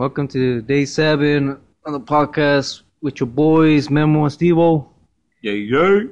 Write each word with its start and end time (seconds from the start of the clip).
Welcome 0.00 0.28
to 0.28 0.62
day 0.62 0.86
seven 0.86 1.60
on 1.84 1.92
the 1.92 2.00
podcast 2.00 2.88
with 3.02 3.20
your 3.20 3.26
boys, 3.26 3.90
Memo 3.90 4.24
and 4.24 4.32
Stevo. 4.32 4.88
Yeah, 5.42 5.52
yeah. 5.52 6.08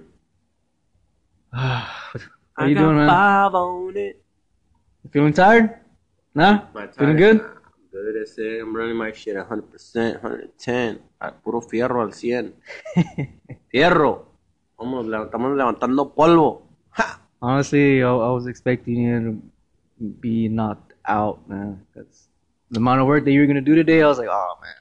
How 2.53 2.67
you 2.69 2.75
doing, 2.75 3.01
man? 3.01 3.09
five 3.09 3.55
on 3.55 3.97
it. 3.97 4.21
Feeling 5.11 5.33
tired? 5.33 5.81
Nah? 6.35 6.69
My 6.75 6.89
Feeling 6.89 7.17
good? 7.17 7.39
Nah, 7.39 7.49
Good, 7.91 8.13
that's 8.21 8.37
it. 8.37 8.61
I'm 8.61 8.77
running 8.77 8.95
my 8.95 9.11
shit 9.11 9.37
100%, 9.37 9.49
110. 10.21 10.53
Ay, 10.61 11.01
ah, 11.23 11.33
puro 11.33 11.63
fierro 11.63 12.03
al 12.05 12.13
100. 12.13 12.53
Fierro. 13.73 14.37
Vamos, 14.77 15.07
le- 15.07 15.25
estamos 15.25 15.57
levantando 15.57 16.13
polvo. 16.13 16.69
Ha! 16.91 17.23
Honestly, 17.41 18.03
I, 18.03 18.11
I 18.11 18.31
was 18.37 18.47
expecting 18.47 19.05
you 19.05 19.41
to 19.99 20.05
be 20.21 20.51
knocked 20.51 20.93
out, 21.07 21.41
man. 21.49 21.87
That's 21.97 22.28
the 22.71 22.79
amount 22.79 23.01
of 23.01 23.07
work 23.07 23.25
that 23.25 23.33
you 23.33 23.41
were 23.41 23.47
gonna 23.47 23.61
do 23.61 23.75
today. 23.75 24.03
I 24.03 24.07
was 24.09 24.19
like, 24.19 24.29
oh 24.31 24.55
man. 24.63 24.73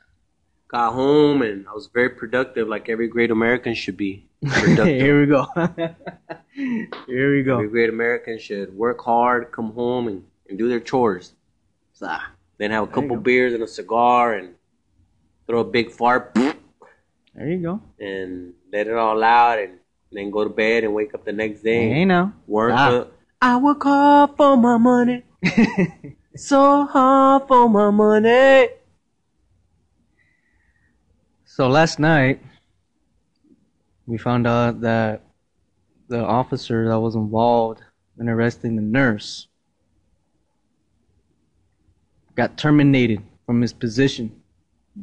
Got 0.70 0.94
home 0.94 1.42
and 1.44 1.66
I 1.68 1.74
was 1.74 1.88
very 1.88 2.10
productive 2.10 2.68
like 2.68 2.90
every 2.90 3.08
great 3.08 3.32
American 3.32 3.74
should 3.74 3.96
be. 3.96 4.26
Here 4.42 5.20
we 5.22 5.26
go. 5.26 5.46
Here 7.08 7.32
we 7.36 7.44
go. 7.44 7.56
Every 7.56 7.70
great 7.70 7.90
American 7.90 8.38
should 8.38 8.74
work 8.76 9.02
hard, 9.02 9.52
come 9.52 9.72
home 9.72 10.08
and, 10.10 10.24
and 10.50 10.58
do 10.58 10.68
their 10.68 10.82
chores. 10.82 11.34
Ah, 12.02 12.32
Then 12.58 12.72
have 12.72 12.84
a 12.84 12.86
There 12.88 12.96
couple 12.96 13.16
beers 13.18 13.54
and 13.54 13.64
a 13.64 13.68
cigar 13.68 14.34
and 14.34 14.56
throw 15.48 15.62
a 15.62 15.64
big 15.64 15.90
fart 15.90 16.34
There 16.36 17.48
you 17.48 17.60
go. 17.60 17.82
and 18.00 18.54
let 18.72 18.88
it 18.88 18.94
all 18.94 19.24
out 19.24 19.60
and 19.60 19.80
then 20.12 20.30
go 20.32 20.44
to 20.44 20.50
bed 20.50 20.84
and 20.84 20.94
wake 20.94 21.14
up 21.14 21.24
the 21.24 21.32
next 21.32 21.62
day. 21.62 21.90
Hey 21.90 22.06
now. 22.06 22.34
Work. 22.46 22.74
Ah. 22.76 22.90
up. 22.98 23.14
I 23.42 23.58
work 23.58 23.84
hard 23.84 24.32
for 24.36 24.58
my 24.58 24.78
money. 24.78 25.24
So 26.38 26.86
hard 26.86 27.48
for 27.48 27.68
my 27.68 27.90
money. 27.90 28.70
So 31.46 31.68
last 31.68 31.98
night, 31.98 32.44
we 34.06 34.20
found 34.20 34.46
out 34.46 34.82
that 34.82 35.24
the 36.08 36.20
officer 36.20 36.88
that 36.90 37.00
was 37.00 37.16
involved 37.16 37.82
in 38.20 38.30
arresting 38.30 38.76
the 38.76 38.84
nurse 38.84 39.48
got 42.36 42.56
terminated 42.56 43.24
from 43.48 43.60
his 43.60 43.74
position. 43.74 44.44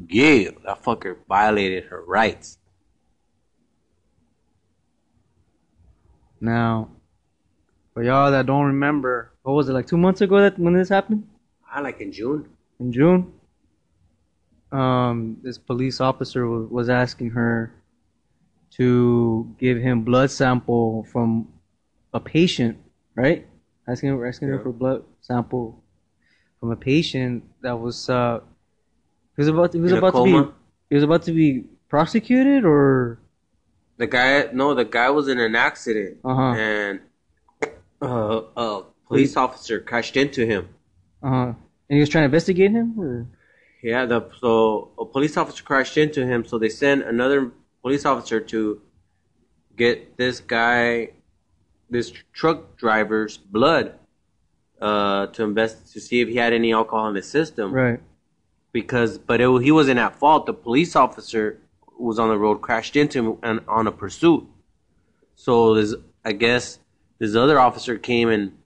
Yeah, 0.09 0.51
that 0.65 0.85
fucker 0.85 1.17
violated 1.29 1.85
her 1.85 2.05
rights. 2.05 2.59
Now, 6.41 6.91
for 7.93 8.05
y'all 8.05 8.31
that 8.31 8.47
don't 8.47 8.67
remember, 8.67 9.33
what 9.43 9.55
was 9.55 9.69
it 9.69 9.73
like 9.73 9.89
two 9.89 9.97
months 9.97 10.21
ago 10.21 10.41
that 10.41 10.59
when 10.61 10.75
this 10.75 10.89
happened 10.89 11.29
I 11.75 11.81
like 11.81 12.01
in 12.01 12.13
June. 12.13 12.49
in 12.79 12.93
June? 12.93 13.33
Um, 14.71 15.39
this 15.43 15.59
police 15.59 16.01
officer 16.01 16.47
was, 16.47 16.71
was 16.71 16.89
asking 16.89 17.31
her 17.31 17.75
to 18.79 19.55
give 19.59 19.79
him 19.79 20.03
blood 20.03 20.31
sample 20.31 21.07
from 21.13 21.49
a 22.13 22.21
patient, 22.21 22.79
right? 23.15 23.47
Asking 23.89 24.11
her, 24.11 24.27
asking 24.27 24.49
her 24.49 24.61
for 24.61 24.73
blood 24.73 25.05
sample 25.21 25.83
from 26.61 26.71
a 26.71 26.77
patient 26.77 27.45
that 27.63 27.79
was 27.79 28.09
uh, 28.09 28.41
he 29.37 29.41
was 29.43 29.49
about 29.49 29.73
to, 29.73 29.79
he 29.79 29.83
was 29.83 29.93
In 29.93 29.99
about 29.99 30.15
to 30.15 30.25
be 30.25 30.53
he 30.91 30.95
was 30.95 31.05
about 31.05 31.23
to 31.25 31.33
be 31.33 31.65
prosecuted 31.89 32.65
or 32.65 33.19
The 33.97 34.07
guy, 34.07 34.49
no, 34.53 34.75
the 34.75 34.85
guy 34.85 35.11
was 35.11 35.29
in 35.29 35.39
an 35.39 35.55
accident 35.55 36.19
uh 36.25 36.35
huh 36.35 36.53
and 36.57 37.01
uh, 38.01 38.41
a 38.57 38.83
police 39.07 39.37
officer 39.37 39.81
crashed 39.81 40.17
into 40.17 40.47
him. 40.47 40.69
Uh 41.25 41.53
and 41.89 41.97
he 41.97 42.01
was 42.01 42.09
trying 42.09 42.23
to 42.23 42.27
investigate 42.27 42.71
him 42.71 42.99
or 42.99 43.27
Yeah, 43.83 44.07
the 44.07 44.31
so 44.41 44.93
a 44.99 45.05
police 45.05 45.37
officer 45.37 45.63
crashed 45.63 45.99
into 45.99 46.27
him, 46.27 46.45
so 46.45 46.59
they 46.59 46.71
sent 46.71 47.05
another 47.05 47.53
police 47.83 48.07
officer 48.07 48.41
to 48.41 48.81
get 49.77 50.17
this 50.17 50.41
guy, 50.41 51.11
this 51.91 52.13
truck 52.33 52.79
driver's 52.79 53.37
blood, 53.37 53.99
uh, 54.81 55.27
to 55.27 55.43
invest 55.45 55.93
to 55.93 56.01
see 56.01 56.21
if 56.23 56.29
he 56.29 56.37
had 56.37 56.53
any 56.55 56.73
alcohol 56.73 57.09
in 57.09 57.15
his 57.15 57.29
system. 57.29 57.73
right 57.73 58.01
Because, 58.73 59.19
but 59.19 59.41
it, 59.41 59.63
he 59.63 59.71
wasn't 59.71 59.99
at 59.99 60.17
fault. 60.17 60.47
The 60.47 60.55
police 60.55 60.97
officer 60.97 61.61
who 61.87 62.05
was 62.05 62.19
on 62.19 62.29
the 62.29 62.39
road 62.39 62.63
crashed 62.63 62.97
into 62.97 63.19
him 63.19 63.39
and 63.43 63.61
on 63.69 63.87
a 63.87 63.93
pursuit. 63.93 64.45
So 65.37 65.75
this, 65.75 65.95
I 66.25 66.33
guess, 66.33 66.79
this 67.19 67.35
other 67.37 67.59
officer 67.61 67.99
came 67.99 68.29
and 68.31 68.57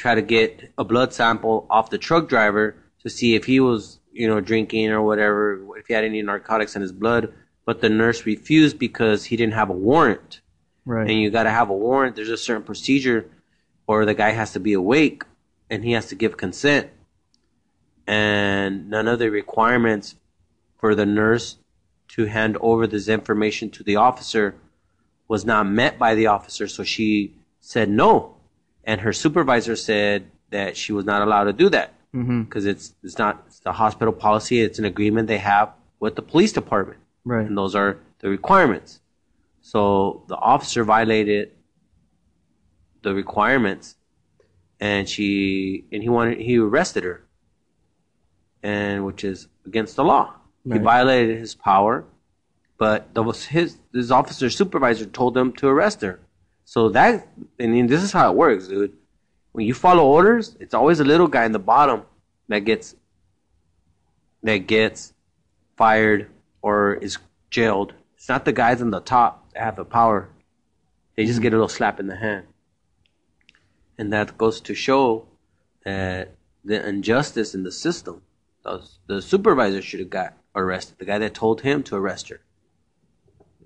tried 0.00 0.14
to 0.14 0.22
get 0.22 0.72
a 0.78 0.84
blood 0.84 1.12
sample 1.12 1.66
off 1.68 1.90
the 1.90 1.98
truck 1.98 2.26
driver 2.26 2.74
to 3.02 3.10
see 3.10 3.34
if 3.34 3.44
he 3.44 3.60
was, 3.60 4.00
you 4.12 4.26
know, 4.26 4.40
drinking 4.40 4.88
or 4.90 5.02
whatever, 5.02 5.76
if 5.76 5.86
he 5.86 5.92
had 5.92 6.04
any 6.04 6.22
narcotics 6.22 6.74
in 6.74 6.80
his 6.80 6.90
blood. 6.90 7.32
But 7.66 7.82
the 7.82 7.90
nurse 7.90 8.24
refused 8.24 8.78
because 8.78 9.26
he 9.26 9.36
didn't 9.36 9.52
have 9.52 9.68
a 9.68 9.74
warrant. 9.74 10.40
right 10.86 11.08
And 11.08 11.20
you 11.20 11.30
got 11.30 11.42
to 11.42 11.50
have 11.50 11.68
a 11.68 11.76
warrant. 11.76 12.16
There's 12.16 12.30
a 12.30 12.38
certain 12.38 12.62
procedure, 12.62 13.30
or 13.86 14.06
the 14.06 14.14
guy 14.14 14.30
has 14.30 14.52
to 14.52 14.60
be 14.60 14.72
awake 14.72 15.22
and 15.68 15.84
he 15.84 15.92
has 15.92 16.06
to 16.06 16.14
give 16.14 16.38
consent. 16.38 16.88
And 18.06 18.88
none 18.88 19.06
of 19.06 19.18
the 19.18 19.30
requirements 19.30 20.16
for 20.78 20.94
the 20.94 21.06
nurse 21.06 21.58
to 22.08 22.24
hand 22.24 22.56
over 22.60 22.86
this 22.86 23.06
information 23.06 23.70
to 23.70 23.84
the 23.84 23.96
officer 23.96 24.56
was 25.28 25.44
not 25.44 25.68
met 25.68 25.98
by 25.98 26.14
the 26.14 26.26
officer. 26.26 26.66
So 26.66 26.82
she 26.84 27.34
said 27.60 27.90
no. 27.90 28.39
And 28.84 29.00
her 29.02 29.12
supervisor 29.12 29.76
said 29.76 30.30
that 30.50 30.76
she 30.76 30.92
was 30.92 31.04
not 31.04 31.22
allowed 31.22 31.44
to 31.44 31.52
do 31.52 31.68
that 31.70 31.94
mm-hmm. 32.14 32.42
because 32.42 32.66
it's, 32.66 32.94
it's 33.02 33.18
not 33.18 33.44
it's 33.46 33.60
the 33.60 33.72
hospital 33.72 34.12
policy. 34.12 34.60
It's 34.60 34.78
an 34.78 34.84
agreement 34.84 35.28
they 35.28 35.38
have 35.38 35.72
with 36.00 36.16
the 36.16 36.22
police 36.22 36.52
department 36.52 37.00
right 37.24 37.46
and 37.46 37.56
those 37.56 37.74
are 37.74 37.98
the 38.20 38.28
requirements. 38.28 39.00
So 39.62 40.24
the 40.28 40.36
officer 40.36 40.84
violated 40.84 41.52
the 43.02 43.14
requirements, 43.14 43.96
and 44.78 45.08
she 45.08 45.84
and 45.92 46.02
he 46.02 46.08
wanted 46.08 46.38
he 46.38 46.58
arrested 46.58 47.04
her, 47.04 47.22
and 48.62 49.04
which 49.04 49.24
is 49.24 49.48
against 49.66 49.96
the 49.96 50.04
law. 50.04 50.34
He 50.70 50.78
violated 50.78 51.38
his 51.38 51.54
power, 51.54 52.04
but 52.78 53.08
was 53.14 53.46
his 53.46 53.78
his 53.92 54.10
officer 54.10 54.50
supervisor 54.50 55.06
told 55.06 55.36
him 55.36 55.52
to 55.54 55.68
arrest 55.68 56.02
her. 56.02 56.20
So 56.70 56.88
that 56.90 57.26
I 57.58 57.66
mean 57.66 57.88
this 57.88 58.00
is 58.00 58.12
how 58.12 58.30
it 58.30 58.36
works, 58.36 58.68
dude. 58.68 58.96
When 59.50 59.66
you 59.66 59.74
follow 59.74 60.06
orders, 60.06 60.56
it's 60.60 60.72
always 60.72 61.00
a 61.00 61.04
little 61.04 61.26
guy 61.26 61.44
in 61.44 61.50
the 61.50 61.58
bottom 61.58 62.04
that 62.46 62.60
gets 62.60 62.94
that 64.44 64.68
gets 64.68 65.12
fired 65.76 66.30
or 66.62 66.94
is 66.94 67.18
jailed. 67.50 67.94
It's 68.14 68.28
not 68.28 68.44
the 68.44 68.52
guys 68.52 68.80
on 68.80 68.92
the 68.92 69.00
top 69.00 69.50
that 69.52 69.64
have 69.64 69.74
the 69.74 69.84
power. 69.84 70.28
They 71.16 71.26
just 71.26 71.42
get 71.42 71.52
a 71.52 71.56
little 71.56 71.66
slap 71.66 71.98
in 71.98 72.06
the 72.06 72.14
hand. 72.14 72.46
And 73.98 74.12
that 74.12 74.38
goes 74.38 74.60
to 74.60 74.72
show 74.72 75.26
that 75.84 76.36
the 76.64 76.88
injustice 76.88 77.52
in 77.52 77.64
the 77.64 77.72
system. 77.72 78.22
The, 79.08 79.20
supervisor 79.20 79.82
should 79.82 79.98
have 79.98 80.10
got 80.10 80.34
arrested. 80.54 80.98
The 80.98 81.04
guy 81.04 81.18
that 81.18 81.34
told 81.34 81.62
him 81.62 81.82
to 81.82 81.96
arrest 81.96 82.28
her. 82.28 82.40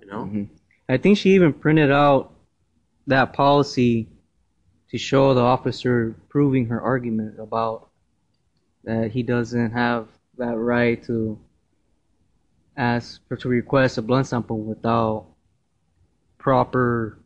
You 0.00 0.06
know? 0.06 0.24
Mhm. 0.24 0.48
I 0.88 0.96
think 0.96 1.18
she 1.18 1.34
even 1.34 1.52
printed 1.52 1.90
out 1.90 2.33
that 3.06 3.32
policy 3.32 4.08
to 4.90 4.98
show 4.98 5.34
the 5.34 5.40
officer 5.40 6.16
proving 6.28 6.66
her 6.66 6.80
argument 6.80 7.38
about 7.38 7.88
that 8.84 9.10
he 9.10 9.22
doesn't 9.22 9.72
have 9.72 10.08
that 10.38 10.56
right 10.56 11.02
to 11.04 11.38
ask 12.76 13.20
or 13.30 13.36
to 13.36 13.48
request 13.48 13.98
a 13.98 14.02
blood 14.02 14.26
sample 14.26 14.58
without 14.60 15.26
proper 16.38 17.18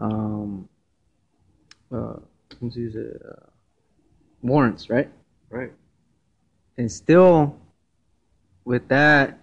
um 0.00 0.68
uh 1.92 2.14
let's 2.60 2.76
use 2.76 2.94
it, 2.94 3.20
uh, 3.28 3.46
warrants, 4.42 4.88
right? 4.88 5.10
Right. 5.50 5.72
And 6.78 6.90
still 6.90 7.58
with 8.64 8.88
that 8.88 9.38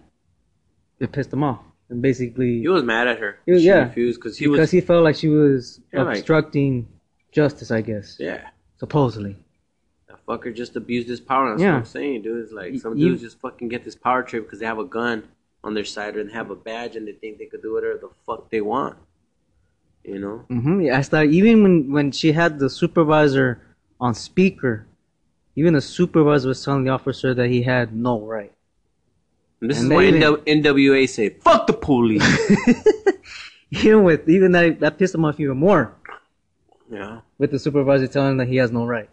it 0.98 1.12
pissed 1.12 1.32
him 1.32 1.42
off. 1.42 1.60
And 1.90 2.00
basically 2.00 2.60
He 2.60 2.68
was 2.68 2.82
mad 2.82 3.06
at 3.08 3.18
her. 3.18 3.38
He 3.46 3.52
was- 3.52 3.62
she 3.62 3.68
yeah. 3.68 3.84
refused 3.86 4.18
because 4.20 4.36
he 4.38 4.48
was 4.48 4.56
because 4.58 4.68
was. 4.68 4.70
he 4.72 4.80
felt 4.80 5.04
like 5.04 5.16
she 5.16 5.28
was 5.28 5.80
Yeah, 5.92 6.02
like- 6.04 6.18
obstructing 6.18 6.88
justice, 7.32 7.70
I 7.70 7.80
guess. 7.82 8.16
yeah. 8.18 8.48
Supposedly. 8.76 9.36
That 10.08 10.24
fucker 10.26 10.54
just 10.54 10.76
abused 10.76 11.08
his 11.08 11.20
power. 11.20 11.50
That's 11.50 11.62
Yeah. 11.62 11.72
what 11.72 11.78
I'm 11.80 11.84
saying, 11.84 12.22
dude. 12.22 12.42
It's 12.42 12.52
like 12.52 12.78
some 12.78 12.96
You- 12.96 13.08
dudes 13.10 13.22
just 13.22 13.38
fucking 13.40 13.68
get 13.68 13.84
this 13.84 13.94
power 13.96 14.22
trip 14.22 14.44
because 14.44 14.60
they 14.60 14.66
have 14.66 14.78
a 14.78 14.84
gun 14.84 15.24
on 15.62 15.74
their 15.74 15.84
side 15.84 16.16
or 16.16 16.24
they 16.24 16.32
have 16.32 16.50
a 16.50 16.56
badge 16.56 16.96
and 16.96 17.06
they 17.06 17.12
think 17.12 17.38
they 17.38 17.46
could 17.46 17.62
do 17.62 17.72
whatever 17.74 17.98
the 17.98 18.08
fuck 18.26 18.50
they 18.50 18.60
want. 18.60 18.96
You 20.04 20.18
know? 20.18 20.44
Mm-hmm. 20.50 20.80
Yeah, 20.82 20.98
I 20.98 21.00
started, 21.02 21.32
even 21.32 21.62
when, 21.62 21.92
when 21.92 22.12
she 22.12 22.32
had 22.32 22.58
the 22.58 22.68
supervisor 22.68 23.60
on 24.00 24.14
speaker, 24.14 24.86
even 25.56 25.72
the 25.74 25.80
supervisor 25.80 26.48
was 26.48 26.62
telling 26.62 26.84
the 26.84 26.90
officer 26.90 27.32
that 27.32 27.48
he 27.48 27.62
had 27.62 27.94
no 27.94 28.20
right. 28.20 28.52
And 29.60 29.70
this 29.70 29.80
And 29.80 29.90
is 29.92 29.96
why 29.96 30.04
NW- 30.04 30.62
NWA 30.62 31.08
say, 31.08 31.30
fuck 31.30 31.66
the 31.66 31.72
police. 31.72 32.22
even 33.70 34.04
with 34.04 34.28
even 34.28 34.52
that 34.52 34.80
that 34.80 34.98
pissed 34.98 35.14
him 35.14 35.24
off 35.24 35.40
even 35.40 35.56
more 35.56 35.94
yeah. 36.90 37.20
with 37.38 37.50
the 37.50 37.58
supervisor 37.58 38.06
telling 38.06 38.32
him 38.32 38.36
that 38.38 38.48
he 38.48 38.56
has 38.56 38.70
no 38.70 38.84
right, 38.86 39.08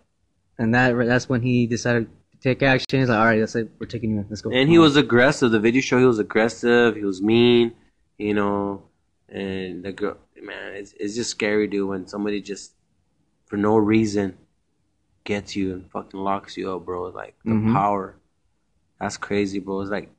and 0.58 0.74
that 0.76 0.94
that's 1.08 1.28
when 1.30 1.42
he 1.42 1.66
decided 1.68 2.08
to 2.32 2.38
take 2.40 2.62
action. 2.62 3.00
He's 3.00 3.10
like, 3.10 3.18
all 3.18 3.26
right, 3.26 3.40
that's 3.40 3.56
it. 3.56 3.72
We're 3.80 3.88
taking 3.88 4.12
you. 4.12 4.26
Let's 4.30 4.42
go. 4.42 4.52
And 4.52 4.70
he 4.70 4.78
was 4.78 4.96
aggressive. 4.98 5.52
The 5.52 5.60
video 5.60 5.82
show 5.82 5.98
he 6.00 6.06
was 6.06 6.20
aggressive. 6.20 6.96
He 6.96 7.04
was 7.04 7.22
mean. 7.22 7.74
You 8.18 8.36
know, 8.36 8.84
and 9.30 9.84
the 9.84 9.92
girl, 9.94 10.18
man, 10.42 10.74
it's 10.76 10.94
it's 11.00 11.16
just 11.16 11.32
scary, 11.32 11.66
dude. 11.68 11.90
When 11.90 12.08
somebody 12.08 12.42
just 12.42 12.74
for 13.48 13.58
no 13.58 13.78
reason 13.78 14.38
gets 15.24 15.56
you 15.56 15.74
and 15.74 15.90
fucking 15.92 16.20
locks 16.20 16.56
you 16.58 16.72
up, 16.72 16.86
bro. 16.86 17.06
Like 17.06 17.36
the 17.46 17.52
Mhm. 17.52 17.74
power. 17.74 18.18
That's 19.00 19.18
crazy, 19.18 19.58
bro. 19.60 19.82
It's 19.82 19.90
like 19.90 20.12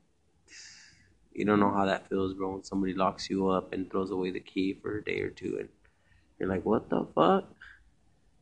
you 1.33 1.45
don't 1.45 1.59
know 1.59 1.67
mm-hmm. 1.67 1.77
how 1.77 1.85
that 1.85 2.09
feels, 2.09 2.33
bro. 2.33 2.53
When 2.53 2.63
somebody 2.63 2.93
locks 2.93 3.29
you 3.29 3.49
up 3.49 3.73
and 3.73 3.89
throws 3.89 4.11
away 4.11 4.31
the 4.31 4.39
key 4.39 4.73
for 4.81 4.97
a 4.97 5.03
day 5.03 5.21
or 5.21 5.29
two, 5.29 5.57
and 5.59 5.69
you're 6.39 6.49
like, 6.49 6.65
what 6.65 6.89
the 6.89 7.07
fuck? 7.15 7.49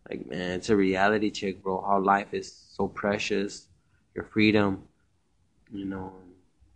Like, 0.09 0.27
man, 0.27 0.51
it's 0.51 0.69
a 0.69 0.75
reality 0.75 1.29
check, 1.29 1.61
bro. 1.61 1.81
How 1.81 1.99
life 1.99 2.33
is 2.33 2.51
so 2.75 2.87
precious, 2.87 3.67
your 4.15 4.25
freedom, 4.25 4.83
you 5.71 5.85
know, 5.85 6.13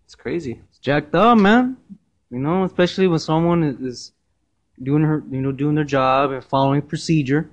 it's 0.05 0.15
crazy. 0.15 0.61
It's 0.69 0.79
jacked 0.79 1.15
up, 1.15 1.37
man. 1.37 1.77
You 2.29 2.39
know, 2.39 2.63
especially 2.63 3.07
when 3.07 3.19
someone 3.19 3.63
is- 3.63 4.11
doing 4.81 5.03
her, 5.03 5.23
you 5.31 5.41
know, 5.41 5.51
doing 5.51 5.75
their 5.75 5.85
job 5.85 6.31
and 6.31 6.43
following 6.43 6.81
procedure. 6.81 7.49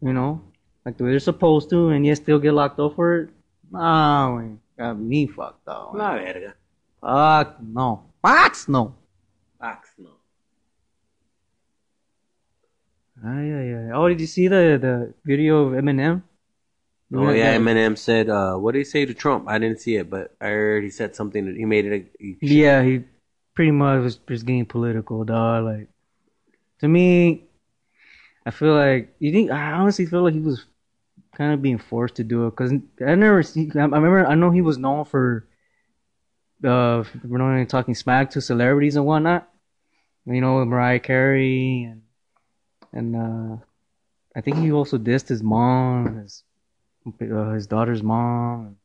You 0.00 0.12
know, 0.12 0.42
like 0.84 0.96
the 0.96 1.04
way 1.04 1.10
they're 1.10 1.20
supposed 1.20 1.70
to, 1.70 1.90
and 1.90 2.04
yet 2.04 2.16
still 2.16 2.38
get 2.38 2.54
locked 2.54 2.80
up 2.80 2.96
for 2.96 3.18
it. 3.18 3.30
Nah, 3.70 4.34
man, 4.34 4.60
got 4.76 4.98
me 4.98 5.26
fucked 5.26 5.68
up. 5.68 5.94
La 5.94 6.16
verga. 6.16 6.54
Fuck 7.02 7.60
no. 7.60 8.04
Fuck 8.22 8.68
no. 8.68 8.94
Facts, 9.60 9.92
no. 9.98 10.10
Ay, 13.24 13.52
ay, 13.52 13.74
ay. 13.74 13.90
Oh, 13.94 14.08
did 14.08 14.20
you 14.20 14.26
see 14.26 14.48
the 14.48 14.78
the 14.80 15.14
video 15.24 15.66
of 15.66 15.72
Eminem? 15.74 16.22
Oh 17.14 17.30
yeah, 17.30 17.56
Eminem 17.56 17.96
said, 17.98 18.28
uh, 18.30 18.56
"What 18.56 18.72
did 18.72 18.78
he 18.78 18.84
say 18.84 19.04
to 19.04 19.14
Trump?" 19.14 19.48
I 19.48 19.58
didn't 19.58 19.80
see 19.80 19.96
it, 19.96 20.08
but 20.08 20.34
I 20.40 20.48
heard 20.48 20.82
he 20.82 20.90
said 20.90 21.14
something. 21.14 21.44
That 21.46 21.56
he 21.56 21.64
made 21.64 21.86
it. 21.86 21.92
A, 21.92 22.06
he, 22.18 22.62
Yeah, 22.62 22.82
he 22.82 23.04
pretty 23.54 23.70
much 23.70 24.02
was 24.02 24.16
just 24.16 24.46
getting 24.46 24.64
political, 24.66 25.24
dog. 25.24 25.64
Like, 25.64 25.88
to 26.80 26.88
me, 26.88 27.44
I 28.46 28.50
feel 28.50 28.74
like 28.74 29.14
you 29.18 29.30
think 29.32 29.50
I 29.50 29.72
honestly 29.72 30.06
feel 30.06 30.22
like 30.22 30.34
he 30.34 30.40
was 30.40 30.64
kind 31.36 31.52
of 31.52 31.62
being 31.62 31.78
forced 31.78 32.16
to 32.16 32.24
do 32.24 32.46
it 32.46 32.50
because 32.50 32.72
I 33.06 33.14
never 33.14 33.42
see. 33.42 33.70
I 33.74 33.80
I 33.80 33.84
remember 33.84 34.26
I 34.26 34.34
know 34.34 34.50
he 34.50 34.62
was 34.62 34.78
known 34.78 35.04
for 35.04 35.46
uh, 36.64 37.04
we're 37.24 37.38
not 37.38 37.54
even 37.54 37.66
talking 37.66 37.94
smack 37.94 38.30
to 38.30 38.40
celebrities 38.40 38.96
and 38.96 39.04
whatnot. 39.06 39.48
You 40.26 40.40
know, 40.40 40.64
Mariah 40.64 41.00
Carey 41.00 41.84
and 41.84 42.02
and 42.92 43.16
uh, 43.16 43.56
I 44.36 44.40
think 44.40 44.58
he 44.58 44.72
also 44.72 44.98
dissed 44.98 45.28
his 45.28 45.42
mom, 45.42 46.16
his 46.16 46.44
uh, 47.20 47.52
his 47.52 47.66
daughter's 47.66 48.02
mom. 48.02 48.76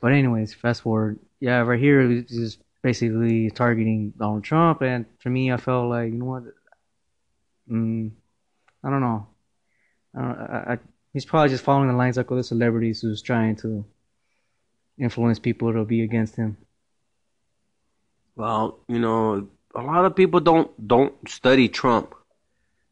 But 0.00 0.12
anyways, 0.12 0.54
fast 0.54 0.82
forward. 0.82 1.18
Yeah, 1.40 1.60
right 1.60 1.80
here 1.80 2.22
just 2.22 2.58
basically 2.82 3.50
targeting 3.50 4.12
Donald 4.16 4.44
Trump, 4.44 4.82
and 4.82 5.06
for 5.18 5.30
me, 5.30 5.50
I 5.50 5.56
felt 5.56 5.88
like 5.88 6.12
you 6.12 6.18
know 6.18 6.24
what, 6.26 6.42
mm, 7.70 8.10
I 8.82 8.90
don't 8.90 9.00
know. 9.00 9.26
I 10.14 10.20
don't. 10.20 10.38
I, 10.38 10.72
I, 10.74 10.78
he's 11.12 11.24
probably 11.24 11.48
just 11.48 11.64
following 11.64 11.88
the 11.88 11.96
lines 11.96 12.16
like 12.16 12.30
other 12.30 12.42
celebrities 12.42 13.00
who's 13.00 13.22
trying 13.22 13.56
to 13.56 13.84
influence 14.98 15.38
people 15.38 15.72
to 15.72 15.84
be 15.84 16.02
against 16.02 16.36
him. 16.36 16.56
Well, 18.36 18.80
you 18.88 18.98
know, 18.98 19.48
a 19.74 19.82
lot 19.82 20.04
of 20.04 20.16
people 20.16 20.40
don't 20.40 20.70
don't 20.86 21.14
study 21.28 21.68
Trump. 21.68 22.14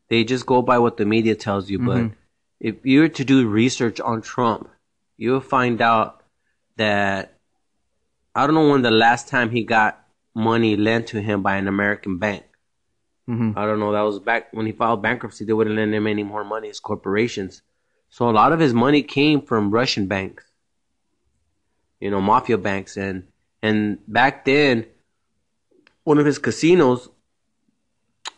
They 0.09 0.25
just 0.25 0.47
go 0.47 0.63
by 0.63 0.79
what 0.79 0.97
the 0.97 1.05
media 1.07 1.35
tells 1.35 1.71
you. 1.71 1.79
But 1.79 2.03
Mhm. 2.03 2.13
if 2.61 2.85
you 2.85 3.01
were 3.01 3.09
to 3.09 3.25
do 3.25 3.49
research 3.49 4.01
on 4.01 4.23
Trump, 4.23 4.69
you'll 5.17 5.41
find 5.41 5.81
out 5.81 6.23
that 6.77 7.39
I 8.35 8.47
don't 8.47 8.55
know 8.55 8.71
when 8.71 8.83
the 8.83 8.91
last 8.91 9.29
time 9.29 9.51
he 9.51 9.63
got 9.63 10.05
money 10.35 10.77
lent 10.77 11.09
to 11.09 11.21
him 11.21 11.43
by 11.43 11.57
an 11.57 11.69
American 11.69 12.19
bank. 12.19 12.45
hmm 13.27 13.53
I 13.55 13.67
don't 13.67 13.79
know. 13.79 13.93
That 13.93 14.01
was 14.03 14.19
back 14.19 14.53
when 14.53 14.67
he 14.67 14.73
filed 14.73 15.03
bankruptcy. 15.03 15.45
They 15.45 15.53
wouldn't 15.53 15.77
lend 15.77 15.95
him 15.95 16.07
any 16.07 16.23
more 16.25 16.45
money 16.45 16.69
as 16.71 16.81
corporations. 16.81 17.63
So 18.09 18.29
a 18.29 18.33
lot 18.33 18.53
of 18.53 18.59
his 18.61 18.75
money 18.75 19.03
came 19.03 19.41
from 19.43 19.71
Russian 19.71 20.07
banks, 20.07 20.45
you 22.01 22.11
know, 22.11 22.21
mafia 22.21 22.59
banks, 22.59 22.97
and 22.97 23.29
and 23.63 23.99
back 24.09 24.45
then, 24.45 24.87
one 26.05 26.19
of 26.19 26.27
his 26.27 26.39
casinos, 26.39 27.09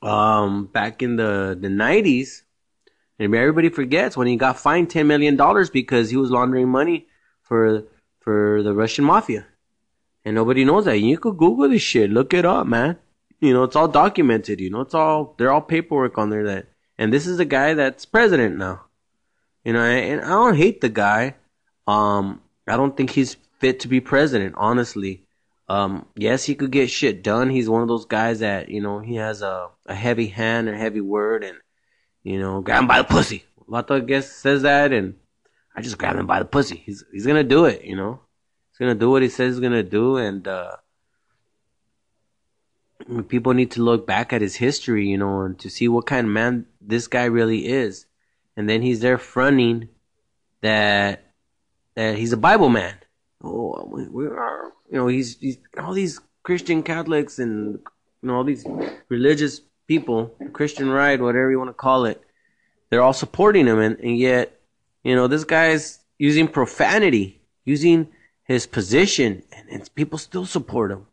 um, 0.02 0.66
back 0.66 1.02
in 1.02 1.16
the 1.16 1.56
the 1.60 1.68
nineties, 1.68 2.44
and 3.18 3.34
everybody 3.34 3.68
forgets 3.68 4.16
when 4.16 4.26
he 4.26 4.36
got 4.36 4.58
fined 4.58 4.90
ten 4.90 5.06
million 5.06 5.36
dollars 5.36 5.70
because 5.70 6.10
he 6.10 6.16
was 6.16 6.30
laundering 6.30 6.68
money 6.68 7.06
for 7.42 7.84
for 8.20 8.62
the 8.62 8.74
Russian 8.74 9.04
mafia, 9.04 9.46
and 10.24 10.34
nobody 10.34 10.64
knows 10.64 10.84
that. 10.84 10.98
You 10.98 11.18
could 11.18 11.36
Google 11.36 11.68
this 11.68 11.82
shit, 11.82 12.10
look 12.10 12.34
it 12.34 12.44
up, 12.44 12.66
man. 12.66 12.98
You 13.40 13.52
know, 13.52 13.64
it's 13.64 13.76
all 13.76 13.88
documented. 13.88 14.60
You 14.60 14.70
know, 14.70 14.80
it's 14.80 14.94
all 14.94 15.34
they're 15.36 15.52
all 15.52 15.60
paperwork 15.60 16.18
on 16.18 16.30
there 16.30 16.44
that. 16.44 16.68
And 16.96 17.12
this 17.12 17.26
is 17.26 17.38
the 17.38 17.44
guy 17.44 17.74
that's 17.74 18.04
president 18.04 18.56
now. 18.56 18.84
You 19.64 19.72
know, 19.72 19.80
and 19.80 20.20
I 20.20 20.28
don't 20.28 20.56
hate 20.56 20.80
the 20.80 20.88
guy. 20.88 21.34
Um, 21.86 22.40
I 22.68 22.76
don't 22.76 22.96
think 22.96 23.10
he's 23.10 23.36
fit 23.58 23.80
to 23.80 23.88
be 23.88 24.00
president, 24.00 24.54
honestly. 24.56 25.23
Um, 25.68 26.06
yes, 26.14 26.44
he 26.44 26.54
could 26.54 26.70
get 26.70 26.90
shit 26.90 27.22
done. 27.22 27.48
He's 27.48 27.68
one 27.68 27.82
of 27.82 27.88
those 27.88 28.04
guys 28.04 28.40
that 28.40 28.68
you 28.68 28.82
know 28.82 28.98
he 28.98 29.16
has 29.16 29.42
a 29.42 29.70
a 29.86 29.94
heavy 29.94 30.26
hand 30.26 30.68
and 30.68 30.76
heavy 30.76 31.00
word, 31.00 31.42
and 31.44 31.58
you 32.22 32.38
know, 32.38 32.60
grab 32.60 32.82
him 32.82 32.86
by 32.86 32.98
the 32.98 33.04
pussy. 33.04 33.44
Vato, 33.68 34.06
guess 34.06 34.30
says 34.30 34.62
that, 34.62 34.92
and 34.92 35.14
I 35.74 35.80
just 35.80 35.98
grab 35.98 36.16
him 36.16 36.26
by 36.26 36.38
the 36.38 36.44
pussy. 36.44 36.76
He's 36.76 37.04
he's 37.12 37.26
gonna 37.26 37.44
do 37.44 37.64
it. 37.64 37.84
You 37.84 37.96
know, 37.96 38.20
he's 38.70 38.78
gonna 38.78 38.94
do 38.94 39.10
what 39.10 39.22
he 39.22 39.28
says 39.28 39.54
he's 39.54 39.60
gonna 39.60 39.82
do, 39.82 40.16
and 40.16 40.46
uh, 40.46 40.76
people 43.28 43.54
need 43.54 43.70
to 43.72 43.82
look 43.82 44.06
back 44.06 44.32
at 44.32 44.42
his 44.42 44.56
history, 44.56 45.08
you 45.08 45.18
know, 45.18 45.42
and 45.42 45.58
to 45.60 45.70
see 45.70 45.88
what 45.88 46.06
kind 46.06 46.26
of 46.26 46.32
man 46.32 46.66
this 46.80 47.06
guy 47.06 47.24
really 47.24 47.66
is. 47.66 48.06
And 48.56 48.68
then 48.68 48.82
he's 48.82 49.00
there 49.00 49.18
fronting 49.18 49.88
that 50.60 51.32
that 51.94 52.16
he's 52.16 52.32
a 52.32 52.38
Bible 52.38 52.68
man. 52.68 52.96
Oh, 53.42 53.90
we 54.10 54.26
are, 54.26 54.72
you 54.94 55.00
know, 55.00 55.08
he's, 55.08 55.36
he's 55.40 55.58
all 55.76 55.92
these 55.92 56.20
Christian 56.44 56.84
Catholics 56.84 57.40
and 57.40 57.80
you 58.22 58.28
know 58.28 58.36
all 58.36 58.44
these 58.44 58.64
religious 59.08 59.60
people, 59.88 60.32
Christian 60.52 60.88
right, 60.88 61.20
whatever 61.20 61.50
you 61.50 61.58
want 61.58 61.70
to 61.70 61.74
call 61.74 62.04
it. 62.04 62.22
They're 62.90 63.02
all 63.02 63.12
supporting 63.12 63.66
him, 63.66 63.80
and, 63.80 63.98
and 63.98 64.16
yet, 64.16 64.60
you 65.02 65.16
know, 65.16 65.26
this 65.26 65.42
guy's 65.42 65.98
using 66.16 66.46
profanity, 66.46 67.40
using 67.64 68.06
his 68.44 68.68
position, 68.68 69.42
and, 69.50 69.68
and 69.68 69.94
people 69.96 70.16
still 70.16 70.46
support 70.46 70.92
him. 70.92 71.06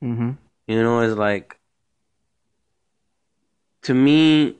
hmm 0.00 0.30
You 0.68 0.80
know, 0.80 1.00
it's 1.00 1.18
like 1.18 1.58
to 3.82 3.94
me 3.94 4.58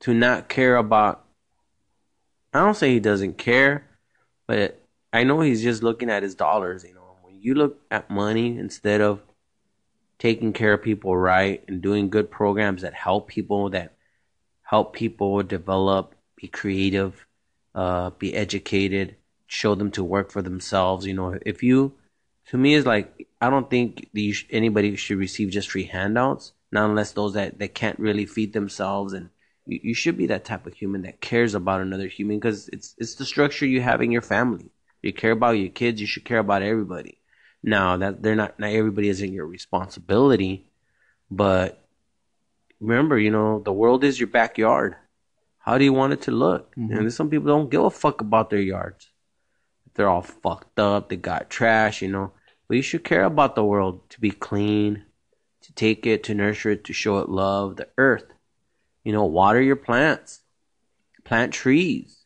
to 0.00 0.12
not 0.12 0.48
care 0.48 0.74
about 0.74 1.24
I 2.52 2.64
don't 2.64 2.74
say 2.74 2.92
he 2.92 2.98
doesn't 2.98 3.38
care, 3.38 3.86
but 4.48 4.80
I 5.12 5.22
know 5.22 5.40
he's 5.40 5.62
just 5.62 5.84
looking 5.84 6.10
at 6.10 6.24
his 6.24 6.34
dollars, 6.34 6.82
you 6.82 6.94
know. 6.94 6.97
You 7.40 7.54
look 7.54 7.80
at 7.90 8.10
money 8.10 8.58
instead 8.58 9.00
of 9.00 9.22
taking 10.18 10.52
care 10.52 10.74
of 10.74 10.82
people 10.82 11.16
right 11.16 11.62
and 11.68 11.80
doing 11.80 12.10
good 12.10 12.30
programs 12.30 12.82
that 12.82 12.94
help 12.94 13.28
people 13.28 13.70
that 13.70 13.94
help 14.62 14.92
people 14.92 15.42
develop, 15.42 16.14
be 16.36 16.48
creative, 16.48 17.26
uh, 17.74 18.10
be 18.10 18.34
educated, 18.34 19.16
show 19.46 19.74
them 19.74 19.90
to 19.92 20.04
work 20.04 20.30
for 20.30 20.42
themselves, 20.42 21.06
you 21.06 21.14
know. 21.14 21.38
If 21.46 21.62
you 21.62 21.94
to 22.48 22.56
me 22.56 22.74
is 22.74 22.86
like 22.86 23.28
I 23.40 23.50
don't 23.50 23.70
think 23.70 24.08
sh- 24.16 24.44
anybody 24.50 24.96
should 24.96 25.18
receive 25.18 25.50
just 25.50 25.70
free 25.70 25.84
handouts, 25.84 26.52
not 26.72 26.90
unless 26.90 27.12
those 27.12 27.34
that, 27.34 27.58
that 27.58 27.74
can't 27.74 27.98
really 27.98 28.26
feed 28.26 28.52
themselves. 28.52 29.12
And 29.12 29.30
you, 29.66 29.80
you 29.82 29.94
should 29.94 30.16
be 30.16 30.26
that 30.26 30.44
type 30.44 30.66
of 30.66 30.74
human 30.74 31.02
that 31.02 31.20
cares 31.20 31.54
about 31.54 31.80
another 31.80 32.08
human 32.08 32.38
because 32.38 32.68
it's 32.68 32.94
it's 32.98 33.14
the 33.14 33.24
structure 33.24 33.66
you 33.66 33.80
have 33.80 34.02
in 34.02 34.10
your 34.10 34.22
family. 34.22 34.70
You 35.02 35.12
care 35.12 35.32
about 35.32 35.52
your 35.52 35.70
kids, 35.70 36.00
you 36.00 36.06
should 36.06 36.24
care 36.24 36.38
about 36.38 36.62
everybody. 36.62 37.17
Now 37.68 37.98
that 37.98 38.22
they're 38.22 38.34
not 38.34 38.58
not 38.58 38.70
everybody 38.70 39.08
isn't 39.08 39.32
your 39.32 39.46
responsibility, 39.46 40.70
but 41.30 41.84
remember, 42.80 43.18
you 43.18 43.30
know, 43.30 43.60
the 43.60 43.72
world 43.72 44.04
is 44.04 44.18
your 44.18 44.28
backyard. 44.28 44.96
How 45.58 45.76
do 45.76 45.84
you 45.84 45.92
want 45.92 46.14
it 46.14 46.22
to 46.22 46.30
look? 46.30 46.74
Mhm. 46.76 46.98
And 46.98 47.12
some 47.12 47.28
people 47.28 47.48
don't 47.48 47.70
give 47.70 47.84
a 47.84 47.90
fuck 47.90 48.20
about 48.22 48.48
their 48.48 48.60
yards. 48.60 49.10
They're 49.94 50.08
all 50.08 50.22
fucked 50.22 50.78
up. 50.78 51.08
They 51.08 51.16
got 51.16 51.50
trash, 51.50 52.00
you 52.00 52.08
know. 52.08 52.32
But 52.66 52.76
you 52.76 52.82
should 52.82 53.04
care 53.04 53.24
about 53.24 53.54
the 53.54 53.64
world 53.64 54.08
to 54.10 54.20
be 54.20 54.30
clean, 54.30 55.04
to 55.62 55.72
take 55.72 56.06
it, 56.06 56.22
to 56.24 56.34
nurture 56.34 56.70
it, 56.70 56.84
to 56.84 56.92
show 56.92 57.18
it 57.18 57.28
love, 57.28 57.76
the 57.76 57.88
earth. 57.98 58.32
You 59.04 59.12
know, 59.12 59.24
water 59.24 59.60
your 59.60 59.76
plants, 59.76 60.40
plant 61.24 61.52
trees. 61.52 62.24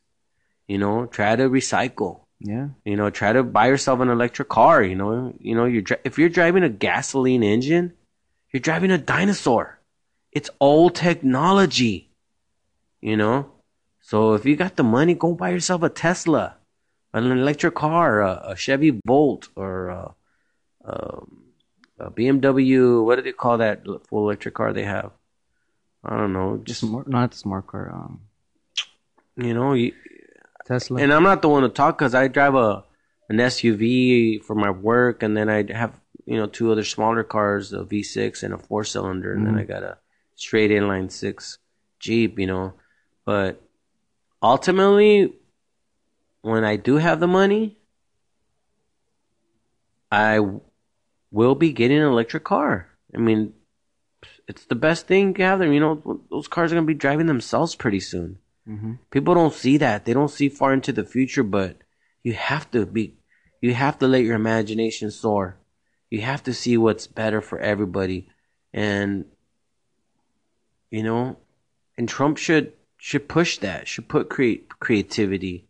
You 0.68 0.78
know, 0.78 1.06
try 1.06 1.34
to 1.34 1.48
recycle. 1.48 2.21
Yeah. 2.44 2.68
You 2.84 2.96
know, 2.96 3.08
try 3.10 3.32
to 3.32 3.42
buy 3.44 3.68
yourself 3.68 4.00
an 4.00 4.08
electric 4.08 4.48
car. 4.48 4.82
You 4.82 4.96
know, 4.96 5.32
you 5.38 5.54
know, 5.54 5.64
you're 5.64 5.82
dri- 5.82 6.02
if 6.04 6.18
you're 6.18 6.28
driving 6.28 6.64
a 6.64 6.68
gasoline 6.68 7.42
engine, 7.42 7.92
you're 8.52 8.60
driving 8.60 8.90
a 8.90 8.98
dinosaur. 8.98 9.78
It's 10.32 10.50
old 10.60 10.94
technology. 10.96 12.10
You 13.00 13.16
know, 13.16 13.50
so 14.00 14.34
if 14.34 14.44
you 14.44 14.56
got 14.56 14.76
the 14.76 14.82
money, 14.84 15.14
go 15.14 15.34
buy 15.34 15.50
yourself 15.50 15.82
a 15.82 15.88
Tesla. 15.88 16.56
an 17.14 17.30
electric 17.30 17.74
car, 17.74 18.20
a, 18.22 18.42
a 18.52 18.56
Chevy 18.56 19.00
Volt, 19.06 19.48
or 19.56 19.88
a, 19.88 20.14
um, 20.84 21.44
a 21.98 22.10
BMW. 22.10 23.04
What 23.04 23.16
do 23.16 23.22
they 23.22 23.32
call 23.32 23.58
that 23.58 23.84
full 24.08 24.24
electric 24.26 24.54
car 24.54 24.72
they 24.72 24.84
have? 24.84 25.12
I 26.04 26.16
don't 26.16 26.32
know. 26.32 26.60
Just 26.64 26.80
Smart, 26.80 27.08
not 27.08 27.34
smart 27.34 27.66
car. 27.66 27.90
Um, 27.92 28.20
you 29.36 29.54
know, 29.54 29.74
you, 29.74 29.92
Tesla. 30.64 31.00
and 31.00 31.12
I'm 31.12 31.22
not 31.22 31.42
the 31.42 31.48
one 31.48 31.62
to 31.62 31.68
talk 31.68 31.98
because 31.98 32.14
I 32.14 32.28
drive 32.28 32.54
a 32.54 32.84
an 33.28 33.38
SUV 33.38 34.42
for 34.44 34.54
my 34.54 34.70
work, 34.70 35.22
and 35.22 35.36
then 35.36 35.48
I 35.48 35.72
have 35.72 35.98
you 36.26 36.36
know 36.36 36.46
two 36.46 36.70
other 36.70 36.84
smaller 36.84 37.24
cars, 37.24 37.72
a 37.72 37.84
V6 37.84 38.42
and 38.42 38.54
a 38.54 38.58
four 38.58 38.84
cylinder, 38.84 39.32
and 39.32 39.46
then 39.46 39.54
mm-hmm. 39.54 39.62
I 39.62 39.64
got 39.64 39.82
a 39.82 39.98
straight 40.34 40.70
inline 40.70 41.10
six 41.10 41.58
Jeep. 41.98 42.38
You 42.38 42.46
know, 42.46 42.74
but 43.24 43.62
ultimately, 44.42 45.32
when 46.42 46.64
I 46.64 46.76
do 46.76 46.96
have 46.96 47.20
the 47.20 47.28
money, 47.28 47.78
I 50.10 50.40
will 51.30 51.54
be 51.54 51.72
getting 51.72 51.98
an 51.98 52.04
electric 52.04 52.44
car. 52.44 52.88
I 53.14 53.18
mean, 53.18 53.54
it's 54.46 54.66
the 54.66 54.74
best 54.74 55.06
thing 55.06 55.32
can 55.34 55.44
have 55.44 55.58
there. 55.58 55.72
You 55.72 55.80
know, 55.80 56.20
those 56.30 56.48
cars 56.48 56.72
are 56.72 56.74
gonna 56.74 56.86
be 56.86 56.94
driving 56.94 57.26
themselves 57.26 57.74
pretty 57.74 58.00
soon. 58.00 58.38
Hmm 58.66 58.94
People 59.10 59.34
don't 59.34 59.54
see 59.54 59.76
that. 59.78 60.04
They 60.04 60.12
don't 60.12 60.30
see 60.30 60.48
far 60.48 60.72
into 60.72 60.92
the 60.92 61.04
future, 61.04 61.42
but 61.42 61.76
you 62.22 62.34
have 62.34 62.70
to 62.72 62.86
be 62.86 63.14
you 63.60 63.74
have 63.74 63.98
to 63.98 64.08
let 64.08 64.24
your 64.24 64.36
imagination 64.36 65.10
soar. 65.10 65.58
You 66.10 66.20
have 66.22 66.42
to 66.44 66.54
see 66.54 66.76
what's 66.76 67.06
better 67.06 67.40
for 67.40 67.58
everybody. 67.58 68.28
And 68.72 69.26
you 70.90 71.02
know, 71.02 71.38
and 71.96 72.08
Trump 72.08 72.38
should 72.38 72.72
should 72.98 73.28
push 73.28 73.58
that. 73.58 73.88
Should 73.88 74.08
put 74.08 74.28
create 74.28 74.68
creativity, 74.78 75.66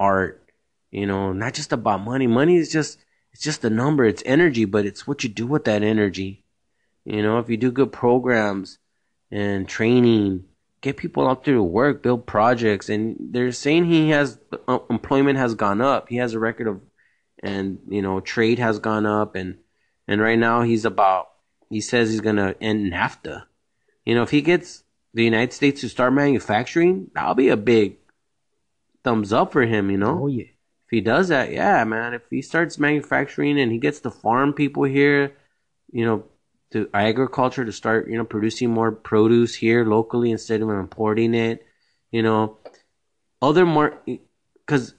art, 0.00 0.50
you 0.90 1.06
know, 1.06 1.32
not 1.32 1.54
just 1.54 1.72
about 1.72 2.02
money. 2.04 2.26
Money 2.26 2.56
is 2.56 2.72
just 2.72 2.98
it's 3.32 3.42
just 3.42 3.64
a 3.64 3.70
number, 3.70 4.04
it's 4.04 4.22
energy, 4.26 4.64
but 4.64 4.84
it's 4.86 5.06
what 5.06 5.22
you 5.22 5.30
do 5.30 5.46
with 5.46 5.64
that 5.64 5.82
energy. 5.82 6.44
You 7.04 7.22
know, 7.22 7.38
if 7.38 7.48
you 7.48 7.56
do 7.56 7.70
good 7.72 7.92
programs 7.92 8.78
and 9.30 9.68
training, 9.68 10.44
get 10.82 10.98
people 10.98 11.26
out 11.26 11.44
there 11.44 11.54
to 11.54 11.62
work, 11.62 12.02
build 12.02 12.26
projects, 12.26 12.90
and 12.90 13.16
they're 13.18 13.52
saying 13.52 13.86
he 13.86 14.10
has 14.10 14.38
uh, 14.68 14.80
employment 14.90 15.38
has 15.38 15.54
gone 15.54 15.80
up. 15.80 16.08
He 16.10 16.16
has 16.16 16.34
a 16.34 16.38
record 16.38 16.68
of, 16.68 16.80
and 17.42 17.78
you 17.88 18.02
know, 18.02 18.20
trade 18.20 18.58
has 18.58 18.78
gone 18.78 19.06
up, 19.06 19.34
and 19.34 19.56
and 20.06 20.20
right 20.20 20.38
now 20.38 20.62
he's 20.62 20.84
about. 20.84 21.28
He 21.70 21.80
says 21.80 22.10
he's 22.10 22.20
gonna 22.20 22.54
end 22.60 22.92
NAFTA. 22.92 23.44
You 24.04 24.14
know, 24.14 24.22
if 24.22 24.30
he 24.30 24.42
gets 24.42 24.84
the 25.14 25.24
United 25.24 25.52
States 25.54 25.80
to 25.80 25.88
start 25.88 26.12
manufacturing, 26.12 27.10
that'll 27.14 27.34
be 27.34 27.48
a 27.48 27.56
big 27.56 27.96
thumbs 29.04 29.32
up 29.32 29.52
for 29.52 29.62
him. 29.62 29.90
You 29.90 29.98
know, 29.98 30.24
Oh 30.24 30.26
yeah. 30.26 30.44
if 30.44 30.90
he 30.90 31.00
does 31.00 31.28
that, 31.28 31.52
yeah, 31.52 31.84
man. 31.84 32.12
If 32.14 32.22
he 32.30 32.42
starts 32.42 32.78
manufacturing 32.78 33.58
and 33.58 33.72
he 33.72 33.78
gets 33.78 34.00
to 34.00 34.10
farm 34.10 34.52
people 34.52 34.84
here, 34.84 35.36
you 35.92 36.04
know, 36.04 36.24
to 36.72 36.88
agriculture 36.94 37.64
to 37.64 37.72
start, 37.72 38.08
you 38.08 38.16
know, 38.16 38.24
producing 38.24 38.70
more 38.70 38.92
produce 38.92 39.54
here 39.54 39.84
locally 39.84 40.30
instead 40.30 40.62
of 40.62 40.68
importing 40.70 41.34
it, 41.34 41.64
you 42.10 42.22
know, 42.22 42.58
other 43.40 43.66
more, 43.66 43.98
because 44.66 44.94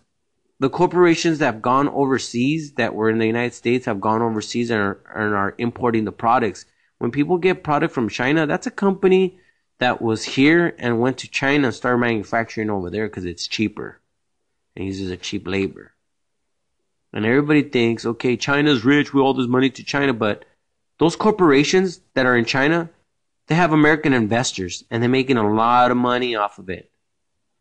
the 0.60 0.70
corporations 0.70 1.40
that 1.40 1.46
have 1.46 1.62
gone 1.62 1.90
overseas 1.90 2.74
that 2.74 2.96
were 2.96 3.10
in 3.10 3.18
the 3.18 3.28
United 3.28 3.54
States 3.54 3.86
have 3.86 4.00
gone 4.00 4.22
overseas 4.22 4.70
and 4.70 4.80
are, 4.80 5.00
and 5.16 5.34
are 5.34 5.56
importing 5.58 6.06
the 6.06 6.12
products. 6.12 6.66
When 7.00 7.12
people 7.12 7.38
get 7.38 7.64
product 7.64 7.94
from 7.94 8.10
China, 8.10 8.48
that's 8.48 8.68
a 8.68 8.72
company 8.72 9.40
that 9.80 10.02
was 10.02 10.24
here 10.24 10.76
and 10.80 11.02
went 11.02 11.18
to 11.18 11.30
China 11.30 11.68
and 11.68 11.76
started 11.76 11.98
manufacturing 11.98 12.70
over 12.70 12.90
there 12.90 13.08
because 13.08 13.26
it's 13.26 13.48
cheaper 13.48 14.00
and 14.76 14.86
uses 14.86 15.12
a 15.12 15.18
cheap 15.18 15.48
labor. 15.48 15.92
And 17.12 17.26
everybody 17.26 17.64
thinks, 17.64 18.06
okay, 18.06 18.38
China's 18.38 18.86
rich, 18.86 19.14
we 19.14 19.22
owe 19.22 19.26
all 19.26 19.34
this 19.34 19.48
money 19.48 19.70
to 19.72 19.84
China, 19.84 20.14
but 20.14 20.46
those 21.00 21.16
corporations 21.16 22.02
that 22.14 22.26
are 22.26 22.38
in 22.38 22.46
China, 22.46 22.90
they 23.48 23.56
have 23.56 23.74
American 23.74 24.14
investors 24.14 24.84
and 24.90 25.02
they're 25.02 25.10
making 25.10 25.38
a 25.38 25.54
lot 25.54 25.92
of 25.92 25.98
money 25.98 26.36
off 26.36 26.60
of 26.60 26.70
it, 26.70 26.92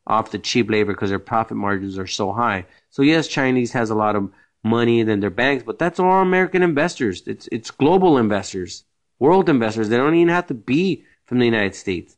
off 0.07 0.31
the 0.31 0.39
cheap 0.39 0.71
labor 0.71 0.93
because 0.93 1.11
their 1.11 1.19
profit 1.19 1.57
margins 1.57 1.99
are 1.99 2.07
so 2.07 2.33
high. 2.33 2.67
So 2.91 3.03
yes, 3.03 3.29
Chinese 3.29 3.73
has 3.73 3.91
a 3.91 3.95
lot 3.95 4.17
of 4.17 4.31
money 4.63 5.01
in 5.01 5.21
their 5.21 5.31
banks, 5.31 5.65
but 5.65 5.79
that's 5.79 5.99
all 5.99 6.23
American 6.23 6.63
investors. 6.63 7.23
It's 7.27 7.49
it's 7.51 7.71
global 7.71 8.19
investors, 8.19 8.85
world 9.19 9.49
investors. 9.49 9.89
They 9.89 9.97
don't 9.97 10.15
even 10.15 10.29
have 10.29 10.47
to 10.49 10.55
be 10.55 11.05
from 11.25 11.39
the 11.39 11.47
United 11.47 11.75
States. 11.75 12.17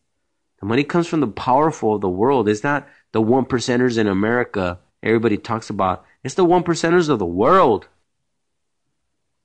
The 0.61 0.67
money 0.67 0.85
comes 0.85 1.07
from 1.07 1.21
the 1.21 1.27
powerful 1.29 1.95
of 1.95 2.01
the 2.01 2.09
world. 2.09 2.49
It's 2.49 2.65
not 2.65 2.89
the 3.13 3.23
one 3.23 3.45
percenters 3.45 3.99
in 3.99 4.07
America 4.07 4.79
everybody 5.05 5.37
talks 5.37 5.71
about. 5.71 6.05
It's 6.25 6.35
the 6.35 6.45
one 6.45 6.65
percenters 6.65 7.09
of 7.09 7.19
the 7.19 7.27
world. 7.27 7.87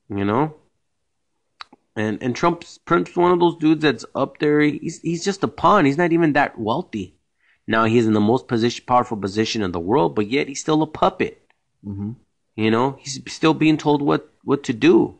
You 0.08 0.24
know? 0.24 0.54
And 1.96 2.22
and 2.22 2.34
Trump's 2.36 2.78
Trump's 2.86 3.16
one 3.16 3.32
of 3.32 3.40
those 3.40 3.56
dudes 3.56 3.82
that's 3.82 4.04
up 4.14 4.38
there. 4.38 4.60
He's 4.60 5.00
he's 5.00 5.24
just 5.24 5.42
a 5.44 5.48
pawn. 5.48 5.84
He's 5.84 5.98
not 5.98 6.12
even 6.12 6.32
that 6.34 6.58
wealthy. 6.58 7.16
Now 7.66 7.84
he's 7.84 8.06
in 8.06 8.12
the 8.14 8.20
most 8.20 8.48
position, 8.48 8.84
powerful 8.86 9.16
position 9.16 9.62
in 9.62 9.72
the 9.72 9.80
world, 9.80 10.14
but 10.14 10.28
yet 10.30 10.48
he's 10.48 10.60
still 10.60 10.82
a 10.82 10.86
puppet. 10.86 11.42
hmm 11.84 12.12
You 12.56 12.70
know, 12.70 12.96
he's 13.00 13.20
still 13.32 13.54
being 13.54 13.76
told 13.76 14.02
what 14.02 14.32
what 14.44 14.62
to 14.64 14.72
do. 14.72 15.16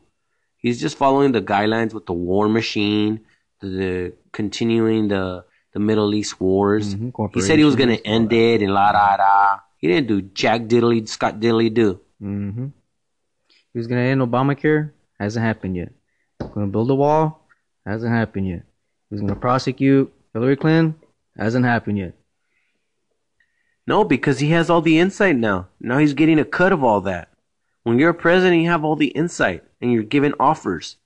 He's 0.56 0.80
just 0.80 0.96
following 0.96 1.32
the 1.32 1.42
guidelines 1.42 1.92
with 1.94 2.06
the 2.06 2.12
war 2.12 2.48
machine, 2.48 3.20
the, 3.60 3.68
the 3.68 4.12
continuing 4.32 5.08
the 5.08 5.44
the 5.72 5.80
Middle 5.80 6.14
East 6.14 6.40
wars. 6.40 6.94
Mhm, 6.94 7.12
He 7.34 7.40
said 7.46 7.58
he 7.58 7.64
was 7.64 7.76
going 7.76 7.88
to 7.96 8.06
end 8.06 8.32
it 8.32 8.62
and 8.62 8.72
la 8.74 8.92
da 8.92 9.16
da. 9.16 9.58
He 9.78 9.86
didn't 9.88 10.08
do 10.08 10.22
jack 10.22 10.62
diddly 10.62 11.08
Scott 11.08 11.40
diddly 11.40 11.72
do. 11.72 12.00
hmm 12.20 12.66
He 13.72 13.78
was 13.78 13.86
gonna 13.86 14.02
end 14.02 14.20
Obamacare. 14.20 14.90
Hasn't 15.18 15.44
happened 15.44 15.76
yet. 15.76 15.92
Gonna 16.52 16.66
build 16.66 16.90
a 16.90 16.94
wall. 16.94 17.46
Hasn't 17.86 18.12
happened 18.12 18.48
yet. 18.48 18.62
He 19.08 19.14
was 19.14 19.20
gonna 19.20 19.36
prosecute 19.36 20.12
Hillary 20.32 20.56
Clinton. 20.56 20.96
Hasn't 21.36 21.64
happened 21.64 21.98
yet. 21.98 22.14
No, 23.86 24.04
because 24.04 24.38
he 24.38 24.50
has 24.50 24.70
all 24.70 24.82
the 24.82 24.98
insight 24.98 25.36
now. 25.36 25.68
Now 25.80 25.98
he's 25.98 26.14
getting 26.14 26.38
a 26.38 26.44
cut 26.44 26.72
of 26.72 26.84
all 26.84 27.00
that. 27.02 27.28
When 27.82 27.98
you're 27.98 28.10
a 28.10 28.14
president, 28.14 28.62
you 28.62 28.68
have 28.68 28.84
all 28.84 28.96
the 28.96 29.08
insight 29.08 29.64
and 29.80 29.92
you're 29.92 30.02
given 30.02 30.34
offers, 30.38 30.96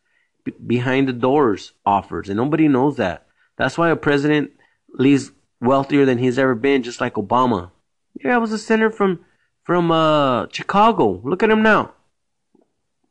B- 0.45 0.53
behind 0.67 1.09
the 1.09 1.13
doors 1.13 1.73
offers, 1.87 2.29
and 2.29 2.37
nobody 2.37 2.69
knows 2.69 2.97
that. 2.97 3.27
That's 3.57 3.79
why 3.79 3.91
a 3.91 3.97
president 3.97 4.51
leaves 4.93 5.31
wealthier 5.61 6.05
than 6.05 6.19
he's 6.19 6.39
ever 6.39 6.55
been, 6.55 6.83
just 6.83 7.01
like 7.01 7.15
Obama. 7.15 7.71
Yeah, 8.23 8.35
I 8.35 8.39
was 8.39 8.53
a 8.53 8.59
senator 8.59 8.91
from 8.91 9.25
from 9.63 9.91
uh, 9.91 10.47
Chicago. 10.53 11.21
Look 11.25 11.43
at 11.43 11.51
him 11.51 11.63
now. 11.63 11.93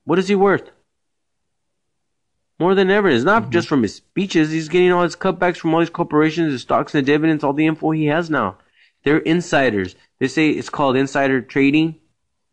What 0.04 0.20
is 0.20 0.28
he 0.28 0.36
worth? 0.36 0.70
More 2.60 2.75
than 2.75 2.89
ever. 2.89 3.10
It's 3.10 3.24
not 3.24 3.50
just 3.50 3.67
from 3.67 3.81
his 3.81 3.95
speeches. 3.95 4.51
He's 4.51 4.69
getting 4.69 4.91
all 4.91 5.03
his 5.03 5.15
cutbacks 5.15 5.57
from 5.57 5.74
all 5.74 5.79
these 5.79 5.89
corporations, 5.89 6.51
his 6.51 6.62
stocks 6.62 6.93
and 6.93 7.05
the 7.05 7.12
dividends, 7.12 7.43
all 7.43 7.53
the 7.53 7.65
info 7.65 7.91
he 7.91 8.05
has 8.05 8.29
now. 8.29 8.57
They're 9.03 9.17
insiders. 9.17 9.95
They 10.19 10.27
say 10.27 10.50
it's 10.51 10.69
called 10.69 10.95
insider 10.95 11.41
trading. 11.41 11.95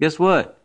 Guess 0.00 0.19
what? 0.19 0.59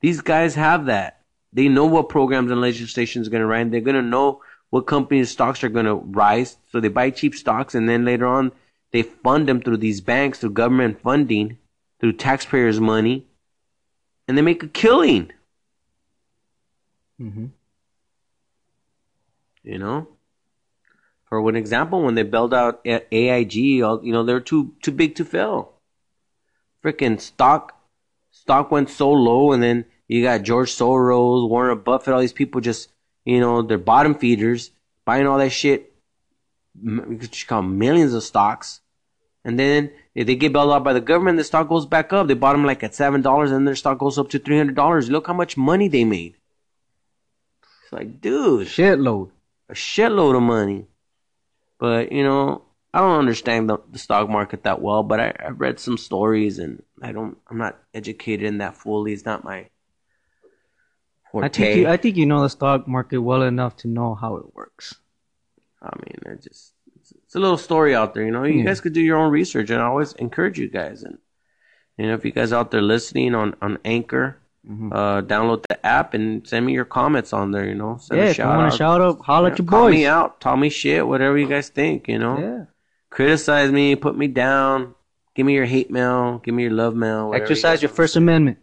These 0.00 0.20
guys 0.20 0.54
have 0.54 0.86
that. 0.86 1.20
They 1.52 1.68
know 1.68 1.86
what 1.86 2.08
programs 2.08 2.50
and 2.50 2.60
legislation 2.60 3.22
is 3.22 3.28
going 3.28 3.40
to 3.40 3.46
run. 3.46 3.70
They're 3.70 3.80
going 3.80 3.96
to 3.96 4.02
know 4.02 4.42
what 4.70 4.86
companies' 4.86 5.30
stocks 5.30 5.62
are 5.64 5.68
going 5.68 5.86
to 5.86 5.94
rise. 5.94 6.56
So 6.70 6.80
they 6.80 6.88
buy 6.88 7.10
cheap 7.10 7.34
stocks 7.34 7.74
and 7.74 7.88
then 7.88 8.04
later 8.04 8.26
on 8.26 8.52
they 8.90 9.02
fund 9.02 9.48
them 9.48 9.60
through 9.60 9.78
these 9.78 10.00
banks, 10.00 10.38
through 10.38 10.50
government 10.50 11.00
funding, 11.00 11.58
through 11.98 12.12
taxpayers' 12.12 12.80
money, 12.80 13.26
and 14.28 14.36
they 14.36 14.42
make 14.42 14.62
a 14.62 14.68
killing. 14.68 15.32
hmm 17.18 17.46
You 19.64 19.78
know, 19.78 20.08
for 21.24 21.48
an 21.48 21.56
example, 21.56 22.02
when 22.02 22.14
they 22.14 22.24
bailed 22.24 22.52
out 22.52 22.80
AIG, 22.84 23.54
you 23.54 24.12
know 24.12 24.24
they're 24.24 24.40
too 24.40 24.74
too 24.82 24.90
big 24.90 25.14
to 25.16 25.24
fail. 25.24 25.72
Freaking 26.84 27.20
stock 27.20 27.80
stock 28.30 28.70
went 28.70 28.90
so 28.90 29.10
low, 29.10 29.52
and 29.52 29.62
then 29.62 29.84
you 30.08 30.22
got 30.22 30.42
George 30.42 30.70
Soros, 30.70 31.48
Warren 31.48 31.78
Buffett, 31.78 32.12
all 32.12 32.20
these 32.20 32.32
people 32.32 32.60
just 32.60 32.90
you 33.24 33.40
know 33.40 33.62
they're 33.62 33.78
bottom 33.78 34.14
feeders 34.14 34.72
buying 35.04 35.26
all 35.26 35.38
that 35.38 35.50
shit. 35.50 35.92
You 36.82 37.18
could 37.20 37.46
call 37.46 37.62
millions 37.62 38.14
of 38.14 38.24
stocks, 38.24 38.80
and 39.44 39.58
then 39.58 39.92
if 40.14 40.26
they 40.26 40.34
get 40.34 40.52
bailed 40.52 40.72
out 40.72 40.84
by 40.84 40.92
the 40.92 41.00
government, 41.00 41.38
the 41.38 41.44
stock 41.44 41.68
goes 41.68 41.86
back 41.86 42.12
up. 42.12 42.26
They 42.26 42.34
bought 42.34 42.52
them 42.52 42.64
like 42.64 42.82
at 42.82 42.94
seven 42.94 43.22
dollars, 43.22 43.52
and 43.52 43.66
their 43.66 43.76
stock 43.76 43.98
goes 43.98 44.18
up 44.18 44.28
to 44.30 44.38
three 44.40 44.58
hundred 44.58 44.74
dollars. 44.74 45.08
Look 45.08 45.28
how 45.28 45.34
much 45.34 45.56
money 45.56 45.86
they 45.86 46.04
made. 46.04 46.34
It's 47.84 47.92
like, 47.92 48.20
dude, 48.20 48.66
Shitload. 48.66 49.30
A 49.68 49.74
shitload 49.74 50.36
of 50.36 50.42
money. 50.42 50.86
But 51.78 52.12
you 52.12 52.22
know, 52.24 52.62
I 52.94 53.00
don't 53.00 53.18
understand 53.18 53.68
the, 53.68 53.78
the 53.90 53.98
stock 53.98 54.28
market 54.28 54.64
that 54.64 54.80
well. 54.80 55.02
But 55.02 55.20
I, 55.20 55.34
I've 55.38 55.60
read 55.60 55.80
some 55.80 55.98
stories, 55.98 56.58
and 56.58 56.82
I 57.02 57.12
don't. 57.12 57.38
I'm 57.48 57.58
not 57.58 57.78
educated 57.94 58.46
in 58.46 58.58
that 58.58 58.76
fully. 58.76 59.12
It's 59.12 59.24
not 59.24 59.44
my 59.44 59.68
forte. 61.30 61.46
I 61.46 61.48
think 61.48 61.76
you, 61.76 61.88
I 61.88 61.96
think 61.96 62.16
you 62.16 62.26
know 62.26 62.42
the 62.42 62.48
stock 62.50 62.86
market 62.86 63.18
well 63.20 63.42
enough 63.42 63.76
to 63.78 63.88
know 63.88 64.14
how 64.14 64.36
it 64.36 64.54
works. 64.54 64.94
I 65.82 65.90
mean, 65.96 66.18
I 66.26 66.34
just 66.40 66.74
it's, 66.96 67.12
it's 67.12 67.34
a 67.34 67.40
little 67.40 67.56
story 67.56 67.94
out 67.94 68.14
there. 68.14 68.24
You 68.24 68.30
know, 68.30 68.44
you 68.44 68.60
Yeah. 68.60 68.64
guys 68.66 68.80
could 68.80 68.92
do 68.92 69.00
your 69.00 69.18
own 69.18 69.32
research, 69.32 69.70
and 69.70 69.80
I 69.80 69.86
always 69.86 70.12
encourage 70.14 70.58
you 70.58 70.68
guys. 70.68 71.02
And 71.02 71.18
You 71.98 72.06
know, 72.06 72.14
if 72.14 72.24
you 72.24 72.32
guys 72.32 72.52
out 72.52 72.70
there 72.70 72.82
listening 72.82 73.34
on 73.34 73.54
on 73.60 73.78
Anchor, 73.84 74.38
Mhm. 74.68 74.92
uh, 74.92 75.22
download 75.22 75.64
the 75.68 75.84
app 75.84 76.14
and 76.14 76.46
send 76.46 76.64
me 76.64 76.72
your 76.72 76.84
comments 76.84 77.32
on 77.32 77.50
there. 77.50 77.66
You 77.66 77.74
know, 77.74 77.96
send 78.00 78.18
Yeah, 78.20 78.26
a 78.26 78.30
if 78.30 78.38
you 78.38 78.44
shout 78.44 78.56
want 78.56 78.66
out. 78.66 78.70
to 78.70 78.76
shout 78.76 79.20
holla 79.22 79.48
at 79.50 79.58
Yeah, 79.58 79.62
your 79.64 79.68
call 79.70 79.82
boys. 79.86 79.94
me 79.94 80.06
out, 80.06 80.40
tell 80.40 80.56
me 80.56 80.68
shit, 80.70 81.06
whatever 81.06 81.36
you 81.36 81.48
guys 81.48 81.68
think. 81.68 82.06
You 82.08 82.18
know, 82.20 82.38
Yeah. 82.38 82.64
criticize 83.10 83.72
me, 83.72 83.96
put 83.96 84.16
me 84.16 84.28
down, 84.28 84.94
give 85.34 85.46
me 85.46 85.54
your 85.54 85.64
hate 85.64 85.90
mail, 85.90 86.38
give 86.44 86.54
me 86.54 86.62
your 86.62 86.72
love 86.72 86.94
mail. 86.94 87.28
whatever 87.28 87.38
you 87.38 87.50
Exercise 87.52 87.82
your. 87.82 87.88
First 87.88 88.14
Amendment. 88.16 88.58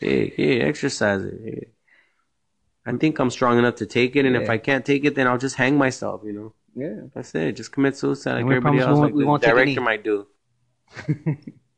Yeah, 0.00 0.26
yeah, 0.36 0.64
exercise 0.64 1.22
it. 1.22 1.40
yeah. 1.44 2.92
I 2.92 2.96
think 2.96 3.18
I'm 3.18 3.30
strong 3.30 3.58
enough 3.58 3.76
to 3.76 3.86
take 3.86 4.16
it, 4.16 4.24
and 4.24 4.34
if 4.34 4.48
I 4.48 4.58
can't 4.58 4.84
take 4.84 5.04
it, 5.04 5.14
then 5.14 5.26
I'll 5.28 5.38
just 5.38 5.56
hang 5.56 5.76
myself. 5.78 6.22
You 6.24 6.32
know, 6.32 6.52
Yeah. 6.74 7.00
that's 7.14 7.34
it. 7.34 7.52
Just 7.52 7.70
commit 7.70 7.96
suicide 7.96 8.34
like 8.34 8.42
everybody 8.44 8.78
else, 8.80 8.98
like 8.98 9.12
we 9.14 9.22
the 9.22 9.26
won't 9.28 9.42
director 9.42 9.80
might 9.82 10.02
do. 10.02 10.26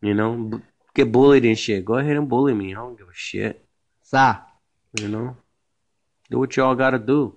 You 0.02 0.14
know, 0.14 0.60
get 0.94 1.12
bullied 1.12 1.44
and 1.44 1.58
shit. 1.58 1.84
Go 1.84 1.94
ahead 1.94 2.16
and 2.16 2.28
bully 2.28 2.54
me. 2.54 2.72
I 2.72 2.76
don't 2.76 2.98
give 2.98 3.08
a 3.08 3.14
shit. 3.14 3.64
Sa. 4.02 4.38
You 4.98 5.08
know, 5.08 5.36
do 6.30 6.38
what 6.38 6.56
y'all 6.56 6.74
gotta 6.74 6.98
do. 6.98 7.36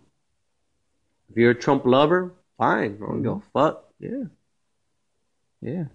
If 1.29 1.37
you're 1.37 1.51
a 1.51 1.55
Trump 1.55 1.85
lover, 1.85 2.33
fine. 2.57 2.97
I 3.01 3.05
don't 3.05 3.21
give 3.21 3.31
a 3.31 3.35
mm-hmm. 3.35 3.47
fuck. 3.53 3.85
Yeah. 3.99 4.23
Yeah. 5.61 5.85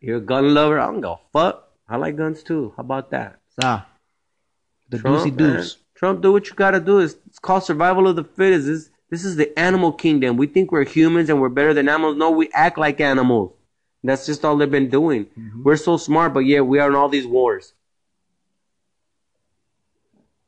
You're 0.00 0.18
a 0.18 0.20
gun 0.20 0.54
lover, 0.54 0.78
I 0.78 0.86
don't 0.86 1.00
give 1.00 1.10
a 1.10 1.18
fuck. 1.32 1.72
I 1.88 1.96
like 1.96 2.16
guns 2.16 2.42
too. 2.42 2.72
How 2.76 2.82
about 2.82 3.10
that? 3.10 3.40
Sa. 3.60 3.82
The 4.88 4.98
Trump, 4.98 5.18
doozy 5.18 5.36
doos. 5.36 5.78
Trump, 5.94 6.20
do 6.22 6.32
what 6.32 6.48
you 6.48 6.54
gotta 6.54 6.80
do. 6.80 7.00
It's, 7.00 7.16
it's 7.26 7.38
called 7.38 7.64
survival 7.64 8.06
of 8.06 8.16
the 8.16 8.24
fittest. 8.24 8.66
This, 8.66 8.90
this 9.10 9.24
is 9.24 9.36
the 9.36 9.56
animal 9.58 9.92
kingdom. 9.92 10.36
We 10.36 10.46
think 10.46 10.70
we're 10.70 10.84
humans 10.84 11.28
and 11.30 11.40
we're 11.40 11.48
better 11.48 11.74
than 11.74 11.88
animals. 11.88 12.16
No, 12.16 12.30
we 12.30 12.48
act 12.52 12.78
like 12.78 13.00
animals. 13.00 13.55
That's 14.06 14.26
just 14.26 14.44
all 14.44 14.56
they've 14.56 14.70
been 14.70 14.88
doing. 14.88 15.26
Mm-hmm. 15.26 15.62
We're 15.64 15.76
so 15.76 15.96
smart, 15.96 16.32
but 16.32 16.40
yet 16.40 16.66
we 16.66 16.78
are 16.78 16.88
in 16.88 16.94
all 16.94 17.08
these 17.08 17.26
wars. 17.26 17.72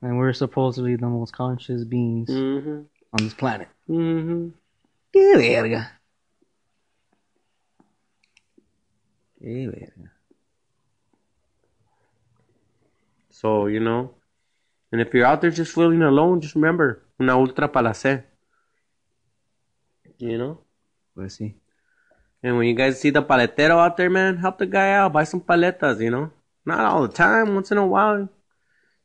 And 0.00 0.16
we're 0.18 0.32
supposedly 0.32 0.96
the 0.96 1.08
most 1.08 1.32
conscious 1.32 1.84
beings 1.84 2.30
Mm-hmm. 2.30 2.82
on 3.12 3.18
this 3.24 3.34
planet. 3.34 3.68
Mm-hmm. 3.88 4.50
Que 5.12 5.36
verga. 5.36 5.90
Que 9.40 9.66
verga. 9.66 10.10
So, 13.30 13.66
you 13.66 13.80
know, 13.80 14.14
and 14.90 15.00
if 15.00 15.12
you're 15.14 15.26
out 15.26 15.40
there 15.40 15.50
just 15.50 15.74
feeling 15.74 16.02
alone, 16.02 16.40
just 16.40 16.54
remember, 16.54 17.02
una 17.20 17.36
ultra 17.36 17.68
palacé. 17.68 18.24
You 20.18 20.38
know? 20.38 20.58
Pues 21.14 21.36
sí. 21.36 21.54
And 22.42 22.56
when 22.56 22.66
you 22.66 22.74
guys 22.74 23.00
see 23.00 23.10
the 23.10 23.22
paletero 23.22 23.78
out 23.78 23.96
there, 23.96 24.10
man, 24.10 24.36
help 24.36 24.58
the 24.58 24.66
guy 24.66 24.92
out. 24.92 25.12
Buy 25.12 25.24
some 25.24 25.40
paletas, 25.40 26.00
you 26.00 26.10
know? 26.10 26.30
Not 26.64 26.84
all 26.84 27.02
the 27.02 27.08
time, 27.08 27.54
once 27.54 27.72
in 27.72 27.78
a 27.78 27.86
while. 27.86 28.28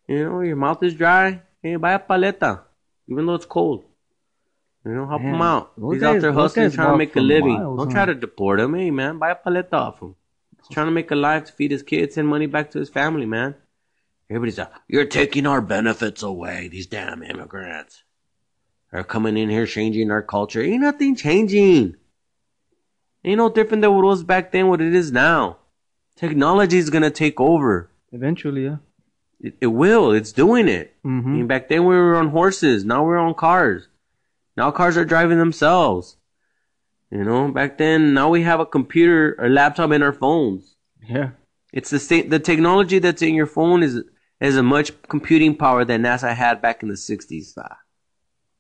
You 0.08 0.24
know, 0.26 0.42
your 0.42 0.56
mouth 0.56 0.84
is 0.84 0.94
dry. 0.94 1.42
Hey, 1.62 1.78
buy 1.78 1.94
a 1.94 2.00
paleta, 2.00 2.62
even 3.08 3.26
though 3.26 3.36
it's 3.36 3.46
cold. 3.46 3.86
You 4.86 4.94
know, 4.94 5.08
help 5.08 5.22
Man, 5.22 5.36
him 5.36 5.42
out. 5.42 5.72
He's 5.92 6.04
out 6.04 6.20
there 6.20 6.34
hustling, 6.34 6.72
trying 6.72 6.92
to 6.92 6.98
make 6.98 7.16
a 7.16 7.22
living. 7.22 7.54
miles, 7.54 7.78
Don't 7.80 7.88
huh? 7.88 7.94
try 7.94 8.06
to 8.06 8.16
deport 8.16 8.60
him. 8.60 8.74
Hey, 8.74 8.92
man, 8.92 9.18
buy 9.18 9.32
a 9.32 9.36
paleta 9.36 9.74
off 9.74 10.02
him. 10.02 10.16
He's 10.58 10.68
trying 10.68 10.88
to 10.88 10.92
make 10.92 11.10
a 11.10 11.16
life 11.16 11.46
to 11.46 11.54
feed 11.54 11.72
his 11.72 11.84
kids, 11.84 12.16
send 12.16 12.28
money 12.28 12.48
back 12.48 12.72
to 12.72 12.80
his 12.80 12.90
family, 12.90 13.26
man. 13.26 13.56
Everybody's 14.30 14.58
like, 14.58 14.72
you're 14.88 15.06
taking 15.06 15.48
our 15.48 15.62
benefits 15.62 16.22
away. 16.22 16.68
These 16.68 16.88
damn 16.88 17.24
immigrants 17.24 18.04
are 18.92 19.04
coming 19.04 19.38
in 19.38 19.50
here 19.50 19.66
changing 19.66 20.12
our 20.12 20.22
culture. 20.22 20.62
Ain't 20.62 20.82
nothing 20.82 21.16
changing. 21.16 21.96
Ain't 23.26 23.38
no 23.38 23.50
different 23.50 23.82
than 23.82 23.94
what 23.94 24.04
was 24.04 24.24
back 24.24 24.52
then, 24.52 24.68
what 24.68 24.82
it 24.82 24.94
is 24.94 25.12
now. 25.12 25.58
Technology 26.16 26.78
is 26.78 26.90
gonna 26.90 27.10
take 27.12 27.40
over. 27.40 27.90
Eventually, 28.12 28.66
yeah. 28.66 28.78
It, 29.40 29.56
it 29.62 29.68
will. 29.68 30.12
It's 30.12 30.32
doing 30.32 30.68
it. 30.68 30.96
I 31.04 31.08
Mm-hmm. 31.08 31.34
mean, 31.34 31.48
back 31.48 31.70
then 31.70 31.82
we 31.86 31.96
were 31.96 32.16
on 32.16 32.30
horses. 32.30 32.86
Now 32.86 33.04
we're 33.06 33.18
on 33.18 33.34
cars. 33.34 33.88
Now 34.56 34.72
cars 34.72 34.98
are 34.98 35.06
driving 35.06 35.38
themselves. 35.38 36.18
You 37.12 37.24
know, 37.24 37.50
back 37.52 37.78
then, 37.78 38.14
now 38.14 38.30
we 38.30 38.42
have 38.44 38.60
a 38.60 38.66
computer 38.66 39.36
a 39.40 39.48
laptop 39.50 39.92
and 39.92 40.04
our 40.04 40.14
phones. 40.14 40.76
Yeah. 41.08 41.32
It's 41.72 41.90
the 41.90 42.00
same. 42.00 42.30
The 42.30 42.40
technology 42.40 43.00
that's 43.00 43.22
in 43.22 43.34
your 43.36 43.48
phone 43.48 43.84
is 43.84 44.02
is 44.40 44.58
a 44.58 44.64
much 44.64 44.92
computing 45.04 45.56
power 45.56 45.86
that 45.86 46.00
NASA 46.00 46.34
had 46.36 46.62
back 46.62 46.82
in 46.84 46.90
the 46.90 46.96
'60s. 46.96 47.54
Ah, 47.58 47.78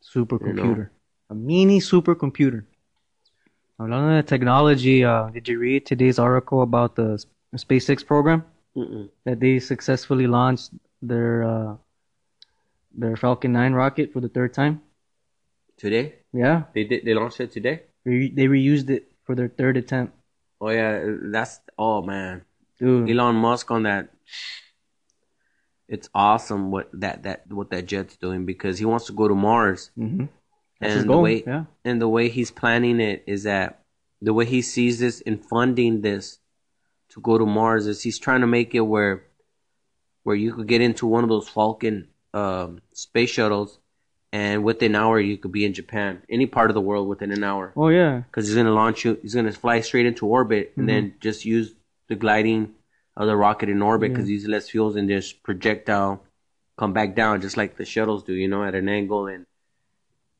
Supercomputer. 0.03 0.89
A 1.29 1.35
mini 1.35 1.79
supercomputer. 1.79 2.65
Hablando 3.79 4.15
de 4.15 4.23
technology, 4.23 5.03
uh, 5.03 5.29
did 5.29 5.47
you 5.47 5.57
read 5.59 5.85
today's 5.85 6.19
article 6.19 6.61
about 6.61 6.95
the 6.95 7.23
SpaceX 7.55 8.05
program? 8.05 8.45
Mm-mm. 8.75 9.09
That 9.25 9.39
they 9.39 9.59
successfully 9.59 10.27
launched 10.27 10.71
their 11.01 11.43
uh, 11.43 11.75
their 12.95 13.15
Falcon 13.15 13.51
9 13.53 13.73
rocket 13.73 14.13
for 14.13 14.19
the 14.19 14.29
third 14.29 14.53
time? 14.53 14.81
Today 15.77 16.13
Yeah. 16.33 16.63
they 16.73 16.83
did. 16.83 17.05
They 17.05 17.13
launched 17.13 17.39
it 17.39 17.51
today. 17.51 17.81
Re- 18.05 18.29
they 18.33 18.45
reused 18.47 18.89
it 18.89 19.11
for 19.25 19.35
their 19.35 19.49
third 19.49 19.77
attempt. 19.77 20.13
Oh 20.61 20.69
yeah, 20.69 21.03
that's 21.31 21.59
oh 21.77 22.01
man. 22.01 22.45
Dude. 22.79 23.09
Elon 23.09 23.35
Musk 23.35 23.69
on 23.71 23.83
that. 23.83 24.09
It's 25.87 26.09
awesome 26.13 26.71
what 26.71 26.89
that 26.93 27.23
that 27.23 27.51
what 27.51 27.69
that 27.71 27.85
jet's 27.85 28.17
doing 28.17 28.45
because 28.45 28.79
he 28.79 28.85
wants 28.85 29.05
to 29.07 29.13
go 29.13 29.27
to 29.27 29.35
Mars. 29.35 29.91
Mm-hmm. 29.97 30.25
That's 30.83 31.01
and 31.01 31.09
the 31.09 31.17
way 31.17 31.43
yeah. 31.45 31.65
and 31.85 32.01
the 32.01 32.07
way 32.07 32.29
he's 32.29 32.51
planning 32.51 32.99
it 32.99 33.23
is 33.27 33.43
that 33.43 33.79
the 34.21 34.33
way 34.33 34.45
he 34.45 34.61
sees 34.61 34.99
this 34.99 35.21
and 35.25 35.43
funding 35.43 36.01
this 36.01 36.39
to 37.09 37.21
go 37.21 37.37
to 37.37 37.45
Mars 37.45 37.87
is 37.87 38.01
he's 38.01 38.19
trying 38.19 38.41
to 38.41 38.47
make 38.47 38.73
it 38.75 38.81
where 38.81 39.23
where 40.23 40.35
you 40.35 40.53
could 40.53 40.67
get 40.67 40.81
into 40.81 41.05
one 41.05 41.23
of 41.23 41.29
those 41.29 41.49
Falcon 41.49 42.07
um, 42.33 42.81
space 42.93 43.29
shuttles 43.29 43.79
and 44.31 44.63
within 44.63 44.95
an 44.95 45.01
hour 45.01 45.19
you 45.19 45.37
could 45.37 45.51
be 45.51 45.63
in 45.65 45.73
Japan, 45.73 46.23
any 46.29 46.47
part 46.47 46.71
of 46.71 46.73
the 46.73 46.81
world 46.81 47.07
within 47.07 47.31
an 47.31 47.43
hour, 47.43 47.71
Oh, 47.75 47.89
yeah. 47.89 48.21
because 48.21 48.47
he's 48.47 48.55
gonna 48.55 48.71
launch 48.71 49.05
you, 49.05 49.19
he's 49.21 49.35
gonna 49.35 49.51
fly 49.51 49.81
straight 49.81 50.07
into 50.07 50.25
orbit 50.25 50.73
and 50.75 50.89
then 50.89 51.13
just 51.19 51.45
use 51.45 51.75
the 52.07 52.15
gliding 52.15 52.73
of 53.15 53.27
the 53.27 53.35
rocket 53.35 53.69
in 53.69 53.81
orbit 53.81 54.11
because 54.11 54.27
Yeah. 54.27 54.33
uses 54.33 54.47
less 54.49 54.69
fuels 54.69 54.95
and 54.95 55.07
just 55.07 55.43
projectile 55.43 56.23
come 56.77 56.93
back 56.93 57.15
down 57.15 57.41
just 57.41 57.57
like 57.57 57.77
the 57.77 57.85
shuttles 57.85 58.23
do, 58.23 58.33
you 58.33 58.47
know, 58.47 58.63
at 58.63 58.73
an 58.73 58.89
angle 58.89 59.27
and 59.27 59.45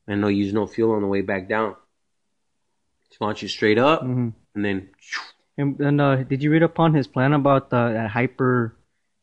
and 0.06 0.22
they'll 0.22 0.30
use 0.30 0.52
no 0.52 0.66
fuel 0.66 0.92
on 0.92 1.02
the 1.02 1.08
way 1.08 1.22
back 1.22 1.48
down. 1.48 1.76
Just 3.08 3.20
launch 3.20 3.42
you 3.42 3.48
straight 3.48 3.78
up 3.78 4.02
hmm 4.02 4.30
and 4.54 4.64
then 4.64 4.88
And, 5.56 5.78
and 5.80 6.00
uh, 6.00 6.16
did 6.24 6.42
you 6.42 6.50
read 6.50 6.62
upon 6.62 6.94
his 6.94 7.06
plan 7.06 7.32
about 7.32 7.72
uh, 7.72 7.92
that 7.92 8.10
hyper 8.10 8.76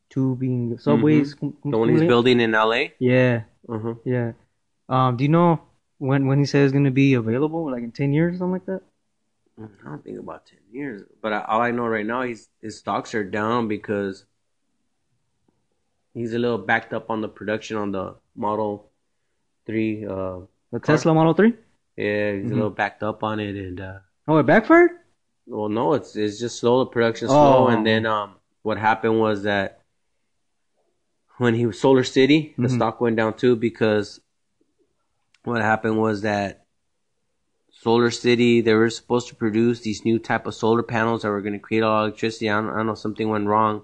tubing 0.09 0.77
subways? 0.79 1.35
the 1.35 1.77
one 1.77 1.89
he's 1.89 2.01
building 2.01 2.39
in 2.39 2.51
LA. 2.51 2.95
Yeah, 2.99 3.43
Uh-huh. 3.67 3.95
yeah. 4.05 4.31
Um, 4.87 5.17
do 5.17 5.23
you 5.23 5.29
know 5.29 5.59
when 5.99 6.27
when 6.27 6.39
he 6.39 6.45
says 6.45 6.65
it's 6.65 6.73
gonna 6.73 6.91
be 6.91 7.13
available? 7.15 7.69
Like 7.71 7.83
in 7.83 7.91
ten 7.91 8.11
years, 8.13 8.35
or 8.35 8.37
something 8.39 8.53
like 8.53 8.65
that. 8.65 8.81
I 9.59 9.89
don't 9.89 10.03
think 10.03 10.19
about 10.19 10.45
ten 10.47 10.59
years, 10.71 11.03
but 11.21 11.33
I, 11.33 11.43
all 11.47 11.61
I 11.61 11.71
know 11.71 11.87
right 11.87 12.05
now, 12.05 12.23
he's 12.23 12.49
his 12.61 12.77
stocks 12.79 13.13
are 13.13 13.23
down 13.23 13.67
because 13.67 14.25
he's 16.13 16.33
a 16.33 16.39
little 16.39 16.57
backed 16.57 16.93
up 16.93 17.09
on 17.09 17.21
the 17.21 17.29
production 17.29 17.77
on 17.77 17.91
the 17.91 18.15
Model 18.35 18.89
Three. 19.65 20.05
Uh, 20.05 20.47
The 20.71 20.79
Car? 20.79 20.95
Tesla 20.95 21.13
Model 21.13 21.34
Three. 21.34 21.53
yeah, 21.97 22.34
he's 22.34 22.45
Mhm. 22.45 22.51
a 22.51 22.55
little 22.55 22.69
backed 22.69 23.03
up 23.03 23.23
on 23.23 23.39
it, 23.39 23.55
and 23.55 23.79
uh, 23.81 23.99
Oh, 24.27 24.38
it 24.38 24.45
backfired. 24.45 24.91
well, 25.45 25.69
no, 25.69 25.93
it's 25.93 26.15
it's 26.15 26.39
just 26.39 26.60
slow. 26.60 26.79
The 26.79 26.89
production 26.89 27.27
slow, 27.27 27.65
Oh. 27.65 27.67
and 27.67 27.86
then 27.86 28.05
um, 28.05 28.36
what 28.62 28.77
happened 28.77 29.19
was 29.19 29.43
that 29.43 29.81
when 31.38 31.55
he 31.55 31.65
was 31.65 31.79
Solar 31.79 32.03
City, 32.03 32.53
the 32.57 32.67
Mhm. 32.67 32.75
stock 32.75 33.01
went 33.01 33.17
down 33.17 33.34
too 33.36 33.55
because 33.55 34.21
what 35.43 35.62
happened 35.62 35.97
was 35.99 36.21
that 36.21 36.65
Solar 37.71 38.12
City 38.12 38.62
they 38.62 38.73
were 38.75 38.89
supposed 38.91 39.27
to 39.29 39.36
produce 39.36 39.81
these 39.81 40.05
new 40.05 40.19
type 40.19 40.45
of 40.45 40.53
solar 40.53 40.84
panels 40.84 41.23
that 41.23 41.29
were 41.29 41.41
going 41.41 41.53
to 41.53 41.60
create 41.60 41.81
all 41.84 42.03
electricity. 42.03 42.49
I 42.49 42.62
don't, 42.62 42.69
I 42.69 42.77
don't 42.77 42.86
know 42.88 42.93
something 42.95 43.27
went 43.27 43.47
wrong, 43.47 43.81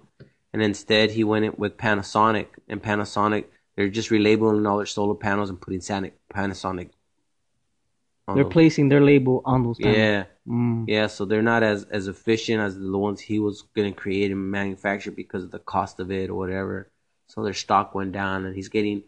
and 0.53 0.61
instead 0.61 1.11
he 1.11 1.23
went 1.23 1.57
with 1.57 1.77
Panasonic, 1.77 2.47
and 2.69 2.81
Panasonic 2.81 3.45
they're 3.77 3.87
just 3.87 4.09
relabeling 4.09 4.67
all 4.69 4.77
their 4.77 4.85
solar 4.85 5.15
panels 5.15 5.49
and 5.49 5.61
putting 5.61 5.79
Sonic 5.81 6.15
Panasonic. 6.33 6.89
on 8.27 8.35
They're 8.35 8.43
those. 8.43 8.51
placing 8.51 8.89
their 8.89 8.99
label 9.01 9.41
on 9.45 9.63
those. 9.63 9.77
panels. 9.77 9.97
Yeah. 9.97 10.25
Mm. 10.47 10.85
Yeah, 10.87 11.07
so 11.07 11.23
they're 11.25 11.41
not 11.41 11.63
as 11.63 11.85
as 11.85 12.07
efficient 12.09 12.59
as 12.61 12.77
the 12.77 12.97
ones 12.97 13.21
he 13.21 13.39
was 13.39 13.61
gonna 13.75 13.93
create 13.93 14.31
and 14.31 14.51
manufacture 14.51 15.11
because 15.11 15.43
of 15.45 15.51
the 15.51 15.59
cost 15.59 15.99
of 16.01 16.11
it 16.11 16.29
or 16.29 16.35
whatever. 16.35 16.89
So 17.27 17.43
their 17.43 17.53
stock 17.53 17.93
went 17.95 18.11
down, 18.11 18.45
and 18.45 18.55
he's 18.55 18.69
getting. 18.69 19.03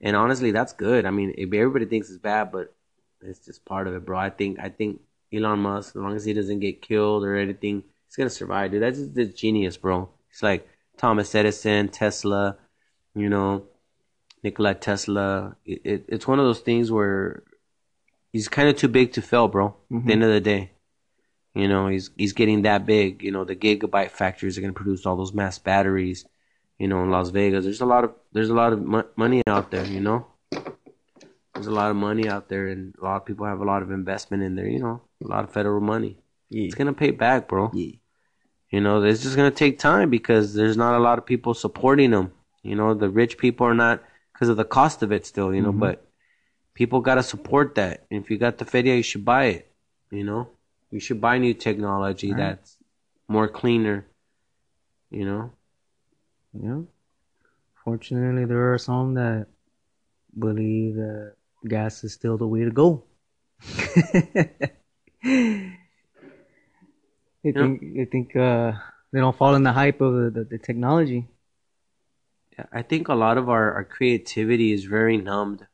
And 0.00 0.14
honestly, 0.16 0.50
that's 0.52 0.72
good. 0.74 1.06
I 1.06 1.10
mean, 1.10 1.34
everybody 1.38 1.86
thinks 1.86 2.08
it's 2.10 2.18
bad, 2.18 2.52
but 2.52 2.74
it's 3.22 3.38
just 3.46 3.64
part 3.64 3.86
of 3.88 3.94
it, 3.94 4.04
bro. 4.04 4.18
I 4.18 4.30
think 4.30 4.58
I 4.60 4.68
think 4.68 5.00
Elon 5.32 5.58
Musk, 5.60 5.96
as 5.96 6.02
long 6.02 6.14
as 6.14 6.24
he 6.24 6.32
doesn't 6.34 6.60
get 6.60 6.82
killed 6.82 7.24
or 7.24 7.36
anything, 7.36 7.82
he's 8.06 8.16
gonna 8.16 8.30
survive, 8.30 8.70
dude. 8.70 8.82
That's 8.82 8.98
just 8.98 9.14
the 9.14 9.24
genius, 9.26 9.76
bro. 9.76 10.08
It's 10.30 10.42
like 10.42 10.68
Thomas 10.98 11.34
Edison, 11.34 11.88
Tesla, 11.88 12.58
you 13.14 13.28
know, 13.30 13.64
Nikola 14.44 14.74
Tesla. 14.74 15.56
It, 15.64 15.80
it, 15.84 16.04
it's 16.08 16.28
one 16.28 16.38
of 16.38 16.44
those 16.44 16.60
things 16.60 16.92
where 16.92 17.42
he's 18.32 18.48
kind 18.48 18.68
of 18.68 18.76
too 18.76 18.88
big 18.88 19.12
to 19.14 19.22
fail, 19.22 19.48
bro. 19.48 19.66
At 19.68 19.74
the 19.88 19.94
mm-hmm. 19.96 20.10
end 20.10 20.22
of 20.22 20.30
the 20.30 20.40
day, 20.40 20.70
You 21.54 21.68
know, 21.68 21.86
he's 21.86 22.10
he's 22.16 22.32
getting 22.32 22.62
that 22.62 22.84
big. 22.84 23.22
You 23.22 23.30
know, 23.30 23.44
the 23.44 23.54
gigabyte 23.54 24.10
factories 24.10 24.58
are 24.58 24.60
going 24.60 24.74
to 24.74 24.76
produce 24.76 25.06
all 25.06 25.16
those 25.16 25.32
mass 25.32 25.58
batteries. 25.58 26.24
You 26.78 26.88
know, 26.88 27.02
in 27.04 27.10
Las 27.10 27.30
Vegas, 27.30 27.64
there's 27.64 27.80
a 27.80 27.86
lot 27.86 28.02
of 28.02 28.12
there's 28.32 28.50
a 28.50 28.54
lot 28.54 28.72
of 28.72 28.82
mo- 28.82 29.06
money 29.14 29.40
out 29.46 29.70
there. 29.70 29.86
You 29.86 30.00
know, 30.00 30.26
there's 31.54 31.68
a 31.68 31.70
lot 31.70 31.90
of 31.90 31.96
money 31.96 32.28
out 32.28 32.48
there, 32.48 32.66
and 32.66 32.94
a 33.00 33.04
lot 33.04 33.16
of 33.16 33.24
people 33.24 33.46
have 33.46 33.60
a 33.60 33.64
lot 33.64 33.82
of 33.82 33.92
investment 33.92 34.42
in 34.42 34.56
there. 34.56 34.66
You 34.66 34.80
know, 34.80 35.02
a 35.24 35.28
lot 35.28 35.44
of 35.44 35.52
federal 35.52 35.80
money. 35.80 36.18
Yeah. 36.50 36.64
It's 36.64 36.74
gonna 36.74 36.92
pay 36.92 37.12
back, 37.12 37.46
bro. 37.46 37.70
Yeah. 37.72 37.92
You 38.70 38.80
know, 38.80 39.00
it's 39.04 39.22
just 39.22 39.36
gonna 39.36 39.52
take 39.52 39.78
time 39.78 40.10
because 40.10 40.54
there's 40.54 40.76
not 40.76 40.96
a 40.96 41.02
lot 41.02 41.18
of 41.18 41.24
people 41.24 41.54
supporting 41.54 42.10
them. 42.10 42.32
You 42.64 42.74
know, 42.74 42.94
the 42.94 43.08
rich 43.08 43.38
people 43.38 43.64
are 43.64 43.74
not 43.74 44.02
because 44.34 44.50
of 44.50 44.58
the 44.58 44.64
cost 44.66 45.02
of 45.02 45.12
it 45.12 45.24
still. 45.26 45.54
You 45.54 45.62
know, 45.62 45.72
Mhm. 45.72 45.80
but 45.80 46.06
people 46.74 47.00
gotta 47.00 47.22
support 47.22 47.76
that. 47.76 48.06
And 48.10 48.22
if 48.22 48.30
you 48.30 48.38
got 48.38 48.58
the 48.58 48.66
feria, 48.66 48.96
you 48.96 49.02
should 49.02 49.24
buy 49.24 49.44
it. 49.46 49.72
You 50.10 50.24
know, 50.24 50.50
you 50.90 51.00
should 51.00 51.20
buy 51.20 51.38
new 51.38 51.54
technology 51.54 52.32
Right. 52.32 52.38
that's 52.38 52.76
more 53.28 53.48
cleaner. 53.48 54.06
You 55.10 55.24
know, 55.24 55.52
Yeah. 56.52 56.82
Fortunately, 57.84 58.44
there 58.46 58.72
are 58.72 58.78
some 58.78 59.14
that 59.14 59.46
believe 60.38 60.94
that 60.96 61.34
gas 61.68 62.02
is 62.04 62.12
still 62.14 62.36
the 62.38 62.46
way 62.46 62.64
to 62.64 62.70
go. 62.70 63.04
they 65.22 65.76
Yeah. 67.44 67.52
think 67.52 67.94
they 67.94 68.04
think 68.06 68.36
uh, 68.36 68.72
they 69.12 69.20
don't 69.20 69.36
fall 69.36 69.54
in 69.54 69.62
the 69.62 69.72
hype 69.72 70.00
of 70.00 70.14
the, 70.14 70.30
the, 70.30 70.44
the 70.44 70.58
technology. 70.58 71.28
Yeah, 72.58 72.66
I 72.72 72.82
think 72.82 73.08
a 73.08 73.14
lot 73.14 73.38
of 73.38 73.48
our, 73.48 73.72
our 73.72 73.84
creativity 73.84 74.72
is 74.72 74.84
very 74.84 75.16
numbed 75.16 75.66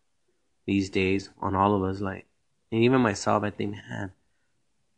these 0.66 0.88
days 0.90 1.30
on 1.40 1.54
all 1.54 1.74
of 1.74 1.82
us. 1.82 2.00
Like, 2.00 2.26
and 2.72 2.82
even 2.82 3.00
myself, 3.00 3.42
I 3.42 3.50
think, 3.50 3.72
man, 3.72 4.12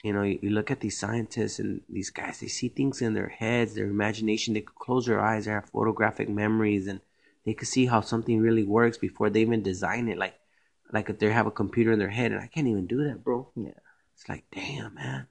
you 0.05 0.12
know, 0.12 0.23
you, 0.23 0.38
you 0.42 0.51
look 0.51 0.71
at 0.71 0.81
these 0.81 0.99
scientists 0.99 1.59
and 1.59 1.81
these 1.88 2.11
guys, 2.11 2.40
they 2.40 2.49
see 2.49 2.68
things 2.68 3.03
in 3.03 3.14
their 3.14 3.29
heads, 3.29 3.75
their 3.75 3.87
imagination. 3.87 4.55
They 4.55 4.61
could 4.61 4.77
close 4.77 5.07
their 5.07 5.21
eyes, 5.21 5.47
they 5.47 5.53
have 5.53 5.71
photographic 5.71 6.29
memories, 6.29 6.87
and 6.87 7.01
they 7.45 7.55
could 7.55 7.68
see 7.68 7.87
how 7.87 8.01
something 8.01 8.40
really 8.40 8.64
works 8.64 8.99
before 8.99 9.31
they 9.31 9.40
even 9.40 9.62
design 9.62 10.09
it. 10.09 10.18
Like, 10.18 10.35
like 10.92 11.09
if 11.09 11.18
they 11.18 11.31
have 11.31 11.47
a 11.47 11.51
computer 11.51 11.92
in 11.92 11.99
their 11.99 12.11
head, 12.11 12.33
and 12.33 12.40
I 12.40 12.47
can't 12.47 12.68
even 12.68 12.87
do 12.87 13.05
that, 13.05 13.25
bro. 13.25 13.49
Yeah. 13.57 13.71
It's 14.14 14.29
like, 14.29 14.45
damn, 14.53 14.95
man. 14.95 15.27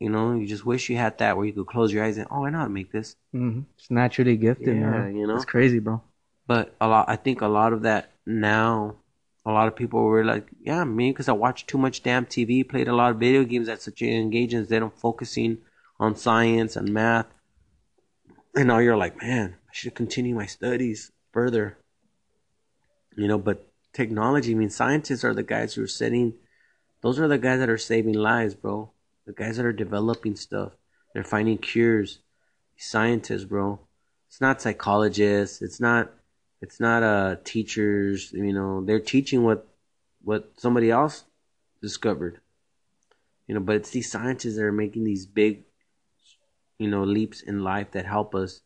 You 0.00 0.10
know, 0.10 0.34
you 0.34 0.46
just 0.46 0.66
wish 0.66 0.88
you 0.90 0.96
had 0.96 1.18
that 1.18 1.36
where 1.36 1.46
you 1.46 1.52
could 1.52 1.66
close 1.66 1.92
your 1.92 2.04
eyes 2.04 2.18
and, 2.18 2.26
oh, 2.30 2.44
I 2.44 2.50
know 2.50 2.58
how 2.58 2.64
to 2.64 2.70
make 2.70 2.92
this. 2.92 3.16
hmm 3.32 3.60
It's 3.78 3.90
naturally 3.90 4.36
gifted, 4.36 4.76
Yeah, 4.76 4.90
man. 4.90 5.16
you 5.16 5.26
know? 5.26 5.36
It's 5.36 5.44
crazy, 5.44 5.78
bro. 5.78 6.02
But 6.46 6.74
a 6.80 6.88
lot, 6.88 7.08
I 7.08 7.16
think 7.16 7.40
a 7.40 7.46
lot 7.46 7.72
of 7.72 7.82
that 7.82 8.10
now, 8.26 8.96
a 9.46 9.52
lot 9.52 9.68
of 9.68 9.76
people 9.76 10.02
were 10.02 10.24
like, 10.24 10.48
yeah, 10.60 10.84
me, 10.84 11.10
because 11.10 11.28
I 11.28 11.32
watched 11.32 11.68
too 11.68 11.78
much 11.78 12.02
damn 12.02 12.26
TV, 12.26 12.68
played 12.68 12.88
a 12.88 12.94
lot 12.94 13.12
of 13.12 13.18
video 13.18 13.44
games 13.44 13.68
at 13.68 13.82
such 13.82 14.02
young 14.02 14.34
age 14.34 14.52
instead 14.52 14.82
of 14.82 14.92
focusing 14.94 15.58
on 16.00 16.16
science 16.16 16.76
and 16.76 16.92
math. 16.92 17.26
And 18.54 18.68
now 18.68 18.78
you're 18.78 18.96
like, 18.96 19.20
man, 19.22 19.56
I 19.68 19.72
should 19.72 19.94
continue 19.94 20.34
my 20.34 20.46
studies 20.46 21.12
further. 21.32 21.78
You 23.16 23.28
know, 23.28 23.38
but 23.38 23.66
technology, 23.92 24.52
I 24.52 24.54
mean, 24.54 24.70
scientists 24.70 25.24
are 25.24 25.34
the 25.34 25.42
guys 25.42 25.74
who 25.74 25.82
are 25.84 25.88
setting, 25.88 26.34
those 27.00 27.18
are 27.20 27.28
the 27.28 27.38
guys 27.38 27.60
that 27.60 27.68
are 27.70 27.78
saving 27.78 28.14
lives, 28.14 28.54
bro. 28.54 28.90
The 29.26 29.32
guys 29.32 29.56
that 29.56 29.66
are 29.66 29.72
developing 29.72 30.36
stuff. 30.36 30.72
They're 31.12 31.24
finding 31.24 31.58
cures. 31.58 32.18
Scientists, 32.76 33.44
bro. 33.44 33.80
It's 34.28 34.40
not 34.40 34.60
psychologists. 34.60 35.62
It's 35.62 35.80
not 35.80 36.12
it's 36.60 36.80
not 36.80 37.02
uh 37.02 37.36
teachers 37.44 38.32
you 38.32 38.52
know 38.52 38.82
they're 38.84 38.98
teaching 39.14 39.42
what 39.44 39.66
what 40.22 40.50
somebody 40.56 40.90
else 40.90 41.24
discovered 41.82 42.40
you 43.46 43.54
know 43.54 43.60
but 43.60 43.76
it's 43.76 43.90
these 43.90 44.10
scientists 44.10 44.56
that 44.56 44.64
are 44.64 44.72
making 44.72 45.04
these 45.04 45.26
big 45.26 45.64
you 46.78 46.88
know 46.88 47.04
leaps 47.04 47.42
in 47.42 47.62
life 47.62 47.90
that 47.92 48.06
help 48.06 48.34
us 48.34 48.62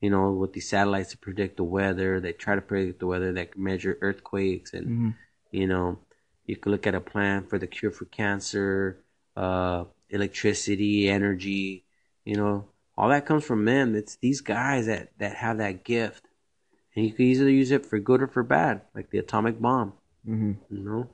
you 0.00 0.10
know 0.10 0.30
with 0.32 0.52
these 0.52 0.68
satellites 0.68 1.10
to 1.10 1.18
predict 1.18 1.56
the 1.56 1.64
weather 1.64 2.20
they 2.20 2.32
try 2.32 2.54
to 2.54 2.60
predict 2.60 3.00
the 3.00 3.06
weather 3.06 3.32
that 3.32 3.52
can 3.52 3.62
measure 3.64 3.98
earthquakes 4.00 4.72
and 4.74 4.86
hmm 4.86 5.10
you 5.50 5.66
know 5.66 5.98
you 6.44 6.54
could 6.56 6.70
look 6.70 6.86
at 6.86 6.94
a 6.94 7.00
plan 7.00 7.42
for 7.42 7.58
the 7.58 7.66
cure 7.66 7.90
for 7.90 8.04
cancer 8.04 8.98
uh 9.34 9.84
electricity 10.10 11.08
energy 11.08 11.84
you 12.24 12.36
know 12.36 12.66
all 12.98 13.08
that 13.10 13.26
comes 13.26 13.44
from 13.44 13.64
them. 13.64 13.94
It's 13.94 14.16
these 14.16 14.40
guys 14.40 14.86
that 14.86 15.16
that 15.18 15.36
have 15.36 15.58
that 15.58 15.84
gift. 15.84 16.26
And 16.96 17.06
you 17.06 17.12
can 17.12 17.26
either 17.26 17.48
use 17.48 17.70
it 17.70 17.86
for 17.86 18.00
good 18.00 18.20
or 18.20 18.26
for 18.26 18.42
bad 18.42 18.82
like 18.92 19.10
the 19.10 19.18
atomic 19.18 19.60
bomb 19.60 19.92
hmm 20.24 20.52
you 20.68 20.80
know? 20.80 21.08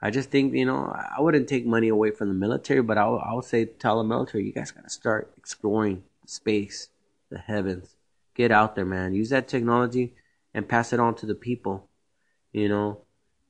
I 0.00 0.10
just 0.10 0.30
think 0.30 0.54
you 0.54 0.64
know 0.64 0.86
i 0.86 1.20
wouldn't 1.20 1.48
take 1.48 1.66
money 1.66 1.88
away 1.88 2.10
from 2.10 2.28
the 2.28 2.34
military 2.34 2.80
but 2.80 2.96
i 2.96 3.06
would, 3.06 3.18
I 3.18 3.34
would 3.34 3.44
say 3.44 3.66
tell 3.66 3.98
the 3.98 4.04
military 4.04 4.46
you 4.46 4.52
guys 4.52 4.70
got 4.70 4.84
to 4.84 4.90
start 4.90 5.34
exploring 5.36 6.04
space 6.24 6.88
the 7.28 7.38
heavens. 7.38 7.94
Get 8.34 8.50
out 8.50 8.74
there 8.74 8.86
man. 8.86 9.12
Use 9.12 9.28
that 9.28 9.46
technology 9.48 10.14
and 10.54 10.66
pass 10.66 10.94
it 10.94 11.00
on 11.00 11.14
to 11.16 11.26
the 11.26 11.34
people 11.34 11.90
you 12.52 12.70
know 12.70 13.02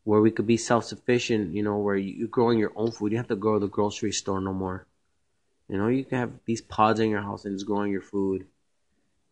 where 0.05 0.21
we 0.21 0.31
could 0.31 0.47
be 0.47 0.57
self-sufficient 0.57 1.55
you 1.55 1.63
know 1.63 1.77
where 1.79 1.97
you, 1.97 2.13
you're 2.15 2.29
growing 2.29 2.59
your 2.59 2.73
own 2.77 2.91
food 2.91 3.13
you 3.13 3.19
don't 3.19 3.25
have 3.25 3.29
to 3.29 3.37
go 3.37 3.55
to 3.55 3.61
the 3.61 3.69
grocery 3.69 4.13
store 4.13 4.41
no 4.41 4.53
more 4.53 4.87
you 5.69 5.77
know 5.77 5.89
you 5.89 6.05
can 6.05 6.19
have 6.19 6.33
these 6.47 6.61
pods 6.61 7.01
in 7.01 7.11
your 7.11 7.23
house 7.23 7.45
and 7.45 7.55
just 7.57 7.67
growing 7.67 7.93
your 7.93 8.01
food 8.01 8.47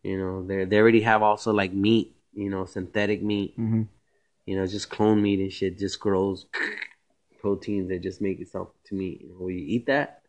you 0.03 0.17
know 0.17 0.45
they 0.45 0.65
they 0.65 0.77
already 0.77 1.01
have 1.01 1.21
also 1.21 1.51
like 1.51 1.73
meat 1.73 2.15
you 2.33 2.49
know 2.49 2.65
synthetic 2.65 3.21
meat 3.21 3.53
hmm 3.55 3.83
you 4.49 4.55
know, 4.55 4.65
just 4.65 4.89
clone 4.89 5.21
meat 5.21 5.39
and 5.39 5.53
shit 5.53 5.77
just 5.77 5.99
grows 5.99 6.47
proteins 7.39 7.87
that 7.89 8.01
just 8.01 8.19
make 8.19 8.39
itself 8.39 8.69
to 8.85 8.95
meat. 8.95 9.21
You 9.21 9.29
know, 9.29 9.35
will 9.41 9.51
you 9.51 9.63
eat 9.63 9.85
that? 9.85 10.23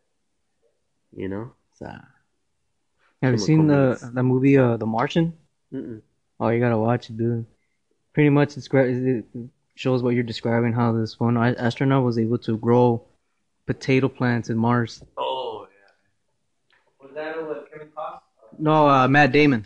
You 1.15 1.27
know, 1.27 1.53
so 1.73 1.87
Have 3.23 3.33
you 3.33 3.39
seen 3.39 3.65
the 3.65 3.97
comments. 3.97 4.09
the 4.13 4.21
movie 4.21 4.57
uh 4.59 4.77
The 4.77 4.85
Martian? 4.85 5.33
mm-mm. 5.73 6.01
Oh, 6.39 6.49
you 6.49 6.59
gotta 6.59 6.77
watch 6.77 7.09
it, 7.09 7.17
dude. 7.17 7.47
Pretty 8.13 8.29
much 8.29 8.57
it's, 8.57 8.69
it 8.71 9.25
shows 9.75 10.03
what 10.03 10.13
you're 10.13 10.23
describing. 10.23 10.73
How 10.73 10.91
this 10.91 11.19
one 11.19 11.37
astronaut 11.37 12.03
was 12.03 12.17
able 12.17 12.37
to 12.39 12.57
grow 12.57 13.03
potato 13.65 14.09
plants 14.09 14.49
in 14.49 14.57
Mars. 14.57 15.03
Oh 15.17 15.67
yeah. 15.69 17.05
Was 17.05 17.15
that 17.15 17.47
what 17.47 17.71
Kevin 17.71 17.89
Costner? 17.89 18.19
No, 18.59 18.89
uh, 18.89 19.07
Matt 19.07 19.31
Damon. 19.31 19.65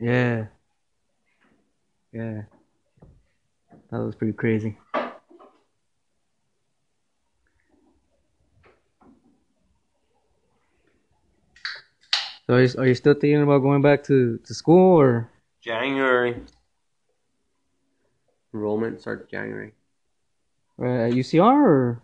Yeah. 0.00 0.46
Yeah. 2.12 2.42
That 3.90 3.98
was 3.98 4.14
pretty 4.14 4.32
crazy. 4.32 4.76
So 12.46 12.54
are 12.54 12.62
you, 12.62 12.68
are 12.78 12.86
you 12.86 12.94
still 12.94 13.14
thinking 13.14 13.42
about 13.42 13.60
going 13.60 13.82
back 13.82 14.02
to, 14.04 14.38
to 14.38 14.54
school 14.54 14.98
or? 14.98 15.30
January. 15.62 16.42
Enrollment 18.54 19.00
starts 19.00 19.30
January. 19.30 19.72
at 20.78 21.12
UCR 21.12 21.52
or 21.54 22.02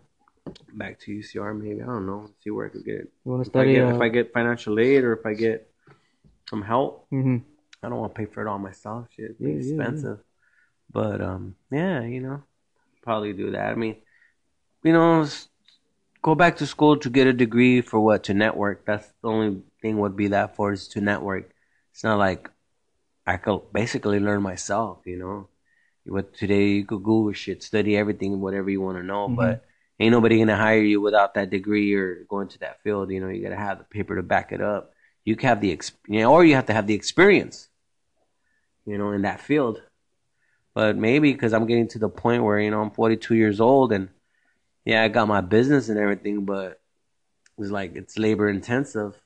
Back 0.73 0.99
to 1.01 1.11
UCR 1.11 1.53
maybe. 1.59 1.81
I 1.81 1.85
don't 1.85 2.05
know. 2.07 2.29
See 2.43 2.49
where 2.49 2.65
I 2.65 2.69
could 2.69 2.85
get. 2.85 3.01
you 3.23 3.31
want 3.31 3.43
to 3.45 3.49
If 3.49 3.55
I 3.55 3.59
study? 3.59 3.73
get, 3.73 3.83
uh, 3.85 3.95
if 3.95 4.01
I 4.01 4.09
get 4.09 4.33
financial 4.33 4.79
aid 4.79 5.03
or 5.03 5.13
if 5.13 5.25
I 5.25 5.33
get 5.33 5.69
some 6.49 6.61
help, 6.63 7.07
mhm. 7.11 7.43
I 7.83 7.89
don't 7.89 7.99
want 7.99 8.15
to 8.15 8.19
pay 8.19 8.25
for 8.25 8.41
it 8.41 8.47
all 8.47 8.57
myself. 8.57 9.07
Shit, 9.15 9.31
it's 9.31 9.39
Yeah, 9.39 9.47
yeah, 9.49 9.53
yeah. 9.55 9.59
expensive. 9.59 10.19
But 10.91 11.21
um, 11.21 11.55
yeah, 11.71 12.01
you 12.01 12.19
know, 12.21 12.41
probably 13.03 13.33
do 13.33 13.51
that. 13.51 13.69
I 13.71 13.75
mean, 13.75 13.97
you 14.83 14.91
know, 14.93 15.25
go 16.23 16.33
back 16.33 16.57
to 16.57 16.65
school 16.65 16.97
to 16.97 17.09
get 17.11 17.27
a 17.27 17.33
degree 17.33 17.81
for 17.81 17.99
what? 17.99 18.23
To 18.23 18.33
network. 18.33 18.85
That's 18.85 19.07
the 19.21 19.27
only 19.29 19.61
thing 19.81 19.99
would 19.99 20.15
be 20.17 20.29
that 20.29 20.55
for 20.55 20.71
is 20.73 20.87
to 20.89 21.01
network. 21.01 21.51
It's 21.91 22.03
not 22.03 22.17
like 22.17 22.49
I 23.27 23.37
could 23.37 23.71
basically 23.71 24.19
learn 24.19 24.41
myself. 24.41 24.99
You 25.05 25.19
know, 25.19 25.47
what 26.09 26.33
today 26.33 26.69
you 26.69 26.85
could 26.85 27.03
Google 27.03 27.33
shit, 27.33 27.63
study 27.63 27.95
everything, 27.95 28.41
whatever 28.41 28.69
you 28.69 28.81
want 28.81 28.97
to 28.97 29.03
know, 29.03 29.27
Mhm. 29.29 29.35
but. 29.35 29.65
Ain't 30.01 30.13
nobody 30.13 30.39
gonna 30.39 30.55
hire 30.55 30.79
you 30.79 31.01
without 31.01 31.33
that 31.33 31.49
degree 31.49 31.93
or 31.93 32.23
going 32.29 32.47
to 32.47 32.59
that 32.59 32.81
field. 32.83 33.11
You 33.11 33.19
know, 33.19 33.27
you 33.27 33.43
gotta 33.43 33.57
have 33.57 33.79
the 33.79 33.83
paper 33.83 34.15
to 34.15 34.23
back 34.23 34.53
it 34.53 34.61
up. 34.61 34.93
You 35.25 35.35
can 35.35 35.49
have 35.49 35.59
the 35.59 35.73
ex, 35.73 35.91
you 36.07 36.21
know, 36.21 36.31
or 36.31 36.45
you 36.45 36.55
have 36.55 36.67
to 36.67 36.73
have 36.73 36.87
the 36.87 36.93
experience 36.93 37.67
you 38.85 38.97
know, 38.97 39.11
in 39.11 39.23
that 39.23 39.41
field. 39.41 39.81
But 40.73 40.95
maybe 40.95 41.33
because 41.33 41.53
I'm 41.53 41.67
getting 41.67 41.87
to 41.89 41.99
the 41.99 42.09
point 42.09 42.43
where, 42.43 42.59
you 42.59 42.71
know, 42.71 42.81
I'm 42.81 42.91
42 42.91 43.35
years 43.35 43.59
old 43.59 43.91
and 43.91 44.09
yeah, 44.85 45.03
I 45.03 45.09
got 45.09 45.27
my 45.27 45.41
business 45.41 45.89
and 45.89 45.99
everything, 45.99 46.45
but 46.45 46.79
it's 47.57 47.69
like 47.69 47.95
it's 47.95 48.17
labor 48.17 48.49
intensive. 48.49 49.19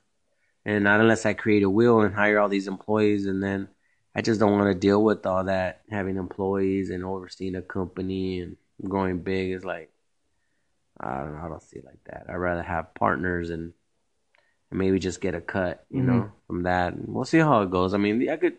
And 0.64 0.82
not 0.84 1.00
unless 1.00 1.24
I 1.24 1.34
create 1.34 1.62
a 1.62 1.70
will 1.70 2.00
and 2.00 2.14
hire 2.14 2.40
all 2.40 2.48
these 2.48 2.68
employees 2.68 3.26
and 3.26 3.42
then 3.42 3.68
I 4.14 4.22
just 4.22 4.38
don't 4.40 4.52
want 4.52 4.72
to 4.72 4.78
deal 4.78 5.02
with 5.02 5.26
all 5.26 5.44
that 5.44 5.82
having 5.90 6.16
employees 6.16 6.90
and 6.90 7.04
overseeing 7.04 7.56
a 7.56 7.62
company 7.62 8.40
and 8.40 8.56
growing 8.82 9.18
big 9.20 9.50
is 9.52 9.64
like 9.64 9.90
I 11.00 11.18
don't 11.18 11.32
know, 11.34 11.42
I 11.44 11.48
don't 11.48 11.62
see 11.62 11.78
it 11.80 11.84
like 11.84 11.98
that. 12.04 12.26
I'd 12.28 12.36
rather 12.36 12.62
have 12.62 12.94
partners 12.94 13.50
and, 13.50 13.72
and 14.70 14.78
maybe 14.78 15.00
just 15.00 15.20
get 15.20 15.34
a 15.34 15.40
cut, 15.40 15.84
you 15.90 16.02
Mhm. 16.02 16.06
know, 16.06 16.32
from 16.46 16.62
that. 16.62 16.94
We'll 16.96 17.24
see 17.24 17.38
how 17.38 17.62
it 17.62 17.70
goes. 17.70 17.94
I 17.94 17.98
mean, 17.98 18.28
I 18.28 18.36
could 18.36 18.56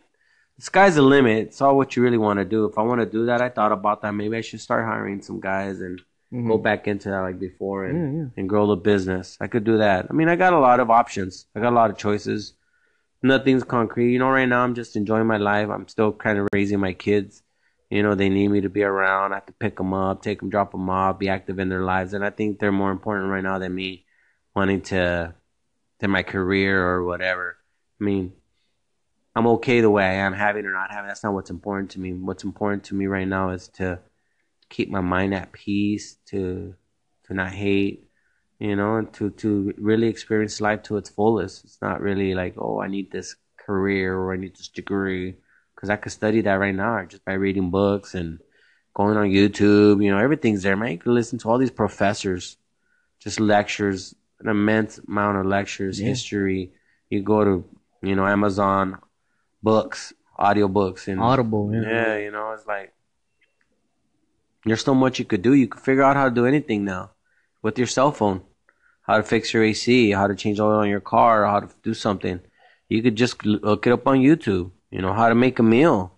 the 0.58 0.62
sky's 0.62 0.96
the 0.96 1.02
limit. 1.02 1.48
It's 1.48 1.62
all 1.62 1.76
what 1.76 1.96
you 1.96 2.04
really 2.04 2.18
want 2.18 2.40
to 2.40 2.46
do. 2.46 2.66
If 2.66 2.78
I 2.78 2.82
want 2.82 3.02
to 3.02 3.06
do 3.06 3.26
that, 3.26 3.42
I 3.42 3.50
thought 3.50 3.72
about 3.74 4.02
that. 4.02 4.14
Maybe 4.14 4.38
I 4.38 4.42
should 4.42 4.62
start 4.62 4.86
hiring 4.86 5.22
some 5.22 5.40
guys 5.42 5.82
and 5.82 6.02
Mhm. 6.34 6.48
go 6.48 6.58
back 6.58 6.88
into 6.88 7.10
that 7.10 7.22
like 7.22 7.40
before 7.40 7.86
and, 7.86 7.98
Yeah, 7.98 8.22
yeah. 8.24 8.30
and 8.38 8.50
grow 8.50 8.68
the 8.68 8.76
business. 8.76 9.38
I 9.42 9.48
could 9.48 9.64
do 9.64 9.78
that. 9.78 10.08
I 10.10 10.14
mean, 10.14 10.28
I 10.30 10.36
got 10.36 10.54
a 10.54 10.60
lot 10.60 10.80
of 10.82 10.90
options. 10.90 11.48
I 11.56 11.60
got 11.62 11.72
a 11.72 11.76
lot 11.76 11.90
of 11.90 11.98
choices. 11.98 12.54
Nothing's 13.26 13.64
concrete. 13.64 14.12
You 14.14 14.20
know, 14.20 14.30
right 14.30 14.48
now 14.48 14.64
I'm 14.64 14.76
just 14.76 14.96
enjoying 14.96 15.26
my 15.26 15.38
life. 15.38 15.70
I'm 15.70 15.88
still 15.88 16.14
kind 16.14 16.38
of 16.38 16.48
raising 16.54 16.80
my 16.80 16.94
kids. 16.94 17.42
You 17.90 18.04
know, 18.04 18.14
they 18.14 18.30
need 18.30 18.50
me 18.50 18.62
to 18.62 18.70
be 18.70 18.84
around. 18.84 19.32
I 19.32 19.38
have 19.38 19.48
to 19.48 19.54
pick 19.54 19.78
them 19.78 19.94
up, 19.94 20.22
take 20.22 20.40
them, 20.40 20.50
drop 20.50 20.72
them 20.72 20.90
off, 20.90 21.18
be 21.18 21.30
active 21.30 21.58
in 21.58 21.70
their 21.70 21.84
lives. 21.84 22.14
And 22.14 22.24
I 22.24 22.30
think 22.30 22.60
they're 22.60 22.72
more 22.72 22.92
important 22.92 23.32
right 23.32 23.44
now 23.44 23.58
than 23.58 23.74
me 23.74 24.06
wanting 24.56 24.82
to, 24.82 25.34
to 26.02 26.08
my 26.08 26.22
career 26.22 26.88
or 26.88 27.04
whatever. 27.04 27.58
I 28.00 28.04
mean, 28.04 28.34
I'm 29.36 29.48
okay 29.48 29.82
the 29.82 29.90
way 29.90 30.04
I 30.04 30.14
am, 30.26 30.34
having 30.34 30.66
or 30.66 30.72
not 30.72 30.92
having. 30.92 31.08
That's 31.08 31.24
not 31.24 31.34
what's 31.34 31.50
important 31.50 31.92
to 31.92 32.00
me. 32.00 32.14
What's 32.14 32.44
important 32.44 32.84
to 32.86 32.96
me 32.96 33.08
right 33.08 33.28
now 33.28 33.50
is 33.50 33.70
to 33.70 34.00
keep 34.70 34.90
my 34.90 35.02
mind 35.02 35.34
at 35.34 35.52
peace, 35.52 36.18
to 36.28 36.76
to 37.26 37.34
not 37.34 37.52
hate, 37.52 38.08
you 38.60 38.76
know, 38.76 38.96
and 38.98 39.12
to 39.14 39.30
to 39.32 39.74
really 39.78 40.08
experience 40.08 40.62
life 40.62 40.84
to 40.84 40.98
its 40.98 41.10
fullest. 41.10 41.64
It's 41.66 41.82
not 41.82 42.02
really 42.02 42.34
like, 42.34 42.56
oh, 42.58 42.82
I 42.82 42.88
need 42.88 43.12
this 43.12 43.36
career 43.58 44.16
or 44.16 44.34
I 44.34 44.38
need 44.38 44.56
this 44.56 44.68
degree, 44.70 45.36
because 45.76 45.90
I 45.90 45.96
could 45.98 46.12
study 46.12 46.42
that 46.42 46.54
right 46.60 46.76
now 46.76 47.04
just 47.06 47.26
by 47.26 47.34
reading 47.34 47.70
books 47.72 48.16
and 48.16 48.40
going 48.94 49.18
on 49.18 49.28
YouTube. 49.28 50.04
You 50.04 50.12
know, 50.12 50.20
everything's 50.20 50.64
there, 50.64 50.78
man. 50.78 50.92
You 50.92 50.98
can 51.00 51.14
listen 51.14 51.38
to 51.40 51.50
all 51.50 51.58
these 51.58 51.72
professors, 51.72 52.58
just 53.20 53.40
lectures, 53.40 54.16
an 54.40 54.50
immense 54.50 55.00
amount 55.00 55.38
of 55.38 55.46
lectures, 55.46 56.00
Yeah. 56.00 56.08
history. 56.08 56.72
You 57.10 57.22
go 57.24 57.44
to, 57.44 57.66
you 58.02 58.16
know, 58.16 58.26
Amazon 58.26 59.00
books, 59.62 60.14
audio 60.38 60.68
books, 60.68 61.08
and 61.08 61.20
Audible. 61.20 61.72
Yeah. 61.74 61.82
yeah, 61.82 62.18
you 62.18 62.32
know, 62.32 62.52
it's 62.54 62.66
like 62.68 62.94
there's 64.66 64.84
so 64.84 64.96
much 64.96 65.20
you 65.20 65.26
could 65.26 65.42
do. 65.42 65.54
You 65.54 65.68
could 65.68 65.82
figure 65.82 66.04
out 66.04 66.16
how 66.16 66.30
to 66.30 66.34
do 66.34 66.46
anything 66.46 66.86
now 66.86 67.12
with 67.66 67.80
your 67.80 67.88
cell 67.88 68.12
phone. 68.12 68.42
How 69.02 69.18
to 69.18 69.24
fix 69.24 69.54
your 69.54 69.64
AC, 69.64 70.12
how 70.12 70.28
to 70.28 70.36
change 70.36 70.60
oil 70.60 70.80
on 70.80 70.90
your 70.90 71.02
car, 71.02 71.46
how 71.46 71.60
to 71.62 71.70
do 71.82 71.94
something. 71.96 72.40
You 72.90 73.02
could 73.02 73.16
just 73.16 73.44
look 73.44 73.88
it 73.88 73.94
up 73.94 74.08
on 74.08 74.20
YouTube. 74.20 74.70
You 74.92 75.02
know 75.02 75.14
how 75.14 75.30
to 75.30 75.36
make 75.36 75.58
a 75.58 75.64
meal. 75.64 76.14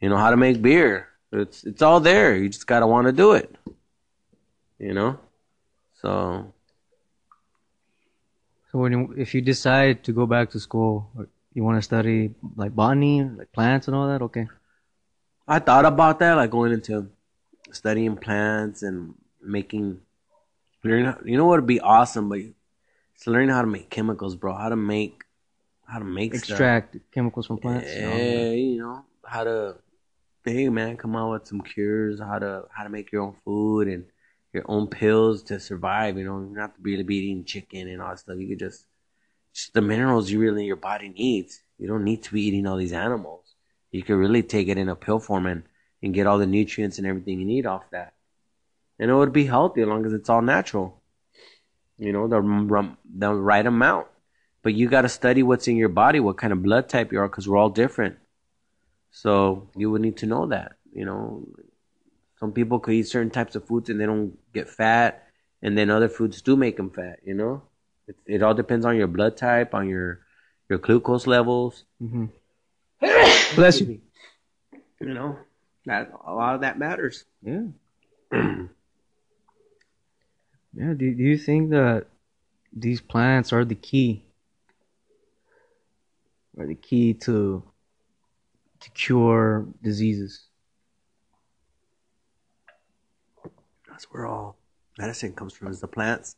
You 0.00 0.08
know 0.08 0.16
how 0.16 0.30
to 0.30 0.36
make 0.36 0.62
beer. 0.62 1.08
It's 1.30 1.64
it's 1.64 1.82
all 1.82 2.00
there. 2.00 2.34
You 2.36 2.48
just 2.48 2.66
gotta 2.66 2.86
want 2.86 3.06
to 3.06 3.12
do 3.12 3.32
it. 3.32 3.54
You 4.78 4.94
know, 4.94 5.20
so 6.00 6.10
So 8.70 8.78
when 8.78 8.92
you, 8.92 9.14
if 9.24 9.34
you 9.34 9.42
decide 9.42 10.02
to 10.04 10.12
go 10.12 10.24
back 10.24 10.50
to 10.52 10.60
school, 10.60 11.10
you 11.52 11.62
want 11.62 11.76
to 11.76 11.82
study 11.82 12.34
like 12.56 12.74
botany, 12.74 13.22
like 13.22 13.52
plants 13.52 13.86
and 13.88 13.94
all 13.94 14.08
that, 14.08 14.22
okay. 14.22 14.46
I 15.46 15.58
thought 15.58 15.84
about 15.84 16.18
that, 16.20 16.34
like 16.40 16.50
going 16.50 16.72
into 16.72 17.10
studying 17.72 18.16
plants 18.16 18.82
and 18.82 19.14
making. 19.42 20.00
How- 21.06 21.20
you 21.24 21.36
know 21.36 21.46
what 21.46 21.60
would 21.60 21.66
be 21.66 21.80
awesome, 21.80 22.28
but 22.28 22.40
it's 23.14 23.26
learning 23.26 23.50
how 23.50 23.60
to 23.62 23.66
make 23.68 23.88
chemicals, 23.90 24.34
bro. 24.36 24.54
How 24.54 24.68
to 24.68 24.76
make, 24.76 25.22
how 25.86 25.98
to 25.98 26.04
make 26.04 26.34
stuff. 26.34 26.50
Extract 26.50 26.96
chemicals 27.12 27.46
from 27.46 27.58
plants. 27.58 27.88
and 27.94 28.06
all 28.06 28.12
that. 28.18 28.24
Yeah, 28.24 28.50
you 28.52 28.78
know 28.78 29.04
how 29.24 29.44
to. 29.44 29.76
Hey 30.44 30.68
man, 30.68 30.96
come 30.96 31.14
out 31.14 31.30
with 31.32 31.46
some 31.46 31.60
cures. 31.60 32.18
How 32.20 32.38
to 32.38 32.64
how 32.70 32.82
to 32.82 32.88
make 32.90 33.12
your 33.12 33.22
own 33.22 33.36
food 33.44 33.86
and 33.86 34.04
your 34.52 34.64
own 34.66 34.88
pills 34.88 35.44
to 35.44 35.60
survive. 35.60 36.18
You 36.18 36.24
know, 36.24 36.40
you 36.40 36.46
don't 36.46 36.56
have 36.56 36.74
to 36.74 36.82
really 36.82 37.04
be 37.04 37.16
eating 37.16 37.44
chicken 37.44 37.86
and 37.88 38.02
all 38.02 38.10
that 38.10 38.18
stuff. 38.18 38.38
You 38.38 38.48
could 38.48 38.58
just 38.58 38.86
just 39.54 39.72
the 39.72 39.80
minerals 39.82 40.30
you 40.30 40.40
really 40.40 40.64
your 40.64 40.76
body 40.76 41.10
needs. 41.10 41.62
You 41.78 41.86
don't 41.86 42.02
need 42.04 42.22
to 42.24 42.32
be 42.32 42.42
eating 42.42 42.66
all 42.66 42.76
these 42.76 42.92
animals. 42.92 43.54
You 43.92 44.02
can 44.02 44.16
really 44.16 44.42
take 44.42 44.66
it 44.68 44.78
in 44.78 44.88
a 44.88 44.96
pill 44.96 45.20
form 45.20 45.46
and, 45.46 45.62
and 46.02 46.12
get 46.14 46.26
all 46.26 46.38
the 46.38 46.46
nutrients 46.46 46.98
and 46.98 47.06
everything 47.06 47.38
you 47.38 47.44
need 47.46 47.66
off 47.66 47.88
that. 47.90 48.14
And 49.02 49.10
it 49.10 49.14
would 49.14 49.32
be 49.32 49.46
healthy 49.46 49.82
as 49.82 49.88
long 49.88 50.06
as 50.06 50.12
it's 50.12 50.28
all 50.28 50.42
natural. 50.42 51.02
You 51.98 52.12
know, 52.12 52.28
the 52.28 52.38
the 53.18 53.34
right 53.34 53.66
amount. 53.66 54.06
But 54.62 54.74
you 54.74 54.88
got 54.88 55.02
to 55.02 55.08
study 55.08 55.42
what's 55.42 55.66
in 55.66 55.76
your 55.76 55.88
body, 55.88 56.20
what 56.20 56.38
kind 56.38 56.52
of 56.52 56.62
blood 56.62 56.88
type 56.88 57.10
you 57.10 57.18
are, 57.18 57.26
because 57.26 57.48
we're 57.48 57.56
all 57.56 57.68
different. 57.68 58.18
So 59.10 59.68
you 59.74 59.90
would 59.90 60.02
need 60.02 60.18
to 60.18 60.26
know 60.26 60.46
that. 60.46 60.76
You 60.92 61.04
know, 61.04 61.48
some 62.38 62.52
people 62.52 62.78
could 62.78 62.94
eat 62.94 63.08
certain 63.08 63.30
types 63.32 63.56
of 63.56 63.64
foods 63.64 63.90
and 63.90 64.00
they 64.00 64.06
don't 64.06 64.38
get 64.52 64.68
fat, 64.68 65.26
and 65.62 65.76
then 65.76 65.90
other 65.90 66.08
foods 66.08 66.40
do 66.40 66.54
make 66.54 66.76
them 66.76 66.90
fat. 66.90 67.18
You 67.24 67.34
know, 67.34 67.62
it, 68.06 68.14
it 68.24 68.42
all 68.44 68.54
depends 68.54 68.86
on 68.86 68.96
your 68.96 69.08
blood 69.08 69.36
type, 69.36 69.74
on 69.74 69.88
your 69.88 70.20
your 70.68 70.78
glucose 70.78 71.26
levels. 71.26 71.82
Mhm. 72.00 72.28
Bless 73.56 73.80
you. 73.80 74.00
You 75.00 75.12
know, 75.12 75.38
that 75.86 76.12
a 76.24 76.32
lot 76.32 76.54
of 76.54 76.60
that 76.60 76.78
matters. 76.78 77.24
Yeah. 77.42 77.64
Yeah. 80.74 80.94
Do, 80.94 81.14
do 81.14 81.22
you 81.22 81.36
think 81.36 81.70
that 81.70 82.06
these 82.72 83.00
plants 83.00 83.52
are 83.52 83.64
the 83.64 83.74
key? 83.74 84.24
Are 86.58 86.66
the 86.66 86.74
key 86.74 87.14
to 87.14 87.62
to 88.80 88.90
cure 88.90 89.66
diseases? 89.82 90.48
That's 93.88 94.04
where 94.04 94.26
all 94.26 94.56
medicine 94.98 95.32
comes 95.32 95.52
from 95.54 95.68
is 95.68 95.80
the 95.80 95.88
plants. 95.88 96.36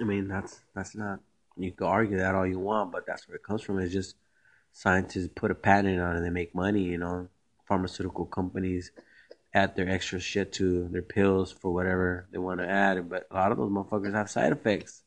I 0.00 0.04
mean, 0.04 0.28
that's 0.28 0.60
that's 0.74 0.94
not 0.94 1.20
you 1.56 1.72
can 1.72 1.86
argue 1.86 2.18
that 2.18 2.34
all 2.34 2.46
you 2.46 2.58
want, 2.58 2.92
but 2.92 3.06
that's 3.06 3.28
where 3.28 3.36
it 3.36 3.42
comes 3.42 3.62
from. 3.62 3.78
It's 3.78 3.92
just 3.92 4.16
scientists 4.72 5.28
put 5.34 5.50
a 5.50 5.54
patent 5.54 6.00
on 6.00 6.14
it 6.14 6.16
and 6.18 6.26
they 6.26 6.30
make 6.30 6.54
money, 6.54 6.82
you 6.82 6.98
know. 6.98 7.28
Pharmaceutical 7.66 8.26
companies 8.26 8.90
add 9.54 9.76
their 9.76 9.88
extra 9.88 10.18
shit 10.18 10.52
to 10.54 10.88
their 10.88 11.02
pills 11.02 11.52
for 11.52 11.72
whatever 11.72 12.26
they 12.32 12.38
want 12.38 12.60
to 12.60 12.68
add, 12.68 13.08
but 13.08 13.26
a 13.30 13.34
lot 13.34 13.52
of 13.52 13.58
those 13.58 13.70
motherfuckers 13.70 14.14
have 14.14 14.30
side 14.30 14.52
effects. 14.52 15.02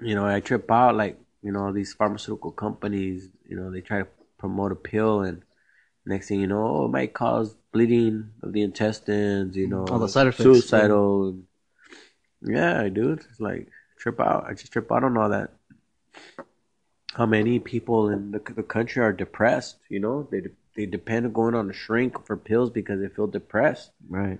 You 0.00 0.14
know, 0.14 0.26
I 0.26 0.40
trip 0.40 0.70
out 0.70 0.96
like, 0.96 1.18
you 1.42 1.52
know, 1.52 1.72
these 1.72 1.92
pharmaceutical 1.94 2.50
companies, 2.50 3.28
you 3.48 3.56
know, 3.56 3.70
they 3.70 3.80
try 3.80 4.00
to 4.00 4.08
promote 4.38 4.72
a 4.72 4.76
pill 4.76 5.22
and 5.22 5.42
next 6.06 6.28
thing 6.28 6.40
you 6.40 6.46
know, 6.46 6.66
oh, 6.66 6.84
it 6.86 6.88
might 6.90 7.12
cause 7.12 7.54
bleeding 7.72 8.30
of 8.42 8.52
the 8.52 8.62
intestines, 8.62 9.56
you 9.56 9.68
know, 9.68 9.84
All 9.86 9.98
the 9.98 10.08
side 10.08 10.26
effects. 10.26 10.42
suicidal. 10.42 11.38
Yeah, 12.42 12.88
dude, 12.88 13.24
it's 13.30 13.40
like 13.40 13.68
trip 13.98 14.20
out. 14.20 14.46
I 14.48 14.54
just 14.54 14.72
trip 14.72 14.90
out 14.90 15.04
on 15.04 15.16
all 15.16 15.28
that. 15.28 15.50
How 17.14 17.26
many 17.26 17.58
people 17.58 18.10
in 18.10 18.30
the, 18.30 18.38
the 18.54 18.62
country 18.62 19.02
are 19.02 19.12
depressed? 19.12 19.76
You 19.88 20.00
know, 20.00 20.28
they 20.30 20.42
they 20.78 20.86
depend 20.86 21.26
on 21.26 21.32
going 21.32 21.56
on 21.56 21.68
a 21.68 21.72
shrink 21.72 22.24
for 22.24 22.36
pills 22.36 22.70
because 22.70 23.00
they 23.00 23.08
feel 23.08 23.26
depressed. 23.26 23.90
Right. 24.08 24.38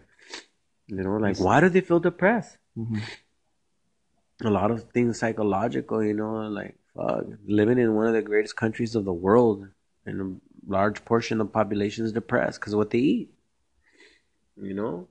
You 0.87 1.03
know, 1.03 1.17
like 1.17 1.41
why 1.41 1.61
do 1.61 1.69
they 1.69 1.81
feel 1.81 1.99
depressed? 1.99 2.57
Mhm. 2.79 3.03
A 4.45 4.51
lot 4.51 4.71
of 4.71 4.85
things 4.93 5.19
psychological. 5.19 6.01
You 6.01 6.15
know, 6.15 6.35
like 6.47 6.77
fuck, 6.95 7.25
living 7.45 7.79
in 7.79 7.97
one 7.97 8.07
of 8.07 8.15
the 8.15 8.23
greatest 8.23 8.55
countries 8.55 8.95
of 8.95 9.05
the 9.05 9.13
world, 9.13 9.67
and 10.07 10.21
a 10.21 10.73
large 10.73 11.05
portion 11.05 11.41
of 11.41 11.49
the 11.49 11.53
population 11.53 12.05
is 12.05 12.13
depressed 12.13 12.61
because 12.61 12.73
of 12.73 12.79
what 12.79 12.91
they 12.91 12.99
eat. 12.99 13.35
You 14.63 14.75
know, 14.75 15.09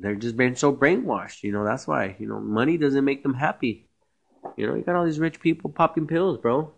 they're 0.00 0.16
just 0.16 0.36
being 0.36 0.56
so 0.56 0.74
brainwashed. 0.74 1.44
You 1.44 1.52
know, 1.52 1.64
that's 1.64 1.86
why. 1.86 2.16
You 2.18 2.26
know, 2.26 2.40
money 2.40 2.76
doesn't 2.76 3.04
make 3.04 3.22
them 3.22 3.34
happy. 3.34 3.88
You 4.56 4.66
know, 4.66 4.74
you 4.74 4.82
got 4.82 4.96
all 4.96 5.04
these 5.04 5.20
rich 5.20 5.38
people 5.38 5.70
popping 5.70 6.08
pills, 6.08 6.38
bro. 6.38 6.72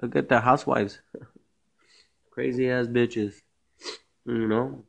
Look 0.00 0.14
at 0.14 0.28
the 0.28 0.40
housewives, 0.40 1.00
crazy 2.32 2.68
ass 2.70 2.86
bitches. 2.86 3.34
You 4.24 4.48
know, 4.48 4.84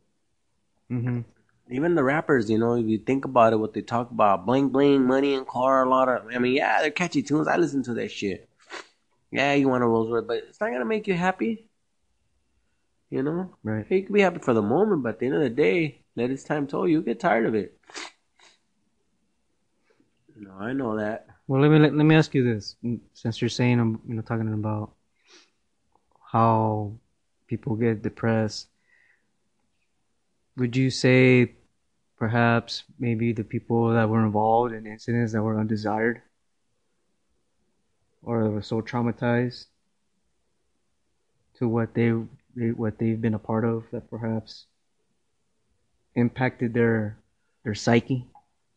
Mhm. 0.89 1.25
even 1.69 1.95
the 1.95 2.03
rappers, 2.03 2.49
you 2.49 2.57
know, 2.57 2.75
if 2.75 2.85
you 2.85 2.97
think 2.97 3.25
about 3.25 3.53
it, 3.53 3.57
what 3.57 3.73
they 3.73 3.81
talk 3.81 4.11
about, 4.11 4.45
bling 4.45 4.69
bling, 4.69 5.05
money 5.05 5.33
and 5.33 5.47
car, 5.47 5.83
a 5.83 5.89
lot 5.89 6.07
of, 6.07 6.27
I 6.33 6.37
mean, 6.39 6.53
yeah, 6.53 6.81
they're 6.81 6.91
catchy 6.91 7.23
tunes. 7.23 7.47
I 7.47 7.57
listen 7.57 7.83
to 7.83 7.93
that 7.95 8.11
shit. 8.11 8.47
Yeah, 9.31 9.53
you 9.53 9.67
want 9.67 9.83
a 9.83 9.87
Rolls 9.87 10.11
Royce, 10.11 10.25
but 10.27 10.37
it's 10.37 10.61
not 10.61 10.71
gonna 10.71 10.85
make 10.85 11.07
you 11.07 11.15
happy. 11.15 11.67
You 13.09 13.23
know, 13.23 13.55
Right. 13.63 13.85
you 13.91 14.03
can 14.03 14.13
be 14.13 14.21
happy 14.21 14.39
for 14.39 14.53
the 14.53 14.61
moment, 14.61 15.03
but 15.03 15.09
at 15.15 15.19
the 15.19 15.25
end 15.27 15.35
of 15.35 15.41
the 15.41 15.49
day, 15.49 16.03
let 16.15 16.31
its 16.31 16.43
time 16.43 16.67
tell 16.67 16.87
you, 16.87 17.01
get 17.01 17.19
tired 17.19 17.45
of 17.45 17.55
it. 17.55 17.77
No, 20.35 20.51
I 20.59 20.73
know 20.73 20.97
that. 20.97 21.27
Well, 21.47 21.61
let 21.61 21.69
me 21.71 21.79
let, 21.79 21.93
let 21.95 22.05
me 22.05 22.15
ask 22.15 22.33
you 22.33 22.43
this, 22.43 22.75
since 23.13 23.41
you're 23.41 23.49
saying 23.49 23.79
I'm 23.79 24.01
you 24.07 24.15
know 24.15 24.21
talking 24.21 24.51
about 24.53 24.93
how 26.31 26.93
people 27.53 27.75
get 27.75 28.01
depressed. 28.01 28.65
Would 30.57 30.75
you 30.75 30.89
say 30.89 31.53
perhaps 32.17 32.83
maybe 32.97 33.31
the 33.31 33.43
people 33.43 33.93
that 33.93 34.09
were 34.09 34.25
involved 34.25 34.73
in 34.73 34.87
incidents 34.87 35.33
that 35.33 35.43
were 35.43 35.59
undesired 35.59 36.23
or 38.23 38.49
were 38.49 38.63
so 38.63 38.81
traumatized 38.81 39.65
to 41.59 41.67
what 41.67 41.93
they, 41.93 42.11
they 42.55 42.71
what 42.71 42.97
they've 42.97 43.21
been 43.21 43.35
a 43.35 43.45
part 43.51 43.65
of 43.65 43.83
that 43.91 44.09
perhaps 44.09 44.65
impacted 46.15 46.73
their 46.73 47.17
their 47.63 47.75
psyche? 47.75 48.25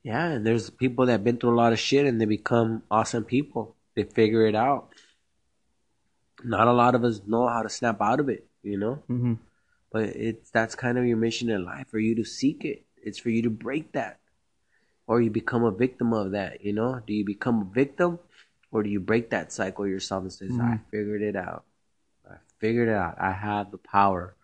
Yeah, 0.03 0.37
there's 0.39 0.69
people 0.69 1.07
that 1.07 1.13
have 1.13 1.25
been 1.25 1.39
through 1.39 1.55
a 1.55 1.63
lot 1.63 1.73
of 1.73 1.79
shit 1.79 2.05
and 2.05 2.21
they 2.21 2.27
become 2.27 2.83
awesome 2.91 3.25
people. 3.25 3.75
They 3.95 4.05
figure 4.05 4.47
it 4.47 4.55
out. 4.55 4.93
Not 6.45 6.69
a 6.69 6.73
lot 6.73 6.95
of 6.95 7.03
us 7.05 7.23
know 7.27 7.49
how 7.49 7.63
to 7.63 7.69
snap 7.69 8.01
out 8.01 8.21
of 8.21 8.29
it, 8.29 8.46
you 8.67 8.79
know? 8.79 9.03
Mm-hmm. 9.09 9.35
But 9.93 10.05
it's 10.05 10.51
that's 10.51 10.75
kind 10.75 10.99
of 10.99 11.07
your 11.07 11.17
mission 11.17 11.49
in 11.49 11.65
life 11.65 11.89
for 11.89 11.99
you 11.99 12.15
to 12.17 12.25
seek 12.25 12.65
it 12.65 12.87
it's 13.07 13.21
for 13.21 13.31
you 13.31 13.43
to 13.43 13.51
break 13.51 13.93
that. 13.93 14.19
Or 15.07 15.21
you 15.21 15.31
become 15.31 15.63
a 15.63 15.71
victim 15.71 16.13
of 16.13 16.33
that, 16.33 16.65
you 16.65 16.73
know? 16.73 17.01
Do 17.07 17.15
you 17.15 17.25
become 17.25 17.63
a 17.63 17.73
victim 17.73 18.19
or 18.73 18.83
do 18.83 18.91
you 18.91 18.99
break 18.99 19.31
that 19.31 19.53
cycle 19.53 19.87
yourself 19.87 20.23
and 20.25 20.33
say, 20.33 20.47
I 20.47 20.49
Mhm. 20.49 20.81
figured 20.91 21.23
it 21.23 21.37
out. 21.37 21.65
I 22.29 22.39
figured 22.59 22.89
it 22.89 22.95
out. 22.95 23.15
I 23.21 23.31
have 23.31 23.71
the 23.71 23.79
power. 23.79 24.35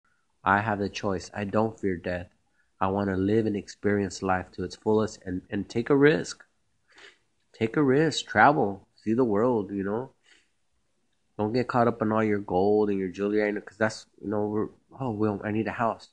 I 0.45 0.61
have 0.61 0.79
the 0.79 0.89
choice. 0.89 1.29
I 1.35 1.43
don't 1.43 1.79
fear 1.79 1.97
death. 1.97 2.29
I 2.81 2.87
want 2.87 3.11
to 3.11 3.17
live 3.17 3.47
and 3.47 3.57
experience 3.57 4.23
life 4.23 4.53
to 4.53 4.63
its 4.63 4.77
fullest 4.77 5.21
and, 5.27 5.43
and 5.51 5.69
take 5.69 5.91
a 5.91 5.97
risk. 5.97 6.45
Take 7.53 7.77
a 7.77 7.83
risk. 7.83 8.27
Travel. 8.27 8.87
See 8.95 9.15
the 9.15 9.25
world, 9.25 9.73
you 9.73 9.83
know? 9.83 10.13
Don't 11.43 11.53
get 11.53 11.67
caught 11.67 11.89
up 11.89 12.01
in 12.03 12.13
all 12.13 12.23
your 12.23 12.39
gold 12.39 12.89
and 12.89 13.01
your 13.01 13.09
jewelry, 13.09 13.51
because 13.51 13.77
that's, 13.77 14.07
you 14.23 14.31
know, 14.31 14.47
we're, 14.47 14.69
oh, 15.01 15.11
well, 15.11 15.41
I 15.43 15.51
need 15.51 15.67
a 15.67 15.73
house. 15.73 16.09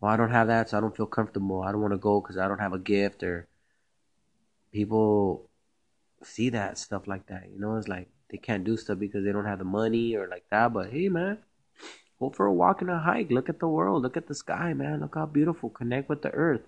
Well, 0.00 0.10
I 0.10 0.16
don't 0.16 0.32
have 0.32 0.48
that, 0.48 0.68
so 0.68 0.78
I 0.78 0.80
don't 0.80 0.96
feel 0.96 1.06
comfortable. 1.06 1.62
I 1.62 1.70
don't 1.70 1.80
want 1.80 1.94
to 1.94 1.98
go 1.98 2.20
because 2.20 2.36
I 2.36 2.48
don't 2.48 2.58
have 2.58 2.72
a 2.72 2.78
gift, 2.78 3.22
or 3.22 3.46
people 4.72 5.48
see 6.24 6.50
that 6.50 6.76
stuff 6.76 7.06
like 7.06 7.28
that. 7.28 7.44
You 7.52 7.60
know, 7.60 7.76
it's 7.76 7.86
like 7.86 8.08
they 8.30 8.36
can't 8.38 8.64
do 8.64 8.76
stuff 8.76 8.98
because 8.98 9.24
they 9.24 9.30
don't 9.30 9.44
have 9.44 9.60
the 9.60 9.64
money 9.64 10.16
or 10.16 10.26
like 10.26 10.44
that. 10.50 10.72
But 10.72 10.90
hey, 10.90 11.08
man, 11.08 11.38
go 12.18 12.30
for 12.30 12.46
a 12.46 12.52
walk 12.52 12.80
and 12.80 12.90
a 12.90 12.98
hike. 12.98 13.30
Look 13.30 13.48
at 13.48 13.60
the 13.60 13.68
world. 13.68 14.02
Look 14.02 14.16
at 14.16 14.26
the 14.26 14.34
sky, 14.34 14.74
man. 14.74 15.02
Look 15.02 15.14
how 15.14 15.26
beautiful. 15.26 15.70
Connect 15.70 16.08
with 16.08 16.22
the 16.22 16.30
earth. 16.32 16.62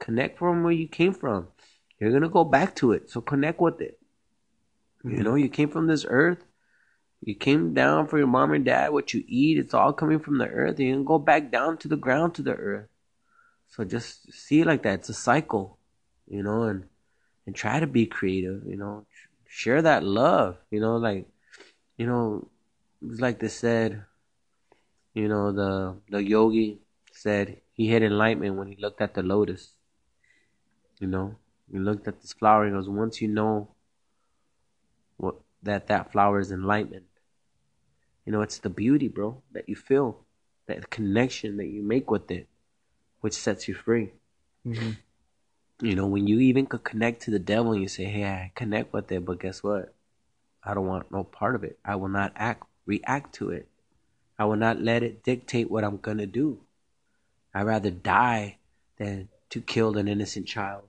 Connect 0.00 0.38
from 0.38 0.62
where 0.62 0.72
you 0.72 0.88
came 0.88 1.12
from. 1.12 1.48
You're 2.00 2.12
gonna 2.12 2.30
go 2.30 2.44
back 2.44 2.74
to 2.76 2.92
it, 2.92 3.10
so 3.10 3.20
connect 3.20 3.60
with 3.60 3.82
it. 3.82 3.98
You 5.04 5.10
mm-hmm. 5.10 5.22
know, 5.22 5.34
you 5.34 5.50
came 5.50 5.68
from 5.68 5.88
this 5.88 6.06
earth. 6.08 6.42
You 7.24 7.34
came 7.34 7.74
down 7.74 8.06
for 8.06 8.18
your 8.18 8.26
mom 8.26 8.52
and 8.52 8.64
dad. 8.64 8.92
What 8.92 9.12
you 9.12 9.24
eat, 9.26 9.58
it's 9.58 9.74
all 9.74 9.92
coming 9.92 10.20
from 10.20 10.38
the 10.38 10.46
earth. 10.46 10.78
You 10.78 10.92
can 10.94 11.04
go 11.04 11.18
back 11.18 11.50
down 11.50 11.76
to 11.78 11.88
the 11.88 11.96
ground 11.96 12.34
to 12.34 12.42
the 12.42 12.54
earth. 12.54 12.88
So 13.66 13.84
just 13.84 14.32
see 14.32 14.60
it 14.60 14.66
like 14.66 14.82
that. 14.84 15.00
It's 15.00 15.08
a 15.08 15.14
cycle, 15.14 15.78
you 16.26 16.42
know, 16.42 16.62
and 16.62 16.84
and 17.46 17.54
try 17.54 17.80
to 17.80 17.86
be 17.86 18.06
creative. 18.06 18.62
You 18.66 18.76
know, 18.76 19.06
share 19.46 19.82
that 19.82 20.04
love. 20.04 20.56
You 20.70 20.80
know, 20.80 20.96
like 20.96 21.26
you 21.96 22.06
know, 22.06 22.48
like 23.02 23.40
they 23.40 23.48
said. 23.48 24.04
You 25.14 25.26
know, 25.26 25.50
the 25.50 25.96
the 26.08 26.22
yogi 26.22 26.78
said 27.10 27.60
he 27.72 27.88
had 27.88 28.04
enlightenment 28.04 28.54
when 28.54 28.68
he 28.68 28.76
looked 28.76 29.00
at 29.00 29.14
the 29.14 29.22
lotus. 29.22 29.74
You 31.00 31.08
know, 31.08 31.34
he 31.72 31.78
looked 31.78 32.06
at 32.06 32.20
this 32.20 32.32
flower. 32.32 32.66
He 32.66 32.70
goes, 32.70 32.88
once 32.88 33.20
you 33.20 33.26
know 33.26 33.74
what 35.16 35.34
that 35.64 35.88
that 35.88 36.12
flower 36.12 36.38
is 36.38 36.52
enlightenment. 36.52 37.07
You 38.28 38.32
know, 38.32 38.42
it's 38.42 38.58
the 38.58 38.68
beauty, 38.68 39.08
bro, 39.08 39.40
that 39.52 39.70
you 39.70 39.74
feel, 39.74 40.18
that 40.66 40.90
connection 40.90 41.56
that 41.56 41.68
you 41.68 41.82
make 41.82 42.10
with 42.10 42.30
it, 42.30 42.46
which 43.22 43.32
sets 43.32 43.68
you 43.68 43.72
free. 43.72 44.10
hmm 44.64 44.90
You 45.80 45.94
know, 45.94 46.06
when 46.06 46.26
you 46.26 46.38
even 46.40 46.66
could 46.66 46.84
connect 46.84 47.22
to 47.22 47.30
the 47.30 47.38
devil 47.38 47.72
and 47.72 47.80
you 47.80 47.88
say, 47.88 48.04
Hey, 48.04 48.26
I 48.26 48.52
connect 48.54 48.92
with 48.92 49.10
it, 49.10 49.24
but 49.24 49.40
guess 49.40 49.62
what? 49.62 49.94
I 50.62 50.74
don't 50.74 50.86
want 50.86 51.10
no 51.10 51.24
part 51.24 51.54
of 51.54 51.64
it. 51.64 51.78
I 51.82 51.96
will 51.96 52.10
not 52.10 52.34
act 52.36 52.64
react 52.84 53.34
to 53.36 53.48
it. 53.48 53.66
I 54.38 54.44
will 54.44 54.56
not 54.56 54.78
let 54.78 55.02
it 55.02 55.24
dictate 55.24 55.70
what 55.70 55.82
I'm 55.82 55.96
gonna 55.96 56.26
do. 56.26 56.60
I'd 57.54 57.62
rather 57.62 57.90
die 57.90 58.58
than 58.98 59.30
to 59.48 59.62
kill 59.62 59.96
an 59.96 60.06
innocent 60.06 60.46
child 60.46 60.84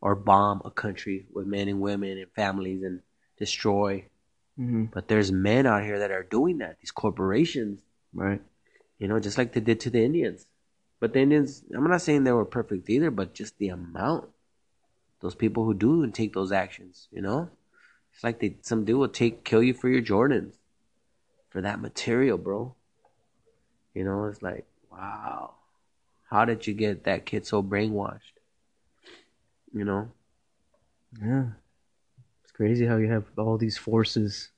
or 0.00 0.14
bomb 0.14 0.62
a 0.64 0.70
country 0.70 1.26
with 1.32 1.48
men 1.48 1.66
and 1.66 1.80
women 1.80 2.16
and 2.16 2.30
families 2.30 2.84
and 2.84 3.00
destroy. 3.36 4.04
Hmm 4.56 4.84
But 4.86 5.08
there's 5.08 5.32
men 5.32 5.66
out 5.66 5.84
here 5.84 5.98
that 5.98 6.10
are 6.10 6.22
doing 6.22 6.58
that. 6.58 6.78
These 6.80 6.90
corporations, 6.90 7.82
Right. 8.12 8.42
you 8.98 9.08
know, 9.08 9.20
just 9.20 9.38
like 9.38 9.52
they 9.52 9.60
did 9.60 9.80
to 9.80 9.90
the 9.90 10.04
Indians. 10.04 10.46
But 11.00 11.12
the 11.14 11.20
Indians, 11.20 11.64
I'm 11.74 11.84
not 11.84 12.02
saying 12.02 12.24
they 12.24 12.32
were 12.32 12.44
perfect 12.44 12.90
either, 12.90 13.10
but 13.10 13.34
just 13.34 13.58
the 13.58 13.68
amount. 13.68 14.28
Those 15.20 15.34
people 15.34 15.64
who 15.64 15.74
do 15.74 16.02
and 16.02 16.14
take 16.14 16.32
those 16.34 16.52
actions, 16.52 17.08
you 17.10 17.22
know? 17.22 17.50
It's 18.12 18.24
like 18.24 18.40
they 18.40 18.56
some 18.62 18.84
dude 18.84 18.98
will 18.98 19.08
take 19.08 19.44
kill 19.44 19.62
you 19.62 19.74
for 19.74 19.88
your 19.88 20.02
Jordans. 20.02 20.54
For 21.50 21.60
that 21.60 21.80
material, 21.80 22.38
bro. 22.38 22.74
You 23.94 24.04
know, 24.04 24.26
it's 24.26 24.42
like, 24.42 24.66
wow. 24.90 25.54
How 26.30 26.44
did 26.44 26.66
you 26.66 26.74
get 26.74 27.04
that 27.04 27.26
kid 27.26 27.46
so 27.46 27.62
brainwashed? 27.62 28.38
You 29.72 29.84
know? 29.84 30.10
Yeah. 31.20 31.46
Crazy 32.60 32.84
how 32.84 32.98
you 32.98 33.10
have 33.10 33.24
all 33.38 33.56
these 33.56 33.78
forces 33.78 34.50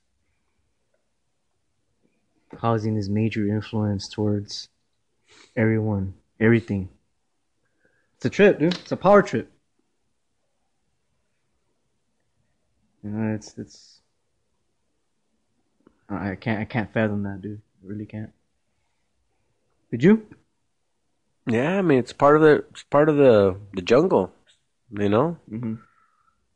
causing 2.53 2.95
this 2.95 3.07
major 3.07 3.47
influence 3.47 4.09
towards 4.09 4.67
everyone, 5.55 6.13
everything. 6.37 6.89
It's 8.17 8.25
a 8.25 8.29
trip, 8.29 8.59
dude. 8.59 8.73
It's 8.73 8.91
a 8.91 8.97
power 8.97 9.21
trip. 9.21 9.49
You 13.05 13.11
know, 13.11 13.35
it's 13.35 13.57
it's. 13.57 14.01
I 16.09 16.31
I 16.31 16.35
can't 16.35 16.59
I 16.59 16.65
can't 16.65 16.91
fathom 16.91 17.23
that, 17.23 17.41
dude. 17.41 17.61
I 17.81 17.87
really 17.87 18.05
can't. 18.05 18.33
Did 19.91 20.03
you? 20.03 20.27
Yeah, 21.47 21.77
I 21.77 21.81
mean 21.81 21.99
it's 21.99 22.11
part 22.11 22.35
of 22.35 22.41
the 22.41 22.65
it's 22.69 22.83
part 22.83 23.07
of 23.07 23.15
the 23.15 23.57
the 23.73 23.81
jungle, 23.81 24.33
you 24.91 25.07
know? 25.07 25.37
Mm-hmm. 25.49 25.75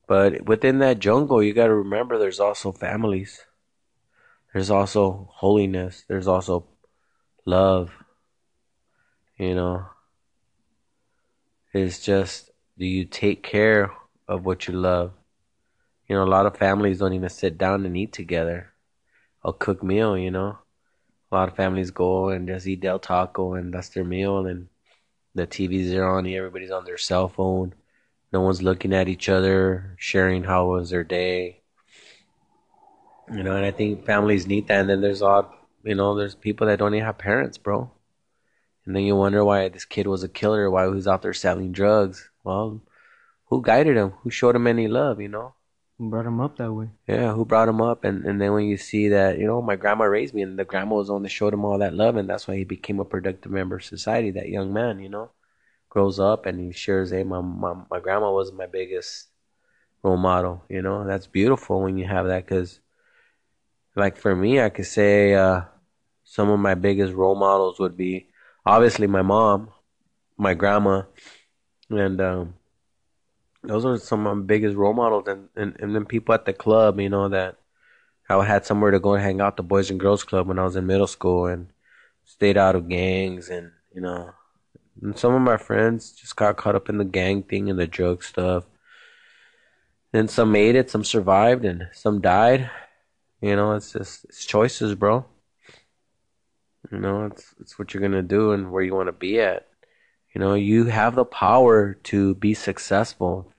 But 0.08 0.46
within 0.46 0.80
that 0.80 1.00
jungle, 1.00 1.43
you 1.43 1.54
got 1.54 1.67
to 1.67 1.76
remember 1.76 2.17
there's 2.17 2.39
also 2.39 2.72
families. 2.72 3.41
There's 4.54 4.72
also 4.72 5.30
holiness. 5.34 6.06
There's 6.08 6.28
also 6.28 6.65
love. 7.46 7.91
You 9.38 9.54
know, 9.54 9.86
it's 11.74 12.00
just 12.00 12.50
do 12.78 12.86
you 12.86 13.06
take 13.06 13.43
care 13.43 13.91
of 14.28 14.46
what 14.46 14.67
you 14.67 14.74
love? 14.74 15.12
You 16.08 16.15
know, 16.15 16.24
a 16.24 16.26
lot 16.26 16.46
of 16.46 16.58
families 16.58 17.00
don't 17.00 17.13
even 17.13 17.30
sit 17.30 17.58
down 17.58 17.86
and 17.86 17.98
eat 17.98 18.13
together. 18.13 18.72
A 19.43 19.52
cook 19.52 19.84
meal, 19.84 20.17
you 20.17 20.32
know. 20.32 20.58
A 21.32 21.36
lot 21.36 21.50
of 21.50 21.56
families 21.56 21.91
go 21.91 22.30
and 22.30 22.48
just 22.48 22.65
eat 22.65 22.80
Del 22.80 23.00
Taco 23.00 23.54
and 23.56 23.74
that's 23.74 23.89
their 23.89 24.06
meal 24.06 24.46
and 24.48 24.70
the 25.36 25.46
TVs 25.46 25.93
are 25.96 26.08
on, 26.08 26.26
everybody's 26.26 26.72
on 26.72 26.86
their 26.86 26.98
cell 26.98 27.28
phone. 27.28 27.74
No 28.32 28.42
one's 28.42 28.62
looking 28.62 28.94
at 28.94 29.08
each 29.08 29.30
other, 29.30 29.96
sharing 29.98 30.44
how 30.44 30.68
was 30.68 30.90
their 30.90 31.04
day. 31.04 31.62
You 33.32 33.44
know, 33.44 33.56
and 33.56 33.66
I 33.66 33.72
think 33.72 34.06
families 34.06 34.48
need 34.48 34.68
that. 34.68 34.82
And 34.82 34.90
then 34.90 35.02
there's 35.02 35.22
odd, 35.22 35.48
you 35.84 35.96
know, 35.96 36.16
there's 36.16 36.36
people 36.36 36.68
that 36.68 36.80
don't 36.80 36.94
even 36.94 37.06
have 37.06 37.18
parents, 37.18 37.58
bro. 37.58 37.92
And 38.86 38.96
then 38.96 39.04
you 39.04 39.16
wonder 39.16 39.44
why 39.44 39.68
this 39.70 39.86
kid 39.86 40.08
was 40.08 40.24
a 40.24 40.30
killer, 40.30 40.70
why 40.72 40.86
he 40.86 40.92
was 40.92 41.08
out 41.08 41.22
there 41.22 41.34
selling 41.34 41.72
drugs. 41.72 42.30
Well, 42.44 42.82
who 43.48 43.62
guided 43.62 43.98
him? 43.98 44.12
Who 44.24 44.30
showed 44.30 44.56
him 44.56 44.68
any 44.68 44.88
love, 44.88 45.20
you 45.22 45.28
know? 45.28 45.54
Who 45.98 46.10
brought 46.10 46.26
him 46.26 46.40
up 46.40 46.58
that 46.58 46.72
way? 46.72 46.90
Yeah, 47.08 47.34
who 47.34 47.44
brought 47.44 47.68
him 47.68 47.82
up? 47.82 48.04
And, 48.04 48.26
and 48.26 48.40
then 48.40 48.54
when 48.54 48.66
you 48.66 48.78
see 48.78 49.10
that, 49.10 49.40
you 49.40 49.48
know, 49.48 49.62
my 49.62 49.76
grandma 49.76 50.06
raised 50.06 50.34
me 50.34 50.42
and 50.42 50.60
the 50.60 50.63
grandma 50.63 50.96
was 50.96 51.08
the 51.08 51.13
one 51.13 51.24
that 51.24 51.30
showed 51.30 51.54
him 51.54 51.66
all 51.66 51.80
that 51.80 51.94
love. 51.94 52.18
And 52.18 52.30
that's 52.30 52.48
why 52.48 52.56
he 52.56 52.63
became 52.63 53.00
a 53.00 53.06
productive 53.06 53.52
member 53.52 53.78
of 53.78 53.84
society, 53.84 54.32
that 54.32 54.50
young 54.50 54.72
man, 54.72 55.00
you 55.00 55.10
know? 55.10 55.32
Grows 55.97 56.19
up 56.19 56.45
and 56.45 56.60
he 56.60 56.71
shares, 56.71 57.10
hey, 57.10 57.23
my, 57.23 57.41
my, 57.41 57.73
my 57.89 57.99
grandma 57.99 58.31
was 58.31 58.51
my 58.51 58.67
biggest 58.67 59.29
role 60.03 60.15
model, 60.15 60.62
you 60.69 60.83
know? 60.83 61.07
That's 61.07 61.25
beautiful 61.25 61.81
when 61.81 61.97
you 61.97 62.05
have 62.05 62.27
that 62.27 62.45
because, 62.45 62.79
like, 63.95 64.15
for 64.15 64.36
me, 64.36 64.62
I 64.62 64.69
could 64.69 64.86
say 64.86 65.33
uh, 65.33 65.62
some 66.23 66.51
of 66.51 66.60
my 66.60 66.75
biggest 66.75 67.15
role 67.15 67.33
models 67.33 67.79
would 67.79 67.97
be 67.97 68.27
obviously 68.63 69.07
my 69.07 69.23
mom, 69.23 69.71
my 70.38 70.53
grandma, 70.53 71.01
and 71.89 72.21
um, 72.21 72.53
those 73.63 73.83
are 73.83 73.97
some 73.97 74.27
of 74.27 74.38
my 74.38 74.43
biggest 74.43 74.75
role 74.77 74.93
models. 74.93 75.27
And, 75.27 75.49
and, 75.55 75.75
and 75.79 75.95
then 75.95 76.05
people 76.05 76.36
at 76.36 76.45
the 76.45 76.53
club, 76.53 76.99
you 76.99 77.10
know, 77.10 77.27
that 77.29 77.57
I 78.29 78.45
had 78.45 78.67
somewhere 78.67 78.91
to 78.91 78.99
go 78.99 79.15
and 79.15 79.23
hang 79.23 79.41
out, 79.41 79.57
the 79.57 79.63
Boys 79.63 79.89
and 79.89 79.99
Girls 79.99 80.23
Club, 80.23 80.47
when 80.47 80.60
I 80.60 80.63
was 80.63 80.75
in 80.75 80.86
middle 80.86 81.07
school 81.07 81.47
and 81.47 81.69
stayed 82.23 82.55
out 82.55 82.75
of 82.75 82.88
gangs. 82.88 83.49
And, 83.49 83.71
you 83.95 84.01
know, 84.01 84.37
and 85.01 85.17
some 85.17 85.33
of 85.33 85.41
my 85.41 85.57
friends 85.57 86.12
just 86.12 86.36
got 86.36 86.57
caught 86.57 86.75
up 86.75 86.89
in 86.89 86.97
the 86.97 87.05
gang 87.05 87.43
thing 87.43 87.69
and 87.69 87.79
the 87.79 87.88
drug 87.88 88.23
stuff. 88.23 88.65
And 90.13 90.29
some 90.29 90.51
made 90.51 90.75
it, 90.75 90.89
some 90.89 91.04
survived, 91.04 91.65
and 91.65 91.89
some 91.93 92.21
died. 92.21 92.69
You 93.41 93.56
know, 93.56 93.73
it's 93.73 93.91
just 93.91 94.25
it's 94.25 94.45
choices, 94.45 94.95
bro. 94.95 95.25
You 96.91 97.00
know, 97.00 97.25
it's 97.25 97.54
it's 97.60 97.77
what 97.77 97.93
you're 97.93 98.02
gonna 98.02 98.23
do 98.23 98.52
and 98.52 98.71
where 98.71 98.83
you 98.83 98.95
want 98.95 99.08
to 99.08 99.13
be 99.13 99.39
at. 99.39 99.67
You 100.33 100.39
know, 100.39 100.54
you 100.54 100.85
have 100.85 101.15
the 101.15 101.25
power 101.25 101.95
to 102.06 102.35
be 102.35 102.54
successful, 102.54 103.52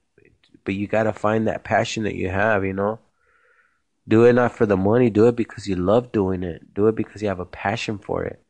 but 0.64 0.74
you 0.74 0.86
gotta 0.86 1.12
find 1.12 1.46
that 1.46 1.64
passion 1.64 2.04
that 2.04 2.14
you 2.14 2.30
have. 2.30 2.64
You 2.64 2.72
know, 2.72 2.98
do 4.08 4.24
it 4.24 4.32
not 4.32 4.52
for 4.52 4.66
the 4.66 4.76
money. 4.76 5.10
Do 5.10 5.28
it 5.28 5.36
because 5.36 5.68
you 5.68 5.76
love 5.76 6.10
doing 6.12 6.42
it. 6.42 6.74
Do 6.74 6.88
it 6.88 6.96
because 6.96 7.22
you 7.22 7.28
have 7.28 7.40
a 7.40 7.44
passion 7.44 7.98
for 7.98 8.24
it. 8.24 8.42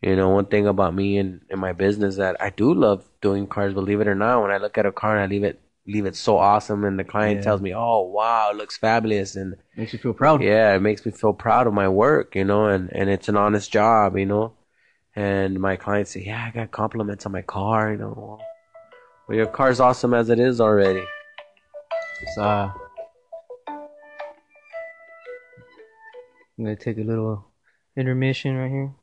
You 0.00 0.14
know, 0.14 0.28
one 0.28 0.46
thing 0.46 0.66
about 0.66 0.94
me 0.94 1.18
and, 1.18 1.40
and 1.50 1.60
my 1.60 1.72
business 1.72 2.16
that 2.16 2.40
I 2.40 2.50
do 2.50 2.72
love 2.72 3.04
doing 3.20 3.46
cars. 3.48 3.74
Believe 3.74 4.00
it 4.00 4.06
or 4.08 4.14
not, 4.14 4.42
when 4.42 4.50
I 4.52 4.58
look 4.58 4.78
at 4.78 4.86
a 4.86 4.92
car 4.92 5.16
and 5.16 5.24
I 5.24 5.26
leave 5.26 5.44
it 5.44 5.60
leave 5.86 6.04
it 6.06 6.14
so 6.14 6.36
awesome, 6.36 6.84
and 6.84 6.98
the 6.98 7.04
client 7.04 7.38
Yeah. 7.38 7.44
tells 7.44 7.60
me, 7.62 7.74
"Oh 7.74 8.02
wow, 8.02 8.50
it 8.50 8.56
looks 8.56 8.76
fabulous," 8.76 9.34
and 9.36 9.56
Makes 9.76 9.94
you 9.94 9.98
feel 9.98 10.12
proud. 10.12 10.42
yeah, 10.42 10.74
it 10.76 10.80
makes 10.80 11.04
me 11.06 11.10
feel 11.12 11.32
proud 11.32 11.66
of 11.66 11.72
my 11.72 11.88
work, 11.88 12.36
you 12.36 12.44
know, 12.44 12.66
and, 12.66 12.90
and 12.94 13.08
it's 13.08 13.28
an 13.28 13.36
honest 13.36 13.72
job, 13.72 14.16
you 14.16 14.26
know. 14.26 14.52
And 15.16 15.58
my 15.58 15.76
clients 15.76 16.12
say, 16.12 16.24
yeah, 16.24 16.44
I 16.46 16.50
got 16.50 16.70
compliments 16.70 17.26
on 17.26 17.32
my 17.32 17.42
car, 17.42 17.92
you 17.92 17.98
know. 17.98 18.38
Well, 19.26 19.36
your 19.36 19.46
car's 19.46 19.80
awesome 19.80 20.14
as 20.14 20.28
it 20.30 20.38
is 20.38 20.60
already. 20.60 21.04
It's, 22.22 22.38
uh, 22.38 22.70
I'm 26.58 26.64
gonna 26.64 26.76
take 26.76 26.98
a 26.98 27.02
little 27.02 27.46
intermission 27.96 28.56
right 28.56 28.70
here. 28.70 28.94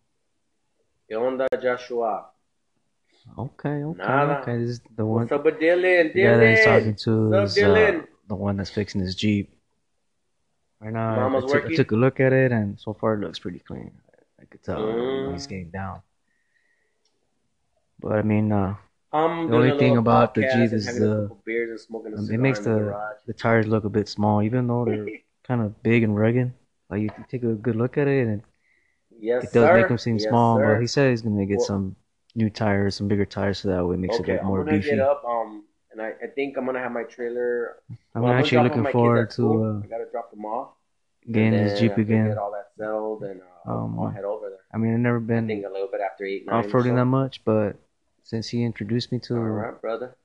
¿Qué 1.08 1.16
onda, 1.16 1.48
Joshua? 1.62 2.32
Okay, 3.38 3.84
okay, 3.84 3.98
Nada. 3.98 4.42
okay. 4.42 4.58
This 4.58 4.70
is 4.72 4.82
the 4.96 5.06
one. 5.06 5.22
What's 5.22 5.32
up 5.32 5.46
with 5.46 5.60
Dylan? 5.60 6.14
The 6.14 6.22
guy 6.24 6.38
that 6.38 6.50
he's 6.50 6.66
talking 6.66 6.96
to 6.96 7.30
What's 7.30 7.58
is 7.58 7.64
up, 7.64 7.78
uh, 7.78 8.02
the 8.28 8.36
one 8.36 8.58
that's 8.58 8.70
fixing 8.70 9.02
his 9.02 9.16
Jeep. 9.16 9.52
Right 10.80 10.94
now, 10.94 11.28
I- 11.30 11.38
I, 11.38 11.42
took, 11.42 11.66
I 11.66 11.76
took 11.76 11.92
a 11.92 11.96
look 11.96 12.20
at 12.20 12.34
it, 12.34 12.52
and 12.52 12.80
so 12.80 12.94
far 12.94 13.16
it 13.16 13.20
looks 13.22 13.40
pretty 13.40 13.60
clean. 13.60 13.92
I 14.40 14.46
could 14.46 14.62
tell 14.64 14.78
Mm. 14.80 15.34
he's 15.34 15.48
getting 15.48 15.70
down. 15.72 16.02
But 18.00 18.14
I 18.14 18.22
mean, 18.22 18.52
uh, 18.52 18.76
I'm 19.12 19.50
The 19.50 19.56
only 19.56 19.80
thing 19.80 19.98
about 19.98 20.36
the 20.36 20.42
Jeep 20.42 20.74
is 20.74 20.86
the- 20.86 21.32
beers 21.46 21.70
and 21.70 21.80
smoking 21.80 22.14
a 22.14 22.18
um, 22.18 22.30
it 22.32 22.38
makes 22.40 22.60
the, 22.60 22.74
the 22.74 23.18
the 23.28 23.34
tires 23.34 23.66
look 23.68 23.86
a 23.86 23.90
bit 23.90 24.08
small, 24.08 24.42
even 24.44 24.68
though 24.68 24.86
they're 24.86 25.08
kind 25.44 25.62
of 25.62 25.82
big 25.82 26.04
and 26.04 26.16
rugged. 26.16 26.52
Like 26.90 27.02
you 27.02 27.10
take 27.30 27.44
a 27.44 27.54
good 27.54 27.76
look 27.76 27.98
at 27.98 28.08
it, 28.08 28.28
and 28.28 28.44
Yes, 29.20 29.44
it 29.46 29.54
does 29.54 29.68
sir. 29.68 29.78
make 29.78 29.88
them 29.88 29.98
seem 29.98 30.16
Yes, 30.18 30.30
small. 30.30 30.58
sir. 30.58 30.76
But 30.76 30.82
he 30.82 30.88
said 30.88 31.10
he's 31.12 31.22
gonna 31.22 31.46
get 31.46 31.58
Well- 31.58 31.66
some 31.66 31.96
new 32.36 32.50
tires, 32.50 32.96
some 32.96 33.08
bigger 33.08 33.26
tires, 33.26 33.60
so 33.60 33.70
that 33.70 33.86
way 33.86 33.96
it 33.96 34.00
makes 34.00 34.20
okay, 34.20 34.34
it 34.34 34.36
look 34.36 34.42
I'm 34.42 34.48
more 34.48 34.64
gonna 34.64 34.78
beefy. 34.78 34.90
get 34.92 35.00
up. 35.00 35.24
Um, 35.26 35.64
and 35.92 36.02
I, 36.02 36.10
I 36.22 36.28
think 36.36 36.58
I'm 36.58 36.66
gonna 36.66 36.80
have 36.80 36.92
my 36.92 37.04
trailer. 37.04 37.78
I'm 38.14 38.22
well, 38.24 38.34
actually 38.34 38.58
off 38.58 38.64
looking 38.76 38.92
forward 38.92 39.32
school. 39.32 39.54
to 39.54 39.64
uh, 39.64 39.82
I 39.84 39.88
gotta 39.88 40.06
drop 40.12 40.32
them 40.32 40.46
off. 40.46 40.70
getting 41.32 41.54
his 41.54 41.80
Jeep 41.80 41.98
again. 41.98 42.28
Get 42.28 42.38
all 42.38 42.52
that 42.52 42.68
settled, 42.78 43.24
and 43.24 43.42
uh, 43.66 43.72
Um, 43.72 43.98
I'll 44.00 44.10
head 44.10 44.26
over 44.26 44.50
there. 44.50 44.60
I 44.74 44.78
mean, 44.78 44.94
I've 44.94 45.00
never 45.00 45.18
I 45.18 45.22
been 45.22 45.48
think 45.48 45.66
a 45.66 45.70
little 45.70 45.88
bit 45.88 46.02
after 46.02 46.24
eight, 46.26 46.46
nine. 46.46 46.56
or 46.56 46.60
off-roading 46.60 46.90
so. 46.92 46.96
that 46.96 47.06
much, 47.06 47.44
but 47.46 47.78
since 48.24 48.50
he 48.50 48.64
introduced 48.64 49.12
me 49.12 49.20
to 49.20 49.36
All 49.38 49.42
right, 49.42 49.82
brother. 49.82 50.16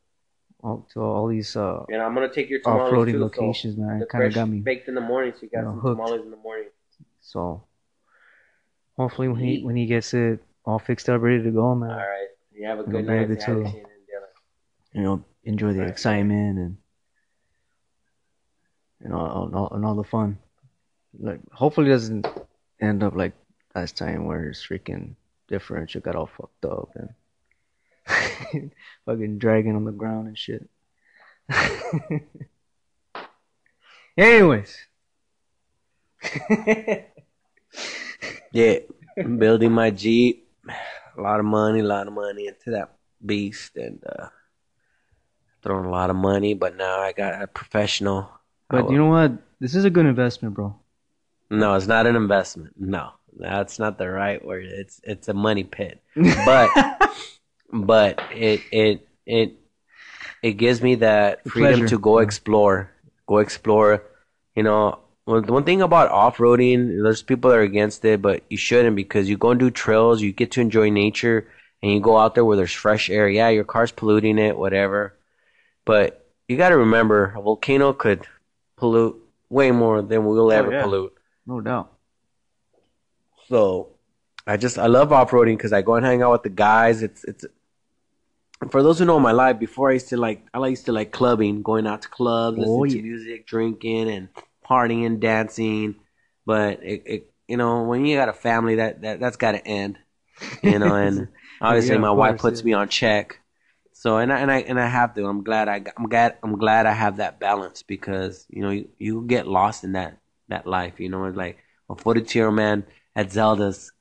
all, 0.63 0.87
to 0.93 1.01
all 1.01 1.27
these 1.29 1.55
uh, 1.57 1.85
And 1.89 2.03
I'm 2.03 2.13
gonna 2.15 2.29
take 2.33 2.51
your 2.51 2.61
off-roading 2.67 3.13
too, 3.13 3.21
locations, 3.21 3.77
so 3.77 3.83
man, 3.83 4.05
kind 4.11 4.25
of 4.25 4.35
got 4.35 4.49
me. 4.49 4.59
baked 4.59 4.89
in 4.89 4.95
the 4.97 5.01
morning, 5.01 5.33
so 5.35 5.43
you 5.43 5.49
got 5.49 5.61
you 5.61 5.65
know, 5.67 5.71
some 5.73 5.81
hooked. 5.81 6.01
tamales 6.01 6.23
in 6.25 6.31
the 6.33 6.37
morning. 6.37 6.69
So 7.21 7.63
hopefully, 9.01 9.29
when 9.29 9.41
he 9.41 9.63
when 9.63 9.77
he 9.77 9.87
gets 9.87 10.13
it 10.15 10.43
all 10.65 10.79
fixed 10.79 11.09
up, 11.09 11.23
ready 11.23 11.43
to 11.43 11.51
go, 11.51 11.75
man, 11.75 11.91
All 11.91 11.97
right. 11.97 12.29
You 12.53 12.67
have 12.67 12.79
a 12.81 12.85
good 12.85 13.07
night. 13.07 13.27
be 13.29 13.35
able 13.35 13.41
Say 13.41 13.53
hi 13.53 13.59
to 13.59 13.65
to- 13.65 13.71
Shane 13.71 13.85
and 13.85 13.91
you 14.93 15.03
know, 15.03 15.25
enjoy 15.45 15.73
the 15.73 15.81
Right. 15.81 15.89
excitement 15.89 16.59
and 16.59 16.77
and 19.03 19.13
all, 19.15 19.47
and 19.47 19.55
all 19.55 19.69
and 19.71 19.85
all 19.87 19.95
the 19.95 20.05
fun. 20.05 20.39
Like, 21.19 21.41
hopefully, 21.53 21.87
it 21.89 21.95
doesn't 21.95 22.27
end 22.81 23.03
up 23.03 23.15
like 23.15 23.33
last 23.75 23.97
time 23.97 24.27
where 24.27 24.43
his 24.49 24.59
freaking 24.59 25.15
differential 25.49 26.01
got 26.03 26.15
all 26.17 26.27
fucked 26.27 26.65
up 26.67 26.91
and 26.97 27.15
fucking 29.07 29.39
dragging 29.39 29.75
on 29.77 29.85
the 29.85 29.93
ground 29.93 30.29
and 30.29 30.37
shit. 30.39 30.69
Anyways. 34.19 34.77
Yeah, 38.53 38.79
I'm 39.17 39.39
building 39.39 39.73
my 39.73 39.91
Jeep. 39.91 40.49
A 41.17 41.21
lot 41.21 41.41
of 41.41 41.47
money, 41.47 41.81
a 41.81 41.85
lot 41.85 42.07
of 42.07 42.13
money 42.13 42.47
into 42.47 42.71
that 42.71 42.97
beast, 43.25 43.77
and 43.77 44.03
uh, 44.05 44.29
throwing 45.63 45.85
a 45.85 45.91
lot 45.91 46.11
of 46.11 46.17
money. 46.17 46.55
But 46.55 46.77
now 46.77 47.01
I 47.01 47.13
got 47.13 47.43
a 47.43 47.47
professional. 47.47 48.31
But 48.69 48.91
you 48.91 48.99
know 48.99 49.07
what? 49.07 49.33
This 49.61 49.75
is 49.75 49.85
a 49.85 49.91
good 49.91 50.07
investment, 50.07 50.55
bro. 50.55 50.75
No, 51.51 51.75
it's 51.75 51.87
not 51.87 52.07
an 52.07 52.17
investment. 52.17 52.75
No, 52.79 53.11
that's 53.37 53.79
not 53.79 53.99
the 53.99 54.09
right 54.09 54.45
word. 54.45 54.65
It's 54.65 55.01
it's 55.05 55.29
a 55.29 55.35
money 55.35 55.65
pit. 55.65 56.01
But 56.47 56.71
but 57.73 58.21
it 58.33 58.61
it 58.71 59.09
it 59.27 59.59
it 60.43 60.53
gives 60.53 60.81
me 60.83 60.97
that 60.97 61.49
freedom 61.49 61.81
pleasure. 61.81 61.89
to 61.89 61.99
go 61.99 62.19
explore, 62.19 62.91
go 63.27 63.39
explore. 63.39 64.05
You 64.55 64.63
know, 64.63 64.99
one 65.31 65.45
one 65.47 65.65
thing 65.65 65.83
about 65.83 66.11
off 66.11 66.39
roading, 66.39 67.03
there's 67.03 67.23
people 67.23 67.51
that 67.51 67.59
are 67.59 67.63
against 67.63 68.05
it, 68.05 68.21
but 68.21 68.43
you 68.51 68.57
shouldn't 68.57 68.97
because 68.97 69.29
you 69.31 69.37
go 69.39 69.51
and 69.53 69.61
do 69.61 69.71
trails, 69.71 70.21
you 70.23 70.33
get 70.33 70.51
to 70.53 70.61
enjoy 70.61 70.91
nature, 70.91 71.49
and 71.83 71.93
you 71.93 72.01
go 72.01 72.19
out 72.19 72.35
there 72.35 72.45
where 72.45 72.57
there's 72.57 72.73
fresh 72.73 73.09
air. 73.11 73.29
Yeah, 73.29 73.49
your 73.49 73.65
car's 73.65 73.93
polluting 73.93 74.39
it, 74.39 74.57
whatever, 74.59 75.17
but 75.85 76.27
you 76.49 76.57
got 76.57 76.71
to 76.71 76.79
remember, 76.79 77.33
a 77.37 77.41
volcano 77.43 77.93
could 77.93 78.27
pollute 78.77 79.17
way 79.49 79.71
more 79.71 80.03
than 80.03 80.25
we'll 80.27 80.41
oh, 80.47 80.51
ever 80.51 80.69
Oh, 80.69 80.73
yeah. 80.73 80.83
pollute. 80.83 81.15
no 81.47 81.61
doubt. 81.61 81.93
So 83.49 83.89
I 84.47 84.57
just 84.57 84.79
I 84.79 84.87
love 84.87 85.13
off 85.13 85.31
roading 85.31 85.57
because 85.57 85.73
I 85.73 85.83
go 85.83 85.95
and 85.95 86.05
hang 86.05 86.23
out 86.23 86.33
with 86.33 86.43
the 86.43 86.51
guys. 86.51 87.03
It's 87.03 87.25
it's 87.25 87.45
for 88.71 88.83
those 88.83 88.99
who 88.99 89.05
know 89.05 89.19
my 89.21 89.33
life. 89.33 89.59
Before 89.59 89.91
I 89.91 89.95
used 89.95 90.09
to 90.11 90.17
like 90.17 90.47
I 90.55 90.67
used 90.67 90.87
to 90.87 90.93
like 90.93 91.13
clubbing, 91.13 91.63
going 91.63 91.87
out 91.87 92.03
to 92.03 92.09
clubs, 92.09 92.59
listening 92.59 92.81
Oh, 92.81 92.87
to 92.87 93.03
music, 93.03 93.47
drinking, 93.47 94.09
and 94.11 94.29
partying, 94.71 95.21
dancing. 95.21 95.97
But 96.47 96.83
it, 96.83 97.03
it 97.07 97.33
you 97.49 97.57
know 97.57 97.85
when 97.85 98.05
you 98.07 98.17
got 98.17 98.29
a 98.29 98.33
family 98.35 98.77
that 98.77 99.03
that 99.03 99.21
that's 99.21 99.37
got 99.37 99.53
to 99.53 99.67
end. 99.67 99.99
You 100.63 100.79
know, 100.79 100.95
and 100.95 101.29
obviously 101.61 101.97
Yeah, 101.97 101.99
my 101.99 102.11
of 102.11 102.17
wife 102.17 102.39
puts 102.39 102.61
yeah. 102.61 102.65
me 102.65 102.73
on 102.75 102.89
check. 102.89 103.41
So 103.93 104.19
and 104.19 104.33
I 104.33 104.39
and 104.41 104.51
I 104.51 104.61
and 104.61 104.81
I 104.81 104.87
have 104.87 105.15
to. 105.15 105.27
I'm 105.27 105.43
glad 105.45 105.69
I 105.69 105.83
I'm 105.97 106.09
glad 106.09 106.39
I'm 106.43 106.59
glad 106.59 106.87
I 106.87 106.93
have 106.93 107.19
that 107.19 107.41
balance 107.41 107.83
because 107.83 108.47
you 108.49 108.63
know 108.63 108.71
you, 108.71 108.89
you 108.99 109.25
get 109.27 109.47
lost 109.47 109.85
in 109.85 109.93
that 109.93 110.19
that 110.49 110.67
life. 110.67 111.01
You 111.01 111.09
know, 111.11 111.25
it's 111.27 111.37
like 111.37 111.59
a 111.91 111.97
42 111.97 112.39
year 112.39 112.47
old 112.47 112.57
man 112.57 112.85
at 113.17 113.33
Zelda's, 113.33 113.93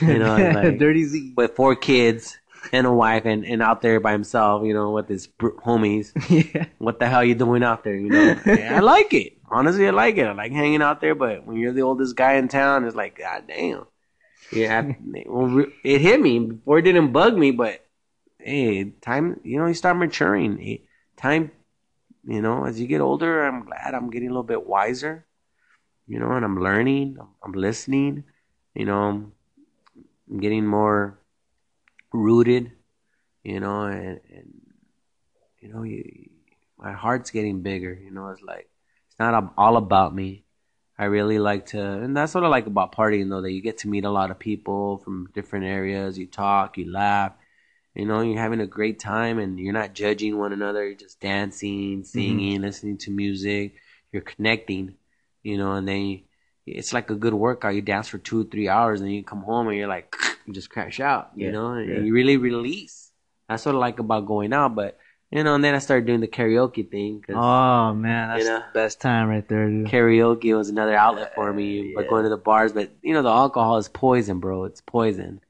you 0.00 0.18
know, 0.18 0.36
like, 0.50 0.78
Dirty 0.78 1.04
Z. 1.04 1.34
with 1.36 1.54
four 1.56 1.76
kids 1.76 2.38
and 2.72 2.86
a 2.86 2.92
wife 2.92 3.24
and, 3.26 3.44
and 3.44 3.62
out 3.62 3.82
there 3.82 4.00
by 4.00 4.12
himself, 4.12 4.64
you 4.64 4.74
know, 4.74 4.90
with 4.90 5.08
his 5.08 5.26
br- 5.26 5.50
homies. 5.64 6.12
yeah. 6.54 6.66
What 6.78 6.98
the 6.98 7.08
hell 7.08 7.24
you 7.24 7.34
doing 7.34 7.62
out 7.62 7.84
there? 7.84 7.96
You 7.96 8.10
know, 8.10 8.36
I 8.70 8.80
like 8.80 9.12
it. 9.14 9.35
Honestly, 9.48 9.86
I 9.86 9.90
like 9.90 10.16
it. 10.16 10.26
I 10.26 10.32
like 10.32 10.52
hanging 10.52 10.82
out 10.82 11.00
there. 11.00 11.14
But 11.14 11.46
when 11.46 11.56
you're 11.56 11.72
the 11.72 11.82
oldest 11.82 12.16
guy 12.16 12.34
in 12.34 12.48
town, 12.48 12.84
it's 12.84 12.96
like, 12.96 13.18
god 13.18 13.44
damn. 13.46 13.86
Yeah, 14.52 14.92
well, 15.26 15.66
it 15.84 16.00
hit 16.00 16.20
me 16.20 16.38
before 16.38 16.78
it 16.78 16.82
didn't 16.82 17.12
bug 17.12 17.36
me, 17.36 17.50
but 17.50 17.84
hey, 18.38 18.84
time. 19.00 19.40
You 19.44 19.58
know, 19.58 19.66
you 19.66 19.74
start 19.74 19.96
maturing. 19.96 20.80
Time. 21.16 21.50
You 22.28 22.42
know, 22.42 22.64
as 22.64 22.80
you 22.80 22.86
get 22.86 23.00
older, 23.00 23.44
I'm 23.44 23.64
glad 23.64 23.94
I'm 23.94 24.10
getting 24.10 24.28
a 24.28 24.32
little 24.32 24.42
bit 24.42 24.66
wiser. 24.66 25.26
You 26.08 26.18
know, 26.18 26.32
and 26.32 26.44
I'm 26.44 26.60
learning. 26.60 27.16
I'm, 27.20 27.28
I'm 27.42 27.52
listening. 27.52 28.24
You 28.74 28.84
know, 28.84 29.32
I'm 30.30 30.40
getting 30.40 30.66
more 30.66 31.18
rooted. 32.12 32.72
You 33.44 33.60
know, 33.60 33.84
and, 33.84 34.20
and 34.28 34.60
you 35.60 35.72
know, 35.72 35.82
you, 35.84 36.30
my 36.78 36.92
heart's 36.92 37.30
getting 37.30 37.62
bigger. 37.62 37.94
You 37.94 38.10
know, 38.10 38.28
it's 38.28 38.42
like 38.42 38.68
it's 39.16 39.20
not 39.20 39.54
all 39.56 39.76
about 39.78 40.14
me. 40.14 40.44
I 40.98 41.06
really 41.06 41.38
like 41.38 41.66
to, 41.66 41.82
and 41.82 42.16
that's 42.16 42.34
what 42.34 42.44
I 42.44 42.48
like 42.48 42.66
about 42.66 42.94
partying, 42.94 43.30
though, 43.30 43.42
that 43.42 43.52
you 43.52 43.62
get 43.62 43.78
to 43.78 43.88
meet 43.88 44.04
a 44.04 44.10
lot 44.10 44.30
of 44.30 44.38
people 44.38 44.98
from 44.98 45.28
different 45.34 45.66
areas. 45.66 46.18
You 46.18 46.26
talk, 46.26 46.78
you 46.78 46.90
laugh, 46.90 47.32
you 47.94 48.06
know, 48.06 48.20
you're 48.22 48.38
having 48.40 48.60
a 48.60 48.66
great 48.66 48.98
time, 48.98 49.38
and 49.38 49.58
you're 49.58 49.72
not 49.74 49.94
judging 49.94 50.38
one 50.38 50.52
another. 50.52 50.86
You're 50.86 50.96
just 50.96 51.20
dancing, 51.20 51.98
mm-hmm. 51.98 52.02
singing, 52.04 52.60
listening 52.62 52.98
to 52.98 53.10
music. 53.10 53.74
You're 54.12 54.22
connecting, 54.22 54.96
you 55.42 55.58
know, 55.58 55.72
and 55.72 55.88
then 55.88 56.00
you, 56.02 56.20
it's 56.66 56.92
like 56.92 57.10
a 57.10 57.14
good 57.14 57.34
workout. 57.34 57.74
You 57.74 57.82
dance 57.82 58.08
for 58.08 58.18
two, 58.18 58.44
three 58.48 58.68
hours, 58.68 59.00
and 59.00 59.12
you 59.12 59.22
come 59.24 59.42
home 59.42 59.68
and 59.68 59.76
you're 59.78 59.88
like, 59.88 60.14
you 60.46 60.52
just 60.54 60.70
crash 60.70 61.00
out, 61.00 61.30
you 61.36 61.46
Yeah, 61.46 61.52
know, 61.52 61.72
and 61.72 61.88
yeah. 61.88 61.98
you 62.00 62.12
really 62.12 62.36
release. 62.36 63.12
That's 63.48 63.66
what 63.66 63.74
I 63.74 63.78
like 63.78 63.98
about 63.98 64.26
going 64.26 64.52
out, 64.52 64.74
but 64.74 64.98
you 65.30 65.42
know, 65.44 65.54
and 65.54 65.62
then 65.64 65.74
I 65.74 65.78
started 65.78 66.06
doing 66.06 66.20
the 66.20 66.28
karaoke 66.28 66.88
thing. 66.90 67.22
'cause 67.26 67.36
Oh 67.38 67.94
man, 67.94 68.28
that's 68.28 68.44
You 68.44 68.50
know? 68.50 68.58
the 68.60 68.64
best 68.74 69.00
time 69.00 69.28
right 69.28 69.46
there, 69.48 69.68
dude. 69.68 69.86
karaoke 69.88 70.56
was 70.56 70.68
another 70.68 70.94
outlet 70.96 71.34
for 71.34 71.52
me 71.52 71.94
yeah. 71.96 72.02
going 72.08 72.22
to 72.24 72.28
the 72.30 72.36
bars. 72.36 72.72
But 72.72 72.90
you 73.02 73.12
know, 73.14 73.22
the 73.22 73.30
alcohol 73.30 73.76
is 73.78 73.88
poison, 73.88 74.38
bro. 74.40 74.64
It's 74.64 74.80
poison. 74.80 75.40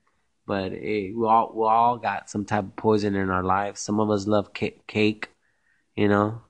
But 0.47 0.72
hey, 0.72 1.12
we 1.12 1.27
all 1.27 1.53
we 1.55 1.66
all 1.66 1.97
got 1.99 2.31
some 2.31 2.45
type 2.45 2.64
of 2.64 2.77
poison 2.77 3.14
in 3.16 3.31
our 3.31 3.43
lives. 3.43 3.81
Some 3.81 3.99
of 4.01 4.11
us 4.11 4.27
love 4.27 4.53
ca- 4.55 4.79
cake, 4.87 5.31
you 5.97 6.09
know. 6.09 6.43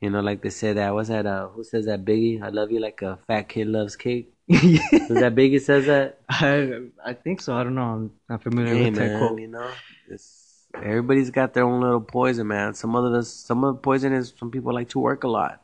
You 0.00 0.10
know, 0.10 0.20
like 0.20 0.42
they 0.42 0.50
said 0.50 0.76
that. 0.76 0.92
What's 0.94 1.08
that? 1.08 1.26
Uh, 1.26 1.48
who 1.48 1.64
says 1.64 1.86
that? 1.86 2.04
Biggie. 2.04 2.42
I 2.42 2.50
love 2.50 2.70
you 2.70 2.78
like 2.80 3.00
a 3.02 3.18
fat 3.26 3.48
kid 3.48 3.66
loves 3.66 3.96
cake. 3.96 4.32
Is 4.48 4.78
that 5.08 5.34
Biggie 5.34 5.60
says 5.60 5.86
that? 5.86 6.20
I 6.28 6.82
I 7.04 7.14
think 7.14 7.40
so. 7.40 7.56
I 7.56 7.64
don't 7.64 7.74
know. 7.74 7.82
I'm 7.82 8.12
not 8.28 8.42
familiar 8.42 8.74
Hey 8.74 8.84
with 8.90 8.94
that 8.96 9.18
quote. 9.18 9.40
you 9.40 9.48
know, 9.48 9.68
it's 10.08 10.45
everybody's 10.82 11.30
got 11.30 11.54
their 11.54 11.64
own 11.64 11.80
little 11.80 12.00
poison, 12.00 12.46
man. 12.46 12.74
Some 12.74 12.94
of 12.94 13.12
the 13.12 13.22
some 13.24 13.64
of 13.64 13.76
the 13.76 13.80
poison 13.80 14.12
is 14.12 14.32
some 14.38 14.50
people 14.50 14.74
like 14.74 14.88
to 14.90 14.98
work 14.98 15.24
a 15.24 15.28
lot. 15.28 15.62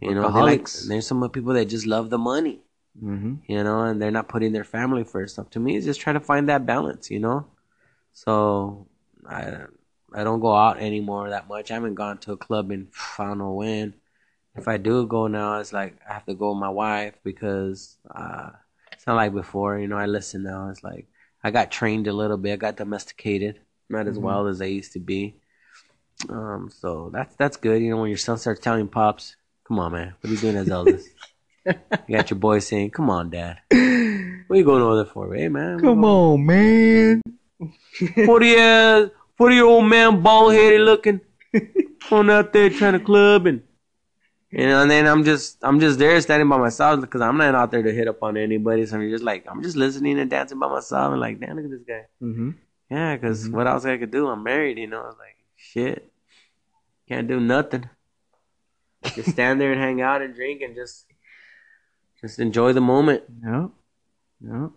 You 0.00 0.14
know, 0.14 0.28
like, 0.28 0.70
there's 0.88 1.06
some 1.06 1.28
people 1.30 1.52
that 1.54 1.66
just 1.66 1.86
love 1.86 2.10
the 2.10 2.18
money. 2.18 2.60
Mm-hmm. 3.02 3.34
you 3.48 3.64
know, 3.64 3.82
and 3.82 4.00
they're 4.00 4.12
not 4.12 4.28
putting 4.28 4.52
their 4.52 4.62
family 4.62 5.02
first. 5.02 5.34
So 5.34 5.42
to 5.42 5.58
me, 5.58 5.76
it's 5.76 5.84
just 5.84 6.00
trying 6.00 6.14
to 6.14 6.20
find 6.20 6.48
that 6.48 6.64
balance, 6.64 7.10
you 7.10 7.18
know. 7.18 7.46
So 8.12 8.86
I 9.28 9.66
I 10.12 10.22
don't 10.22 10.38
go 10.38 10.54
out 10.54 10.78
anymore 10.78 11.30
that 11.30 11.48
much. 11.48 11.70
I 11.70 11.74
haven't 11.74 11.96
gone 11.96 12.18
to 12.18 12.32
a 12.32 12.36
club 12.36 12.70
in 12.70 12.88
I 13.18 13.24
don't 13.26 13.38
know 13.38 13.52
when. 13.52 13.94
If 14.54 14.68
I 14.68 14.76
do 14.76 15.06
go 15.06 15.26
now, 15.26 15.58
it's 15.58 15.72
like 15.72 15.98
I 16.08 16.12
have 16.12 16.24
to 16.26 16.34
go 16.34 16.50
with 16.52 16.60
my 16.60 16.68
wife 16.68 17.14
because 17.24 17.96
uh, 18.14 18.50
it's 18.92 19.06
not 19.08 19.16
like 19.16 19.34
before. 19.34 19.78
You 19.78 19.88
know, 19.88 19.96
I 19.98 20.06
listen 20.06 20.44
now. 20.44 20.68
It's 20.70 20.84
like 20.84 21.08
I 21.42 21.50
got 21.50 21.72
trained 21.72 22.06
a 22.06 22.12
little 22.12 22.36
bit. 22.36 22.52
I 22.52 22.56
got 22.56 22.76
domesticated, 22.76 23.58
not 23.88 24.06
as 24.06 24.18
Mhm. 24.18 24.22
wild 24.22 24.48
as 24.48 24.60
I 24.60 24.66
used 24.66 24.92
to 24.92 25.00
be. 25.00 25.36
Um, 26.28 26.70
so 26.70 27.10
that's 27.12 27.34
that's 27.36 27.56
good. 27.56 27.82
You 27.82 27.90
know, 27.90 28.00
when 28.00 28.08
your 28.08 28.18
son 28.18 28.38
starts 28.38 28.60
telling 28.60 28.88
pops, 28.88 29.36
"Come 29.66 29.78
on, 29.78 29.92
man, 29.92 30.14
what 30.20 30.30
are 30.30 30.32
you 30.34 30.40
doing 30.40 30.56
as 30.56 30.70
eldest?" 30.70 31.08
you 31.66 32.16
got 32.16 32.30
your 32.30 32.38
boy 32.38 32.58
saying, 32.60 32.90
"Come 32.90 33.10
on, 33.10 33.30
dad, 33.30 33.58
what 33.70 34.56
are 34.56 34.56
you 34.56 34.64
going 34.64 34.82
over 34.82 34.96
there 34.96 35.04
for, 35.12 35.34
hey 35.34 35.48
man? 35.48 35.80
Come 35.80 36.04
on, 36.04 36.44
man. 36.46 37.22
forty 38.24 38.56
ass, 38.56 39.08
forty 39.36 39.56
year 39.56 39.64
old 39.64 39.86
man, 39.86 40.22
bald 40.22 40.52
headed 40.54 40.80
looking, 40.82 41.20
going 42.08 42.30
out 42.30 42.52
there 42.52 42.70
trying 42.70 42.94
to 42.94 43.00
club 43.00 43.46
and." 43.46 43.62
You 44.50 44.68
know, 44.68 44.82
and 44.82 44.90
then 44.90 45.08
I'm 45.08 45.24
just 45.24 45.58
I'm 45.64 45.80
just 45.80 45.98
there 45.98 46.20
standing 46.20 46.48
by 46.48 46.58
myself 46.58 47.00
because 47.00 47.20
I'm 47.20 47.36
not 47.36 47.56
out 47.56 47.72
there 47.72 47.82
to 47.82 47.92
hit 47.92 48.06
up 48.06 48.22
on 48.22 48.36
anybody. 48.36 48.86
So 48.86 48.96
I'm 48.96 49.10
just 49.10 49.24
like 49.24 49.44
I'm 49.50 49.64
just 49.64 49.74
listening 49.74 50.20
and 50.20 50.30
dancing 50.30 50.60
by 50.60 50.68
myself 50.68 51.10
and 51.10 51.20
like, 51.20 51.40
damn, 51.40 51.56
look 51.56 51.64
at 51.64 51.70
this 51.72 51.82
guy. 51.82 52.06
Mm-hmm. 52.22 52.50
Yeah, 52.90 53.16
because 53.16 53.48
Mhm. 53.48 53.52
what 53.52 53.66
else 53.66 53.84
I 53.84 53.96
could 53.98 54.10
do? 54.10 54.28
I'm 54.28 54.42
married, 54.42 54.78
you 54.78 54.86
know. 54.86 55.02
I 55.02 55.06
was 55.06 55.18
like, 55.18 55.36
shit, 55.56 56.12
can't 57.08 57.28
do 57.28 57.40
nothing. 57.40 57.88
just 59.14 59.30
stand 59.30 59.60
there 59.60 59.70
and 59.72 59.80
hang 59.80 60.00
out 60.00 60.22
and 60.22 60.34
drink 60.34 60.62
and 60.62 60.74
just, 60.74 61.06
just 62.20 62.38
enjoy 62.38 62.72
the 62.72 62.80
moment. 62.80 63.22
Yeah. 63.42 63.68
Yeah. 64.40 64.68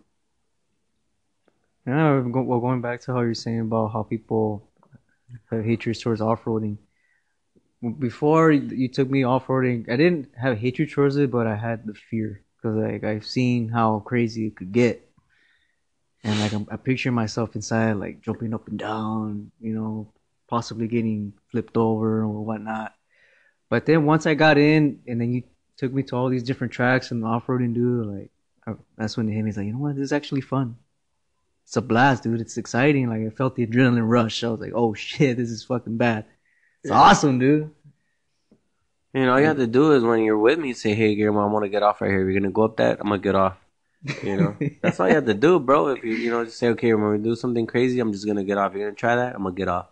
Yeah, 1.85 2.19
well, 2.19 2.59
going 2.59 2.81
back 2.81 2.99
to 3.01 3.13
how 3.13 3.21
you're 3.21 3.33
saying 3.33 3.61
about 3.61 3.93
how 3.93 4.03
people 4.03 4.69
have 5.49 5.63
hatred 5.63 5.97
towards 5.99 6.19
off-roading. 6.19 6.77
Before 7.99 8.51
you 8.51 8.89
took 8.89 9.09
me 9.09 9.23
off-roading, 9.23 9.89
I 9.89 9.95
didn't 9.95 10.29
have 10.35 10.57
hatred 10.57 10.91
towards 10.91 11.15
it, 11.15 11.31
but 11.31 11.47
I 11.47 11.55
had 11.55 11.85
the 11.85 11.93
fear 11.93 12.41
because 12.57 12.75
like 12.75 13.05
I've 13.05 13.25
seen 13.25 13.69
how 13.69 13.99
crazy 13.99 14.47
it 14.47 14.57
could 14.57 14.73
get, 14.73 15.06
and 16.27 16.39
like 16.39 16.53
I'm, 16.53 16.67
I 16.69 16.75
picture 16.77 17.11
myself 17.11 17.55
inside 17.55 17.93
like 17.93 18.21
jumping 18.21 18.53
up 18.53 18.67
and 18.67 18.77
down, 18.77 19.51
you 19.59 19.73
know, 19.73 20.11
possibly 20.47 20.87
getting 20.87 21.33
flipped 21.51 21.77
over 21.77 22.21
or 22.21 22.27
whatnot. 22.45 22.93
But 23.69 23.85
then 23.85 24.05
once 24.05 24.25
I 24.27 24.33
got 24.35 24.57
in, 24.57 24.99
and 25.07 25.19
then 25.19 25.33
you 25.33 25.43
took 25.77 25.91
me 25.93 26.03
to 26.03 26.15
all 26.15 26.29
these 26.29 26.43
different 26.43 26.73
tracks 26.73 27.11
and 27.11 27.23
off-roading, 27.25 27.73
dude, 27.73 28.05
like. 28.07 28.31
I- 28.65 28.73
that's 28.97 29.15
when 29.15 29.29
it 29.29 29.33
hit 29.33 29.43
me. 29.43 29.49
It's 29.49 29.57
like, 29.57 29.65
you 29.67 29.71
know 29.73 29.79
what? 29.79 29.95
This 29.95 30.03
is 30.05 30.11
actually 30.11 30.41
fun. 30.41 30.75
It's 31.63 31.77
a 31.77 31.81
blast, 31.81 32.23
dude. 32.23 32.41
It's 32.41 32.57
exciting. 32.57 33.07
Like 33.09 33.21
I 33.25 33.29
felt 33.29 33.55
the 33.55 33.65
adrenaline 33.65 34.09
rush. 34.09 34.43
I 34.43 34.49
was 34.49 34.59
like, 34.59 34.73
oh 34.75 34.93
shit, 34.93 35.37
this 35.37 35.49
is 35.49 35.63
fucking 35.63 35.95
bad. 35.95 36.25
It's 36.83 36.91
Yeah. 36.91 36.97
awesome, 36.99 37.39
dude. 37.39 37.71
Know, 39.13 39.31
all 39.31 39.39
you 39.39 39.45
have 39.47 39.57
to 39.57 39.67
do 39.67 39.93
is 39.93 40.03
when 40.03 40.21
you're 40.23 40.37
with 40.37 40.59
me, 40.59 40.73
say, 40.73 40.93
hey, 40.93 41.15
Guillermo, 41.15 41.43
I 41.47 41.51
want 41.51 41.63
to 41.63 41.69
get 41.69 41.81
off 41.81 42.01
right 42.01 42.09
here. 42.11 42.29
You're 42.29 42.39
gonna 42.39 42.51
go 42.51 42.63
up 42.63 42.77
that, 42.77 42.99
I'm 42.99 43.07
gonna 43.07 43.19
get 43.19 43.35
off. 43.35 43.57
You 44.23 44.37
know, 44.37 44.55
that's 44.81 44.99
all 44.99 45.07
you 45.07 45.15
have 45.15 45.25
to 45.25 45.33
do, 45.33 45.59
bro. 45.59 45.87
If 45.89 46.03
you, 46.03 46.13
you 46.13 46.29
know, 46.31 46.45
just 46.45 46.57
say, 46.57 46.69
okay, 46.69 46.93
when 46.93 47.11
we 47.11 47.17
do 47.17 47.35
something 47.35 47.65
crazy, 47.67 47.99
I'm 47.99 48.11
just 48.11 48.25
gonna 48.25 48.43
get 48.43 48.57
off. 48.57 48.73
You're 48.73 48.85
gonna 48.87 48.95
try 48.95 49.15
that, 49.15 49.35
I'm 49.35 49.43
gonna 49.43 49.55
get 49.55 49.67
off. 49.67 49.87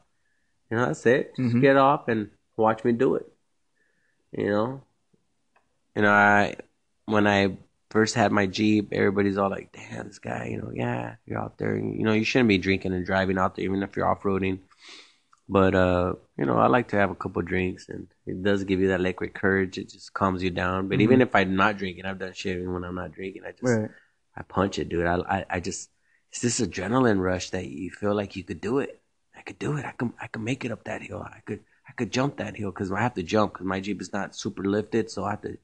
You 0.70 0.78
know, 0.78 0.86
that's 0.88 1.06
it. 1.06 1.36
Just 1.36 1.56
Mhm. 1.56 1.62
get 1.62 1.78
off 1.78 2.08
and 2.08 2.30
watch 2.58 2.84
me 2.84 2.92
do 2.92 3.16
it. 3.16 3.32
You 4.32 4.50
know, 4.50 4.82
you 5.96 6.02
know, 6.02 6.12
I 6.12 6.56
when 7.06 7.28
I 7.28 7.58
first 7.92 8.16
had 8.16 8.32
my 8.32 8.46
Jeep, 8.46 8.90
everybody's 8.92 9.38
all 9.38 9.50
like, 9.50 9.72
damn, 9.72 10.08
this 10.08 10.20
guy, 10.20 10.48
you 10.52 10.58
know, 10.58 10.72
yeah, 10.74 11.16
you're 11.26 11.40
out 11.40 11.58
there. 11.58 11.78
You 11.78 12.04
know, 12.04 12.14
you 12.14 12.24
shouldn't 12.26 12.50
be 12.50 12.58
drinking 12.58 12.94
and 12.94 13.06
driving 13.06 13.38
out 13.38 13.56
there, 13.56 13.66
even 13.66 13.84
if 13.84 13.96
you're 13.96 14.08
off 14.08 14.24
roading. 14.24 14.60
But 15.48 15.76
uh, 15.76 16.14
you 16.38 16.46
know, 16.46 16.58
I 16.58 16.68
like 16.68 16.88
to 16.90 16.96
have 16.96 17.12
a 17.12 17.16
couple 17.16 17.42
drinks, 17.44 17.88
and 17.90 18.08
it 18.26 18.42
does 18.42 18.64
give 18.64 18.80
you 18.80 18.88
that 18.90 19.02
liquid 19.02 19.34
courage. 19.36 19.78
It 19.78 19.90
just 19.90 20.14
calms 20.14 20.42
you 20.42 20.50
down. 20.50 20.88
But 20.88 21.02
even 21.02 21.22
if 21.22 21.36
I'm 21.36 21.56
not 21.56 21.78
drinking, 21.78 22.06
I've 22.06 22.18
done 22.20 22.34
shit 22.34 22.68
when 22.68 22.84
I'm 22.84 22.96
not 22.96 23.12
drinking. 23.12 23.44
I 23.46 23.52
just 23.52 23.64
Right. 23.64 23.90
I 24.36 24.42
punch 24.42 24.80
it, 24.80 24.90
dude. 24.90 25.06
I, 25.06 25.18
I 25.18 25.46
I 25.50 25.60
just 25.60 25.90
it's 26.32 26.42
this 26.42 26.60
adrenaline 26.60 27.20
rush 27.20 27.52
that 27.52 27.68
you 27.68 27.92
feel 27.92 28.16
like 28.16 28.36
you 28.36 28.44
could 28.44 28.60
do 28.60 28.80
it. 28.80 29.02
I 29.38 29.42
could 29.42 29.60
do 29.60 29.78
it. 29.78 29.86
I 29.86 29.92
can 29.92 30.14
I 30.20 30.28
can 30.28 30.44
make 30.44 30.66
it 30.66 30.72
up 30.72 30.84
that 30.86 31.04
hill. 31.04 31.22
I 31.22 31.40
could 31.46 31.62
I 31.88 31.92
could 31.94 32.12
jump 32.12 32.38
that 32.38 32.58
hill 32.58 32.72
because 32.72 32.92
I 32.92 33.02
have 33.02 33.14
to 33.14 33.24
jump 33.24 33.54
because 33.54 33.68
my 33.68 33.80
Jeep 33.80 34.02
is 34.02 34.12
not 34.12 34.36
super 34.36 34.64
lifted, 34.64 35.12
so 35.12 35.26
I 35.26 35.32
have 35.32 35.42
to 35.42 35.58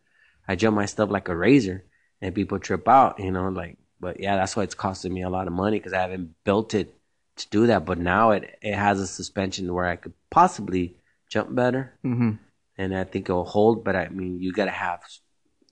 I 0.47 0.55
jump 0.55 0.75
my 0.75 0.85
stuff 0.85 1.09
like 1.09 1.27
a 1.27 1.35
razor, 1.35 1.85
and 2.21 2.35
people 2.35 2.59
trip 2.59 2.87
out, 2.87 3.19
you 3.19 3.31
know, 3.31 3.49
like. 3.49 3.77
But 3.99 4.19
yeah, 4.19 4.35
that's 4.35 4.55
why 4.55 4.63
it's 4.63 4.73
costing 4.73 5.13
me 5.13 5.21
a 5.21 5.29
lot 5.29 5.45
of 5.45 5.53
money 5.53 5.77
because 5.77 5.93
I 5.93 6.01
haven't 6.01 6.33
built 6.43 6.73
it 6.73 6.95
to 7.43 7.49
do 7.49 7.67
that. 7.67 7.85
But 7.85 7.97
now 7.99 8.31
it 8.31 8.57
it 8.61 8.75
has 8.75 8.99
a 8.99 9.07
suspension 9.07 9.73
where 9.73 9.85
I 9.85 9.95
could 9.95 10.13
possibly 10.29 10.95
jump 11.29 11.53
better, 11.55 11.93
Mm-hmm. 12.03 12.31
and 12.77 12.95
I 12.97 13.03
think 13.03 13.29
it'll 13.29 13.45
hold. 13.45 13.83
But 13.83 13.95
I 13.95 14.09
mean, 14.09 14.39
you 14.41 14.51
got 14.51 14.65
to 14.65 14.71
have 14.71 15.01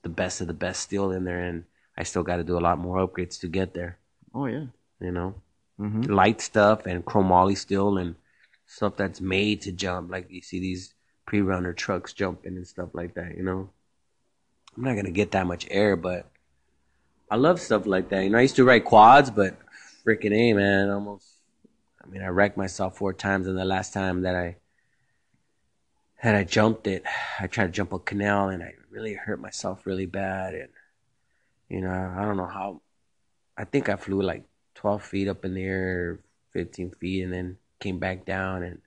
the 0.02 0.10
best 0.10 0.42
of 0.42 0.48
the 0.48 0.54
best 0.54 0.82
steel 0.82 1.12
in 1.12 1.24
there, 1.26 1.42
and 1.44 1.66
I 1.98 2.04
still 2.04 2.24
got 2.24 2.38
to 2.38 2.44
do 2.44 2.58
a 2.58 2.64
lot 2.68 2.80
more 2.80 3.06
upgrades 3.06 3.40
to 3.42 3.48
get 3.48 3.74
there. 3.74 3.98
Oh 4.34 4.46
yeah. 4.46 4.66
You 5.00 5.12
know, 5.12 5.36
Mm-hmm. 5.80 6.04
light 6.12 6.42
stuff 6.42 6.86
and 6.86 7.06
chromoly 7.06 7.56
steel 7.58 7.98
and 7.98 8.16
stuff 8.68 8.98
that's 8.98 9.22
made 9.22 9.62
to 9.62 9.72
jump. 9.72 10.12
Like 10.12 10.30
you 10.30 10.42
see 10.42 10.60
these 10.60 10.94
pre-runner 11.26 11.74
trucks 11.74 12.12
jumping 12.14 12.58
and 12.58 12.68
stuff 12.68 12.90
like 12.94 13.14
that. 13.16 13.38
You 13.38 13.44
know, 13.44 13.70
I'm 14.76 14.84
not 14.84 14.96
gonna 14.96 15.12
get 15.12 15.32
that 15.32 15.48
much 15.48 15.68
air, 15.72 15.96
but 15.96 16.26
I 17.32 17.36
love 17.38 17.60
stuff 17.62 17.86
like 17.86 18.10
that. 18.10 18.24
You 18.24 18.30
know, 18.30 18.38
I 18.40 18.42
used 18.42 18.56
to 18.58 18.66
ride 18.66 18.84
quads, 18.86 19.30
but 19.32 19.56
freaking 20.06 20.34
a 20.34 20.54
man, 20.54 20.90
almost. 20.90 21.28
I 22.10 22.12
mean, 22.12 22.24
I 22.24 22.28
wrecked 22.28 22.58
myself 22.58 22.98
four 22.98 23.14
times, 23.14 23.46
and 23.46 23.56
the 23.56 23.66
last 23.66 23.94
time 23.94 24.24
that 24.24 24.36
I 24.36 24.56
had 26.16 26.34
I 26.34 26.44
jumped 26.44 26.88
it, 26.88 27.04
I 27.40 27.46
tried 27.46 27.68
to 27.68 27.72
jump 27.72 27.94
a 27.94 28.00
canal, 28.00 28.50
and 28.50 28.64
I 28.64 28.74
really 28.90 29.14
hurt 29.14 29.40
myself 29.40 29.86
really 29.86 30.08
bad. 30.08 30.56
And 30.56 30.70
you 31.70 31.82
know, 31.82 31.92
I 31.92 32.26
don't 32.26 32.38
know 32.38 32.48
how. 32.48 32.82
I 33.56 33.64
think 33.64 33.90
I 33.90 33.96
flew 33.96 34.24
like 34.24 34.44
12 34.76 35.04
feet 35.04 35.28
up 35.28 35.46
in 35.46 35.54
the 35.54 35.64
air, 35.64 36.20
15 36.54 36.92
feet, 37.00 37.24
and 37.24 37.32
then 37.32 37.58
came 37.80 38.00
back 38.00 38.26
down 38.26 38.64
and 38.64 38.80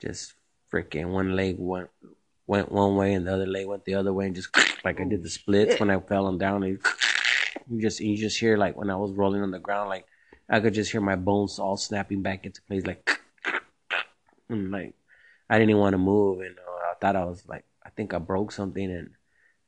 just 0.00 0.34
freaking 0.72 1.08
one 1.08 1.34
leg 1.34 1.56
went 1.58 1.88
went 2.46 2.70
one 2.70 2.94
way 2.94 3.14
and 3.14 3.26
the 3.26 3.34
other 3.34 3.46
leg 3.46 3.66
went 3.66 3.84
the 3.84 3.96
other 3.96 4.12
way, 4.12 4.26
and 4.26 4.36
just 4.36 4.56
like 4.84 5.00
I 5.00 5.04
did 5.04 5.24
the 5.24 5.30
splits 5.30 5.80
when 5.80 5.90
I 5.90 5.98
fell 5.98 6.26
on 6.26 6.38
down. 6.38 6.62
And 6.62 6.78
you 7.68 7.80
just 7.80 7.98
you 7.98 8.16
just 8.16 8.38
hear 8.38 8.56
like 8.56 8.76
when 8.76 8.90
I 8.90 8.96
was 8.96 9.10
rolling 9.10 9.42
on 9.42 9.50
the 9.50 9.58
ground, 9.58 9.88
like 9.88 10.06
I 10.48 10.60
could 10.60 10.74
just 10.74 10.92
hear 10.92 11.00
my 11.00 11.16
bones 11.16 11.58
all 11.58 11.76
snapping 11.76 12.22
back 12.22 12.44
into 12.44 12.62
place, 12.62 12.86
like 12.86 13.08
and 14.48 14.70
like 14.70 14.94
I 15.48 15.58
didn't 15.58 15.70
even 15.70 15.80
want 15.80 15.94
to 15.94 15.98
move, 15.98 16.40
and 16.40 16.56
uh, 16.58 16.90
I 16.90 16.94
thought 17.00 17.16
I 17.16 17.24
was 17.24 17.44
like 17.48 17.64
I 17.84 17.90
think 17.90 18.14
I 18.14 18.18
broke 18.18 18.52
something, 18.52 18.90
and 18.90 19.10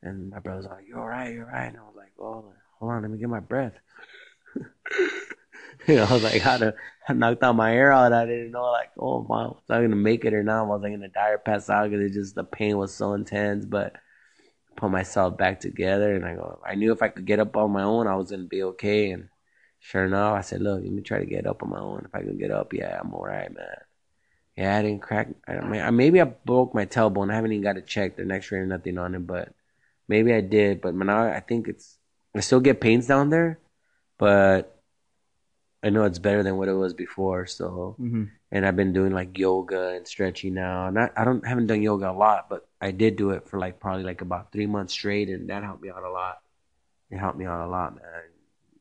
and 0.01 0.29
my 0.29 0.39
brother's 0.39 0.65
like, 0.65 0.87
"You're 0.87 0.99
all 0.99 1.07
right, 1.07 1.33
you're 1.33 1.45
all 1.45 1.51
right," 1.51 1.67
and 1.67 1.77
I 1.77 1.81
was 1.81 1.95
like, 1.95 2.13
"Oh, 2.19 2.53
hold 2.79 2.91
on, 2.91 3.01
let 3.01 3.11
me 3.11 3.17
get 3.17 3.29
my 3.29 3.39
breath." 3.39 3.73
you 5.87 5.95
know, 5.95 6.03
I 6.03 6.13
was 6.13 6.23
like, 6.23 6.41
how 6.41 6.57
to, 6.57 6.73
I 7.07 7.13
knocked 7.13 7.43
out 7.43 7.55
my 7.55 7.73
air 7.73 7.91
out. 7.91 8.13
I 8.13 8.25
didn't 8.25 8.51
know, 8.51 8.65
like, 8.71 8.91
oh, 8.99 9.25
my, 9.27 9.45
was 9.45 9.63
I 9.69 9.79
going 9.79 9.91
to 9.91 9.95
make 9.95 10.25
it 10.25 10.33
or 10.33 10.43
not? 10.43 10.67
Was 10.67 10.83
I 10.83 10.89
going 10.89 11.01
to 11.01 11.07
die 11.07 11.29
or 11.29 11.37
pass 11.37 11.69
out? 11.69 11.89
Because 11.89 12.05
it 12.05 12.13
just, 12.13 12.35
the 12.35 12.43
pain 12.43 12.77
was 12.77 12.93
so 12.93 13.13
intense. 13.13 13.65
But 13.65 13.95
put 14.75 14.91
myself 14.91 15.37
back 15.37 15.59
together. 15.59 16.13
And 16.15 16.25
I 16.25 16.35
go, 16.35 16.59
I 16.65 16.75
knew 16.75 16.91
if 16.91 17.01
I 17.01 17.09
could 17.09 17.25
get 17.25 17.39
up 17.39 17.55
on 17.55 17.71
my 17.71 17.83
own, 17.83 18.07
I 18.07 18.15
was 18.15 18.29
going 18.29 18.43
to 18.43 18.47
be 18.47 18.63
okay. 18.63 19.11
And 19.11 19.29
sure 19.87 20.05
enough, 20.05 20.33
I 20.33 20.41
said, 20.41 20.61
look, 20.61 20.81
let 20.83 20.91
me 20.91 21.01
try 21.01 21.19
to 21.19 21.25
get 21.25 21.47
up 21.47 21.63
on 21.63 21.69
my 21.69 21.79
own. 21.79 22.03
If 22.05 22.13
I 22.13 22.19
can 22.19 22.37
get 22.37 22.51
up, 22.51 22.73
yeah, 22.73 22.99
I'm 22.99 23.13
all 23.13 23.23
right, 23.25 23.53
man. 23.53 23.77
Yeah, 24.57 24.77
I 24.77 24.81
didn't 24.81 25.01
crack. 25.01 25.29
I 25.47 25.91
maybe 25.91 26.19
I 26.19 26.25
broke 26.25 26.73
my 26.73 26.85
tailbone. 26.85 27.31
I 27.31 27.35
haven't 27.35 27.53
even 27.53 27.63
got 27.63 27.77
it 27.77 27.87
checked, 27.87 28.17
The 28.17 28.33
X-ray 28.33 28.59
or 28.59 28.65
nothing 28.65 28.97
on 28.97 29.15
it, 29.15 29.25
but 29.25 29.53
maybe 30.07 30.33
I 30.33 30.41
did. 30.41 30.81
But 30.81 30.93
now 30.95 31.23
I 31.23 31.39
think 31.39 31.67
it's. 31.67 31.97
I 32.35 32.41
still 32.41 32.59
get 32.59 32.81
pains 32.81 33.07
down 33.07 33.29
there, 33.29 33.59
but 34.17 34.81
I 35.83 35.89
know 35.89 36.03
it's 36.03 36.19
better 36.19 36.43
than 36.43 36.57
what 36.57 36.67
it 36.67 36.73
was 36.73 36.93
before. 36.93 37.45
So, 37.45 37.95
Mm-hmm. 37.99 38.23
and 38.51 38.65
I've 38.65 38.75
been 38.75 38.93
doing 38.93 39.13
like 39.13 39.37
yoga 39.37 39.89
and 39.95 40.07
stretching 40.07 40.53
now. 40.55 40.89
Not 40.89 41.13
I 41.15 41.23
don't 41.23 41.45
haven't 41.47 41.67
done 41.67 41.81
yoga 41.81 42.11
a 42.11 42.17
lot, 42.25 42.49
but 42.49 42.67
I 42.81 42.91
did 42.91 43.15
do 43.15 43.31
it 43.31 43.47
for 43.47 43.59
like 43.59 43.79
probably 43.79 44.03
like 44.03 44.21
about 44.21 44.51
three 44.51 44.67
months 44.67 44.93
straight, 44.93 45.29
and 45.29 45.49
that 45.49 45.63
helped 45.63 45.81
me 45.83 45.89
out 45.91 46.03
a 46.03 46.09
lot. 46.11 46.41
It 47.09 47.17
helped 47.19 47.37
me 47.37 47.45
out 47.45 47.65
a 47.65 47.69
lot, 47.69 47.95
man. 47.95 48.23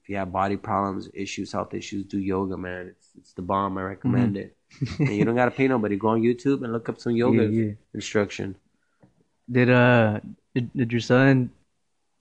If 0.06 0.10
you 0.10 0.16
have 0.18 0.30
body 0.30 0.56
problems, 0.56 1.10
issues, 1.14 1.50
health 1.50 1.74
issues, 1.74 2.04
do 2.06 2.20
yoga, 2.20 2.56
man. 2.56 2.86
It's 2.86 3.08
it's 3.18 3.32
the 3.32 3.42
bomb. 3.42 3.76
I 3.76 3.82
recommend 3.82 4.36
it. 4.36 4.56
And 5.00 5.10
you 5.10 5.24
don't 5.24 5.34
gotta 5.34 5.50
pay 5.50 5.66
nobody. 5.66 5.96
Go 5.96 6.06
on 6.14 6.22
YouTube 6.22 6.62
and 6.62 6.72
look 6.72 6.88
up 6.88 7.00
some 7.00 7.16
yoga 7.16 7.42
Yeah, 7.42 7.64
yeah. 7.64 7.72
instruction. 7.92 8.54
Did 9.50 9.68
uh 9.68 10.20
did, 10.54 10.70
did 10.74 10.92
your 10.92 11.00
son 11.00 11.50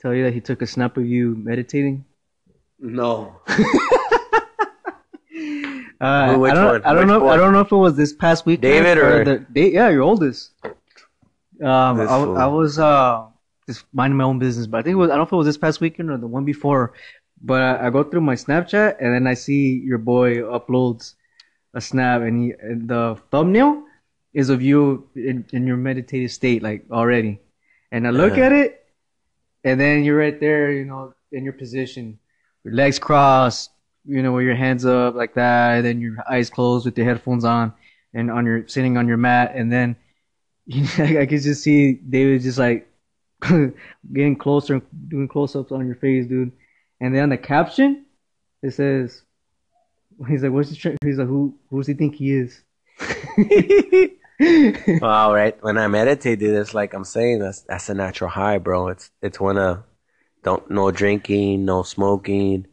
tell 0.02 0.16
you 0.16 0.24
that 0.24 0.34
he 0.34 0.42
took 0.42 0.64
a 0.64 0.68
snap 0.68 0.98
of 0.98 1.06
you 1.06 1.36
meditating? 1.36 2.06
No. 2.80 3.36
Uh, 6.02 6.34
Who- 6.34 6.40
which 6.42 6.52
I 6.52 6.56
don't, 6.56 6.66
one? 6.66 6.82
I 6.86 6.94
don't 6.94 7.08
know. 7.08 7.30
I 7.30 7.38
don't 7.38 7.54
know 7.54 7.62
if 7.62 7.72
it 7.72 7.76
was 7.76 7.96
this 7.96 8.12
past 8.14 8.46
week. 8.46 8.60
David 8.62 8.98
or- 8.98 9.24
the, 9.24 9.40
Da- 9.54 9.72
yeah, 9.72 9.90
your 9.90 10.02
oldest. 10.02 10.52
Um, 10.64 12.02
I. 12.02 12.04
I 12.04 12.48
was 12.48 12.78
uh 12.78 13.26
just 13.68 13.86
minding 13.94 14.18
my 14.18 14.26
own 14.26 14.38
business, 14.38 14.68
but 14.68 14.80
I 14.80 14.82
think 14.82 14.94
it 14.94 14.98
was. 14.98 15.10
I 15.10 15.14
don't 15.14 15.20
know 15.20 15.28
if 15.28 15.32
it 15.32 15.36
was 15.38 15.46
this 15.48 15.58
past 15.58 15.80
weekend 15.80 16.10
or 16.12 16.18
the 16.18 16.28
one 16.28 16.44
before. 16.44 16.94
But 17.42 17.62
I, 17.62 17.88
I 17.88 17.90
go 17.90 18.04
through 18.04 18.22
my 18.22 18.36
Snapchat 18.36 18.98
and 19.00 19.14
then 19.14 19.28
I 19.28 19.34
see 19.36 19.78
your 19.80 19.98
boy 20.00 20.38
uploads 20.38 21.16
a 21.74 21.82
snap, 21.82 22.22
and, 22.22 22.44
he, 22.44 22.54
and 22.62 22.88
the 22.90 23.18
thumbnail 23.32 23.84
is 24.34 24.50
of 24.50 24.62
you 24.62 25.08
in, 25.16 25.46
in 25.54 25.68
your 25.68 25.78
meditative 25.78 26.32
state, 26.32 26.64
like 26.64 26.86
already. 26.92 27.40
And 27.92 28.08
I 28.08 28.12
look 28.12 28.38
Uh-huh. 28.38 28.40
at 28.40 28.52
it, 28.52 28.84
and 29.64 29.80
then 29.80 30.04
you're 30.04 30.18
right 30.18 30.40
there, 30.40 30.72
you 30.72 30.86
know, 30.86 31.14
in 31.32 31.44
your 31.44 31.54
position, 31.54 32.20
your 32.64 32.74
legs 32.74 33.00
crossed, 33.00 33.72
you 34.06 34.22
know, 34.24 34.34
with 34.34 34.46
your 34.46 34.56
hands 34.56 34.86
up 34.86 35.16
like 35.16 35.34
that, 35.36 35.78
and 35.78 35.86
then 35.86 36.02
your 36.02 36.18
eyes 36.30 36.50
closed 36.50 36.86
with 36.86 36.98
your 36.98 37.08
headphones 37.08 37.46
on, 37.46 37.74
and 38.14 38.32
on 38.32 38.46
your 38.46 38.68
sitting 38.68 38.98
on 38.98 39.08
your 39.08 39.18
mat, 39.18 39.54
and 39.56 39.72
then 39.72 39.96
I 40.74 41.26
could 41.26 41.42
just 41.42 41.64
see 41.64 41.94
David 41.94 42.42
just 42.42 42.58
like 42.60 42.88
getting 44.14 44.36
closer, 44.36 44.82
doing 45.08 45.28
close 45.28 45.56
ups 45.56 45.72
on 45.72 45.86
your 45.86 45.96
face, 45.96 46.26
dude. 46.28 46.52
And 47.00 47.14
then 47.14 47.24
on 47.24 47.30
the 47.30 47.38
caption, 47.38 48.06
it 48.62 48.72
says, 48.72 49.22
"He's 50.28 50.44
like, 50.44 50.52
what's 50.52 50.70
he? 50.70 50.96
He's 51.04 51.18
like, 51.18 51.28
who? 51.28 51.58
Does 51.72 51.88
he 51.88 51.94
think 51.94 52.16
he 52.16 52.32
is?" 52.32 52.62
wow, 55.02 55.34
right? 55.34 55.58
When 55.62 55.78
I 55.78 55.88
meditate, 55.88 56.40
dude, 56.40 56.56
it's 56.56 56.74
like 56.74 56.94
I'm 56.94 57.04
saying 57.04 57.40
that's 57.40 57.62
that's 57.62 57.90
a 57.90 57.94
natural 57.94 58.30
high, 58.30 58.58
bro. 58.58 58.90
It's 58.90 59.12
it's 59.22 59.40
when 59.40 59.58
a 59.58 59.84
don't 60.44 60.70
no 60.70 60.92
drinking, 60.92 61.66
no 61.66 61.84
smoking. 61.84 62.68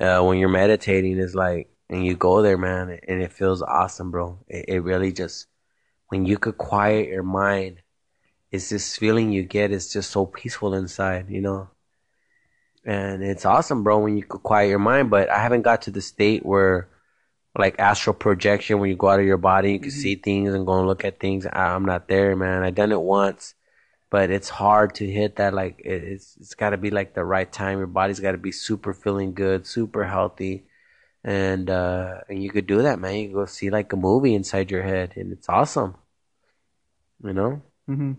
Uh, 0.00 0.22
when 0.22 0.38
you're 0.38 0.48
meditating, 0.48 1.18
is 1.18 1.34
like 1.34 1.70
and 1.88 2.04
you 2.04 2.16
go 2.16 2.42
there, 2.42 2.58
man, 2.58 2.98
and 3.06 3.22
it 3.22 3.32
feels 3.32 3.62
awesome, 3.62 4.10
bro. 4.10 4.38
It, 4.48 4.66
it 4.68 4.80
really 4.80 5.12
just 5.12 5.46
when 6.08 6.26
you 6.26 6.38
could 6.38 6.58
quiet 6.58 7.08
your 7.08 7.22
mind, 7.22 7.82
it's 8.50 8.70
this 8.70 8.96
feeling 8.96 9.32
you 9.32 9.42
get. 9.42 9.72
It's 9.72 9.92
just 9.92 10.10
so 10.10 10.26
peaceful 10.26 10.74
inside, 10.74 11.30
you 11.30 11.40
know. 11.40 11.68
And 12.86 13.22
it's 13.22 13.44
awesome, 13.44 13.82
bro, 13.82 13.98
when 13.98 14.16
you 14.16 14.22
could 14.24 14.42
quiet 14.42 14.68
your 14.68 14.78
mind. 14.78 15.10
But 15.10 15.28
I 15.28 15.38
haven't 15.38 15.62
got 15.62 15.82
to 15.82 15.90
the 15.90 16.00
state 16.00 16.46
where, 16.46 16.88
like 17.58 17.78
astral 17.78 18.14
projection, 18.14 18.78
when 18.78 18.88
you 18.88 18.96
go 18.96 19.08
out 19.08 19.20
of 19.20 19.26
your 19.26 19.38
body, 19.38 19.72
you 19.72 19.80
can 19.80 19.90
mm-hmm. 19.90 20.00
see 20.00 20.14
things 20.14 20.54
and 20.54 20.66
go 20.66 20.78
and 20.78 20.86
look 20.86 21.04
at 21.04 21.20
things. 21.20 21.46
I'm 21.52 21.84
not 21.84 22.08
there, 22.08 22.34
man. 22.36 22.62
I 22.62 22.70
done 22.70 22.92
it 22.92 23.00
once, 23.00 23.54
but 24.08 24.30
it's 24.30 24.48
hard 24.48 24.94
to 24.96 25.10
hit 25.10 25.36
that. 25.36 25.52
Like 25.52 25.82
it's 25.84 26.36
it's 26.36 26.54
got 26.54 26.70
to 26.70 26.76
be 26.76 26.90
like 26.90 27.14
the 27.14 27.24
right 27.24 27.50
time. 27.50 27.78
Your 27.78 27.88
body's 27.88 28.20
got 28.20 28.32
to 28.32 28.38
be 28.38 28.52
super 28.52 28.94
feeling 28.94 29.34
good, 29.34 29.66
super 29.66 30.04
healthy 30.04 30.64
and 31.26 31.68
uh, 31.68 32.20
and 32.28 32.40
you 32.40 32.50
could 32.50 32.68
do 32.68 32.82
that, 32.82 33.00
man. 33.00 33.16
You 33.16 33.32
go 33.32 33.46
see 33.46 33.68
like 33.68 33.92
a 33.92 33.96
movie 33.96 34.34
inside 34.34 34.70
your 34.70 34.84
head, 34.84 35.14
and 35.16 35.32
it's 35.32 35.48
awesome. 35.48 35.96
You 37.22 37.32
know. 37.32 37.62
Mm-hmm. 37.90 38.12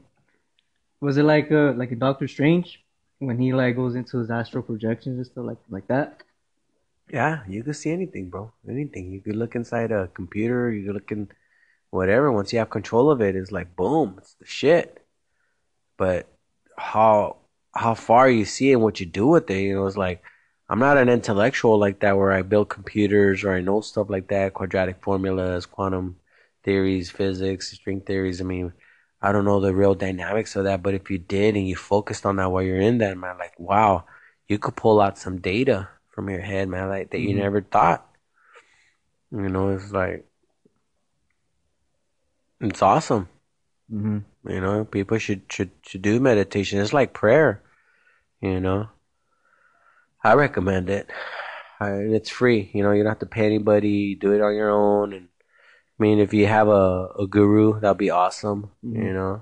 Was 0.99 1.17
it 1.17 1.23
like 1.23 1.49
a 1.49 1.73
like 1.77 1.93
a 1.93 1.95
Doctor 1.95 2.27
Strange 2.27 2.83
when 3.19 3.39
he 3.39 3.53
like 3.53 3.75
goes 3.75 3.95
into 3.95 4.19
his 4.19 4.29
astral 4.29 4.63
projections 4.63 5.17
and 5.17 5.25
stuff 5.25 5.45
like 5.45 5.57
like 5.69 5.87
that? 5.87 6.23
Yeah, 7.11 7.43
you 7.47 7.63
could 7.63 7.75
see 7.75 7.91
anything, 7.91 8.29
bro. 8.29 8.51
Anything. 8.69 9.11
You 9.11 9.21
could 9.21 9.35
look 9.35 9.55
inside 9.55 9.91
a 9.91 10.07
computer. 10.13 10.71
You 10.71 10.85
could 10.87 10.95
look 10.95 11.11
in 11.11 11.29
whatever. 11.89 12.31
Once 12.31 12.51
you 12.53 12.59
have 12.59 12.69
control 12.69 13.09
of 13.09 13.21
it, 13.21 13.35
it's 13.35 13.51
like 13.51 13.75
boom, 13.75 14.15
it's 14.17 14.33
the 14.35 14.45
shit. 14.45 15.05
But 15.97 16.27
how 16.77 17.37
how 17.73 17.93
far 17.93 18.29
you 18.29 18.45
see 18.45 18.73
and 18.73 18.81
what 18.81 18.99
you 18.99 19.05
do 19.05 19.27
with 19.27 19.49
it, 19.49 19.59
you 19.61 19.75
know, 19.75 19.85
it's 19.87 19.97
like 19.97 20.23
I'm 20.69 20.79
not 20.79 20.97
an 20.97 21.09
intellectual 21.09 21.77
like 21.79 21.99
that 22.01 22.17
where 22.17 22.31
I 22.31 22.41
build 22.41 22.69
computers 22.69 23.43
or 23.43 23.53
I 23.53 23.61
know 23.61 23.81
stuff 23.81 24.09
like 24.09 24.27
that, 24.29 24.53
quadratic 24.53 25.01
formulas, 25.01 25.65
quantum 25.65 26.17
theories, 26.63 27.09
physics, 27.09 27.71
string 27.71 28.01
theories. 28.01 28.41
I 28.41 28.43
mean, 28.43 28.73
I 29.21 29.31
don't 29.31 29.45
know 29.45 29.59
the 29.59 29.73
real 29.73 29.95
dynamics 29.95 30.55
of 30.55 30.65
that, 30.65 30.83
but 30.83 30.93
if 30.93 31.09
you 31.09 31.17
did 31.17 31.55
and 31.55 31.67
you 31.67 31.75
focused 31.75 32.25
on 32.25 32.35
that 32.35 32.51
while 32.51 32.61
you're 32.61 32.79
in 32.79 32.99
that, 32.99 33.17
man, 33.17 33.37
like, 33.37 33.59
wow, 33.59 34.05
you 34.47 34.59
could 34.59 34.75
pull 34.75 35.01
out 35.01 35.17
some 35.17 35.39
data 35.39 35.89
from 36.09 36.29
your 36.29 36.41
head, 36.41 36.69
man, 36.69 36.89
like 36.89 37.09
that 37.09 37.17
mm-hmm. 37.17 37.29
you 37.29 37.35
never 37.35 37.61
thought. 37.61 38.07
You 39.31 39.49
know, 39.49 39.69
it's 39.69 39.91
like, 39.91 40.25
it's 42.61 42.81
awesome. 42.81 43.27
Mm-hmm. 43.91 44.49
You 44.49 44.61
know, 44.61 44.85
people 44.85 45.17
should, 45.17 45.41
should, 45.51 45.71
should 45.81 46.01
do 46.01 46.19
meditation. 46.19 46.79
It's 46.79 46.93
like 46.93 47.13
prayer, 47.13 47.61
you 48.41 48.59
know. 48.59 48.89
I 50.23 50.33
recommend 50.33 50.89
it. 50.89 51.09
I, 51.79 51.91
it's 51.91 52.29
free. 52.29 52.69
You 52.73 52.83
know, 52.83 52.91
you 52.91 53.03
don't 53.03 53.11
have 53.11 53.19
to 53.19 53.25
pay 53.25 53.45
anybody. 53.45 54.15
Do 54.15 54.33
it 54.33 54.41
on 54.41 54.55
your 54.55 54.69
own. 54.69 55.13
And 55.13 55.27
I 55.99 56.03
mean, 56.03 56.19
if 56.19 56.33
you 56.33 56.47
have 56.47 56.67
a, 56.67 57.07
a 57.19 57.27
guru, 57.27 57.79
that'd 57.79 57.97
be 57.97 58.09
awesome. 58.09 58.71
Mm-hmm. 58.85 59.01
You 59.01 59.13
know. 59.13 59.41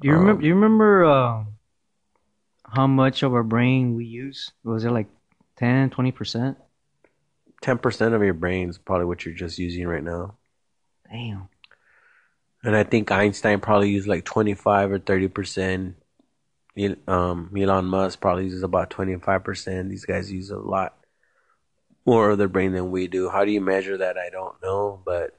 Do 0.00 0.08
you 0.08 0.14
um, 0.14 0.20
remember? 0.20 0.46
You 0.46 0.54
remember 0.54 1.04
uh, 1.04 1.44
how 2.64 2.86
much 2.86 3.22
of 3.22 3.34
our 3.34 3.42
brain 3.42 3.94
we 3.94 4.04
use? 4.04 4.52
Was 4.64 4.84
it 4.84 4.90
like 4.90 5.08
10, 5.58 5.90
20 5.90 6.12
percent? 6.12 6.58
Ten 7.60 7.78
percent 7.78 8.14
of 8.14 8.22
your 8.22 8.34
brain 8.34 8.70
is 8.70 8.78
probably 8.78 9.06
what 9.06 9.24
you're 9.24 9.34
just 9.34 9.58
using 9.58 9.86
right 9.86 10.02
now. 10.02 10.34
Damn. 11.10 11.48
And 12.64 12.74
I 12.74 12.84
think 12.84 13.10
Einstein 13.10 13.60
probably 13.60 13.90
used 13.90 14.08
like 14.08 14.24
twenty 14.24 14.54
five 14.54 14.90
or 14.90 14.98
thirty 14.98 15.28
percent 15.28 15.96
um, 17.06 17.50
Elon 17.56 17.84
Musk 17.86 18.20
probably 18.20 18.44
uses 18.44 18.62
about 18.62 18.90
25%. 18.90 19.88
These 19.88 20.04
guys 20.04 20.32
use 20.32 20.50
a 20.50 20.58
lot 20.58 20.96
more 22.06 22.30
of 22.30 22.38
their 22.38 22.48
brain 22.48 22.72
than 22.72 22.90
we 22.90 23.06
do. 23.08 23.28
How 23.28 23.44
do 23.44 23.50
you 23.50 23.60
measure 23.60 23.98
that? 23.98 24.16
I 24.16 24.30
don't 24.30 24.60
know, 24.62 25.00
but 25.04 25.38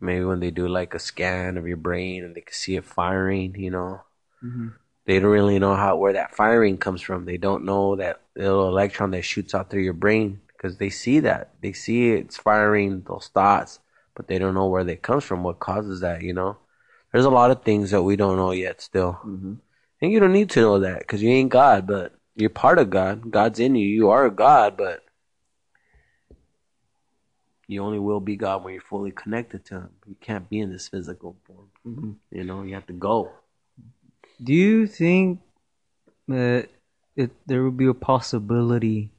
maybe 0.00 0.24
when 0.24 0.40
they 0.40 0.50
do 0.50 0.68
like 0.68 0.94
a 0.94 0.98
scan 0.98 1.56
of 1.56 1.66
your 1.66 1.76
brain 1.76 2.24
and 2.24 2.34
they 2.34 2.40
can 2.40 2.54
see 2.54 2.76
it 2.76 2.84
firing, 2.84 3.54
you 3.56 3.70
know, 3.70 4.02
mm-hmm. 4.42 4.68
they 5.06 5.18
don't 5.20 5.30
really 5.30 5.58
know 5.58 5.74
how 5.74 5.96
where 5.96 6.12
that 6.12 6.34
firing 6.34 6.78
comes 6.78 7.00
from. 7.00 7.24
They 7.24 7.36
don't 7.36 7.64
know 7.64 7.96
that 7.96 8.20
little 8.36 8.68
electron 8.68 9.10
that 9.12 9.22
shoots 9.22 9.54
out 9.54 9.70
through 9.70 9.82
your 9.82 9.92
brain 9.92 10.40
because 10.48 10.78
they 10.78 10.90
see 10.90 11.20
that 11.20 11.54
they 11.62 11.72
see 11.72 12.12
it's 12.12 12.36
firing 12.36 13.02
those 13.06 13.30
thoughts, 13.32 13.80
but 14.14 14.28
they 14.28 14.38
don't 14.38 14.54
know 14.54 14.68
where 14.68 14.84
they 14.84 14.96
comes 14.96 15.24
from, 15.24 15.42
what 15.42 15.60
causes 15.60 16.00
that, 16.00 16.22
you 16.22 16.32
know. 16.32 16.58
There's 17.12 17.24
a 17.24 17.30
lot 17.30 17.50
of 17.50 17.62
things 17.62 17.90
that 17.90 18.02
we 18.02 18.16
don't 18.16 18.36
know 18.36 18.50
yet 18.50 18.80
still. 18.80 19.14
Mm-hmm. 19.24 19.54
And 20.00 20.12
you 20.12 20.20
don't 20.20 20.32
need 20.32 20.50
to 20.50 20.60
know 20.60 20.78
that 20.80 21.00
because 21.00 21.22
you 21.22 21.30
ain't 21.30 21.50
God, 21.50 21.86
but 21.86 22.14
you're 22.36 22.50
part 22.50 22.78
of 22.78 22.90
God. 22.90 23.30
God's 23.30 23.58
in 23.58 23.74
you. 23.74 23.86
You 23.86 24.10
are 24.10 24.26
a 24.26 24.30
God, 24.30 24.76
but 24.76 25.02
you 27.68 27.84
only 27.84 27.98
will 27.98 28.20
be 28.20 28.34
God 28.34 28.64
when 28.64 28.72
you're 28.72 28.82
fully 28.82 29.12
connected 29.12 29.64
to 29.66 29.74
Him. 29.74 29.90
You 30.06 30.16
can't 30.20 30.48
be 30.48 30.58
in 30.58 30.72
this 30.72 30.88
physical 30.88 31.36
form. 31.46 31.68
Mm-hmm. 31.86 32.12
You 32.32 32.44
know, 32.44 32.62
you 32.62 32.74
have 32.74 32.86
to 32.86 32.94
go. 32.94 33.30
Do 34.42 34.54
you 34.54 34.86
think 34.86 35.40
that 36.26 36.68
it, 37.14 37.30
there 37.46 37.62
would 37.62 37.76
be 37.76 37.86
a 37.86 37.94
possibility 37.94 39.12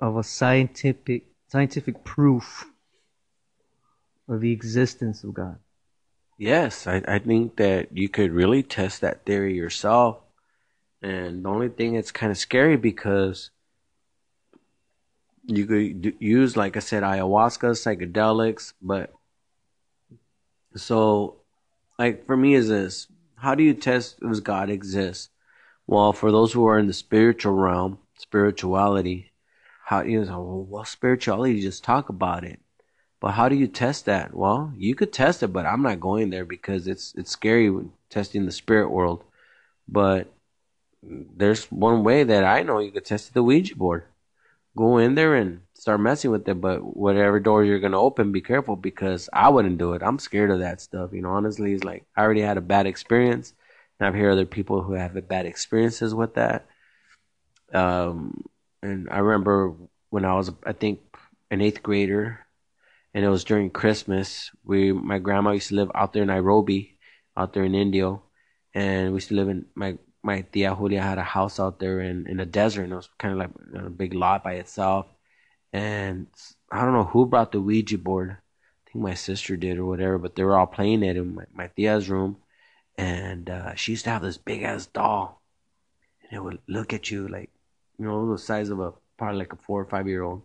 of 0.00 0.16
a 0.16 0.22
scientific 0.22 1.26
scientific 1.48 2.04
proof 2.04 2.64
of 4.28 4.40
the 4.40 4.52
existence 4.52 5.22
of 5.22 5.34
God? 5.34 5.58
Yes, 6.38 6.86
I, 6.86 7.02
I 7.06 7.18
think 7.18 7.56
that 7.56 7.88
you 7.94 8.08
could 8.08 8.32
really 8.32 8.62
test 8.62 9.02
that 9.02 9.26
theory 9.26 9.54
yourself. 9.54 10.20
And 11.02 11.44
the 11.44 11.48
only 11.50 11.68
thing 11.68 11.94
that's 11.94 12.12
kind 12.12 12.30
of 12.30 12.38
scary 12.38 12.76
because 12.76 13.50
you 15.46 15.66
could 15.66 16.16
use, 16.18 16.56
like 16.56 16.76
I 16.76 16.80
said, 16.80 17.02
ayahuasca, 17.02 17.72
psychedelics, 17.72 18.72
but 18.80 19.12
so, 20.76 21.36
like 21.98 22.26
for 22.26 22.36
me, 22.36 22.54
is 22.54 22.68
this 22.68 23.08
how 23.36 23.54
do 23.54 23.62
you 23.62 23.74
test 23.74 24.18
if 24.22 24.44
God 24.44 24.70
exists? 24.70 25.30
Well, 25.86 26.12
for 26.12 26.30
those 26.30 26.52
who 26.52 26.66
are 26.66 26.78
in 26.78 26.86
the 26.86 26.92
spiritual 26.92 27.54
realm, 27.54 27.98
spirituality, 28.16 29.32
how 29.86 30.02
you 30.02 30.24
know, 30.24 30.66
well, 30.68 30.84
spirituality, 30.84 31.60
just 31.60 31.82
talk 31.82 32.08
about 32.10 32.44
it. 32.44 32.60
But 33.20 33.32
how 33.32 33.48
do 33.48 33.56
you 33.56 33.66
test 33.66 34.06
that? 34.06 34.34
Well, 34.34 34.72
you 34.76 34.94
could 34.94 35.12
test 35.12 35.42
it, 35.42 35.48
but 35.48 35.66
I'm 35.66 35.82
not 35.82 36.00
going 36.00 36.30
there 36.30 36.44
because 36.44 36.86
it's 36.86 37.14
it's 37.16 37.30
scary 37.30 37.74
testing 38.08 38.46
the 38.46 38.52
spirit 38.52 38.90
world. 38.90 39.24
But 39.88 40.32
there's 41.02 41.64
one 41.72 42.04
way 42.04 42.24
that 42.24 42.44
I 42.44 42.62
know 42.62 42.78
you 42.78 42.92
could 42.92 43.04
test 43.04 43.34
the 43.34 43.42
Ouija 43.42 43.74
board. 43.76 44.04
Go 44.76 44.98
in 44.98 45.14
there 45.14 45.34
and 45.34 45.62
start 45.74 46.00
messing 46.00 46.30
with 46.30 46.48
it, 46.48 46.60
but 46.60 46.96
whatever 46.96 47.40
door 47.40 47.64
you're 47.64 47.80
gonna 47.80 48.00
open, 48.00 48.32
be 48.32 48.40
careful 48.40 48.76
because 48.76 49.28
I 49.32 49.48
wouldn't 49.48 49.78
do 49.78 49.94
it. 49.94 50.02
I'm 50.02 50.18
scared 50.18 50.50
of 50.50 50.60
that 50.60 50.80
stuff. 50.80 51.12
You 51.12 51.22
know, 51.22 51.30
honestly, 51.30 51.72
it's 51.72 51.84
like 51.84 52.04
I 52.16 52.22
already 52.22 52.42
had 52.42 52.56
a 52.56 52.62
bad 52.62 52.86
experience, 52.86 53.54
and 53.98 54.06
I've 54.06 54.14
heard 54.14 54.32
other 54.32 54.46
people 54.46 54.82
who 54.82 54.92
have 54.94 55.14
had 55.14 55.28
bad 55.28 55.46
experiences 55.46 56.14
with 56.14 56.34
that. 56.34 56.66
Um, 57.72 58.44
and 58.82 59.08
I 59.10 59.18
remember 59.18 59.74
when 60.10 60.24
I 60.24 60.34
was, 60.34 60.50
I 60.64 60.72
think, 60.72 61.00
an 61.50 61.60
eighth 61.60 61.82
grader 61.82 62.46
and 63.14 63.24
it 63.24 63.28
was 63.28 63.44
during 63.44 63.70
Christmas. 63.70 64.50
We 64.64 64.92
my 64.92 65.18
grandma 65.18 65.52
used 65.52 65.68
to 65.68 65.74
live 65.74 65.90
out 65.94 66.12
there 66.12 66.22
in 66.22 66.28
Nairobi, 66.28 66.98
out 67.36 67.52
there 67.52 67.64
in 67.64 67.74
Indio, 67.74 68.22
and 68.74 69.10
we 69.10 69.16
used 69.16 69.28
to 69.28 69.34
live 69.34 69.48
in 69.48 69.66
my 69.74 69.98
my 70.22 70.42
tia 70.42 70.74
Julia 70.74 71.02
had 71.02 71.18
a 71.18 71.22
house 71.22 71.58
out 71.60 71.78
there 71.78 72.00
in 72.00 72.26
in 72.26 72.40
a 72.40 72.46
desert, 72.46 72.84
and 72.84 72.92
it 72.92 72.96
was 72.96 73.08
kind 73.18 73.32
of 73.34 73.38
like 73.38 73.84
a 73.84 73.90
big 73.90 74.14
lot 74.14 74.44
by 74.44 74.54
itself. 74.54 75.06
And 75.72 76.26
I 76.70 76.82
don't 76.82 76.94
know 76.94 77.04
who 77.04 77.26
brought 77.26 77.52
the 77.52 77.60
Ouija 77.60 77.98
board. 77.98 78.30
I 78.32 78.90
think 78.92 79.04
my 79.04 79.14
sister 79.14 79.56
did 79.56 79.78
or 79.78 79.86
whatever, 79.86 80.18
but 80.18 80.34
they 80.36 80.44
were 80.44 80.58
all 80.58 80.66
playing 80.66 81.02
it 81.02 81.16
in 81.16 81.34
my, 81.36 81.44
my 81.54 81.68
tia's 81.68 82.10
room, 82.10 82.38
and 82.98 83.48
uh, 83.50 83.74
she 83.74 83.92
used 83.92 84.04
to 84.04 84.10
have 84.10 84.22
this 84.22 84.38
big 84.38 84.62
ass 84.62 84.86
doll, 84.86 85.42
and 86.22 86.32
it 86.32 86.42
would 86.42 86.58
look 86.68 86.92
at 86.92 87.10
you 87.10 87.28
like, 87.28 87.50
you 87.98 88.04
know, 88.04 88.30
the 88.30 88.38
size 88.38 88.70
of 88.70 88.80
a 88.80 88.92
probably 89.18 89.38
like 89.38 89.52
a 89.52 89.56
four 89.56 89.80
or 89.80 89.86
five 89.86 90.08
year 90.08 90.22
old 90.22 90.42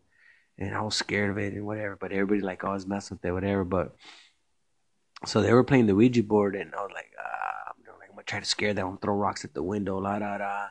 and 0.57 0.73
I 0.73 0.81
was 0.81 0.95
scared 0.95 1.31
of 1.31 1.37
it 1.37 1.53
and 1.53 1.65
whatever. 1.65 1.95
But 1.95 2.11
everybody 2.11 2.41
like 2.41 2.63
always 2.63 2.87
mess 2.87 3.09
with 3.09 3.23
it, 3.23 3.31
whatever. 3.31 3.63
But 3.63 3.95
so 5.25 5.41
they 5.41 5.53
were 5.53 5.63
playing 5.63 5.87
the 5.87 5.95
Ouija 5.95 6.23
board, 6.23 6.55
and 6.55 6.73
I 6.73 6.81
was 6.81 6.91
like, 6.93 7.11
ah, 7.19 7.54
I'm 8.31 8.39
gonna, 8.39 8.45
like, 8.45 8.73
I'm 8.73 8.73
gonna 8.73 8.73
try 8.73 8.73
to 8.73 8.73
scare 8.73 8.73
them, 8.73 8.97
throw 8.97 9.15
rocks 9.15 9.45
at 9.45 9.53
the 9.53 9.63
window, 9.63 9.99
la 9.99 10.19
da 10.19 10.37
da. 10.37 10.67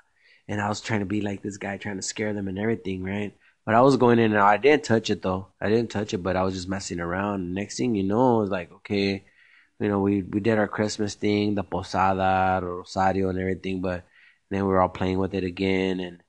And 0.49 0.61
I 0.61 0.69
was 0.69 0.81
trying 0.81 1.01
to 1.01 1.07
be 1.07 1.21
like 1.21 1.43
this 1.43 1.57
guy, 1.57 1.77
trying 1.77 1.97
to 1.97 2.03
scare 2.03 2.33
them 2.35 2.49
and 2.49 2.59
everything, 2.59 3.03
right? 3.03 3.35
But 3.65 3.75
I 3.75 3.81
was 3.81 3.97
going 3.97 4.19
in 4.19 4.33
and 4.33 4.41
I 4.41 4.57
didn't 4.59 4.85
touch 4.85 5.11
it 5.11 5.23
though. 5.23 5.49
I 5.61 5.69
didn't 5.69 5.91
touch 5.91 6.15
it, 6.15 6.19
but 6.19 6.37
I 6.37 6.43
was 6.43 6.55
just 6.55 6.69
messing 6.69 7.01
around. 7.01 7.55
Next 7.55 7.77
thing 7.79 7.95
you 7.95 8.03
know, 8.05 8.39
it 8.39 8.41
was 8.43 8.51
like, 8.51 8.73
okay, 8.73 9.25
you 9.81 9.89
know, 9.89 10.01
we, 10.01 10.23
we 10.23 10.41
did 10.41 10.59
our 10.59 10.69
Christmas 10.69 11.15
thing, 11.15 11.55
the 11.55 11.65
posada, 11.65 12.61
rosario 12.63 13.31
and 13.31 13.39
everything, 13.39 13.81
but 13.83 14.05
then 14.51 14.63
we 14.67 14.69
were 14.69 14.81
all 14.83 14.89
playing 14.89 15.19
with 15.19 15.35
it 15.35 15.45
again 15.45 16.01
and, 16.01 16.23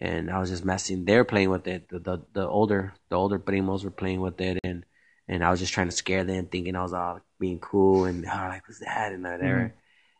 and 0.00 0.30
I 0.30 0.40
was 0.40 0.50
just 0.50 0.64
messing. 0.64 1.04
They're 1.04 1.24
playing 1.24 1.50
with 1.50 1.66
it. 1.68 1.88
The, 1.88 2.00
the, 2.00 2.22
the 2.32 2.48
older, 2.48 2.94
the 3.10 3.16
older 3.16 3.38
primos 3.38 3.84
were 3.84 3.90
playing 3.90 4.20
with 4.20 4.40
it 4.40 4.58
and, 4.64 4.84
and 5.28 5.44
I 5.44 5.50
was 5.50 5.60
just 5.60 5.72
trying 5.72 5.88
to 5.88 5.96
scare 5.96 6.24
them 6.24 6.46
thinking 6.46 6.76
I 6.76 6.82
was 6.82 6.92
all 6.92 7.20
being 7.38 7.60
cool 7.60 8.04
and 8.06 8.24
oh, 8.26 8.28
like, 8.28 8.68
what's 8.68 8.80
that? 8.80 9.12
And 9.12 9.22
whatever. 9.22 9.44
Mm-hmm. 9.44 9.76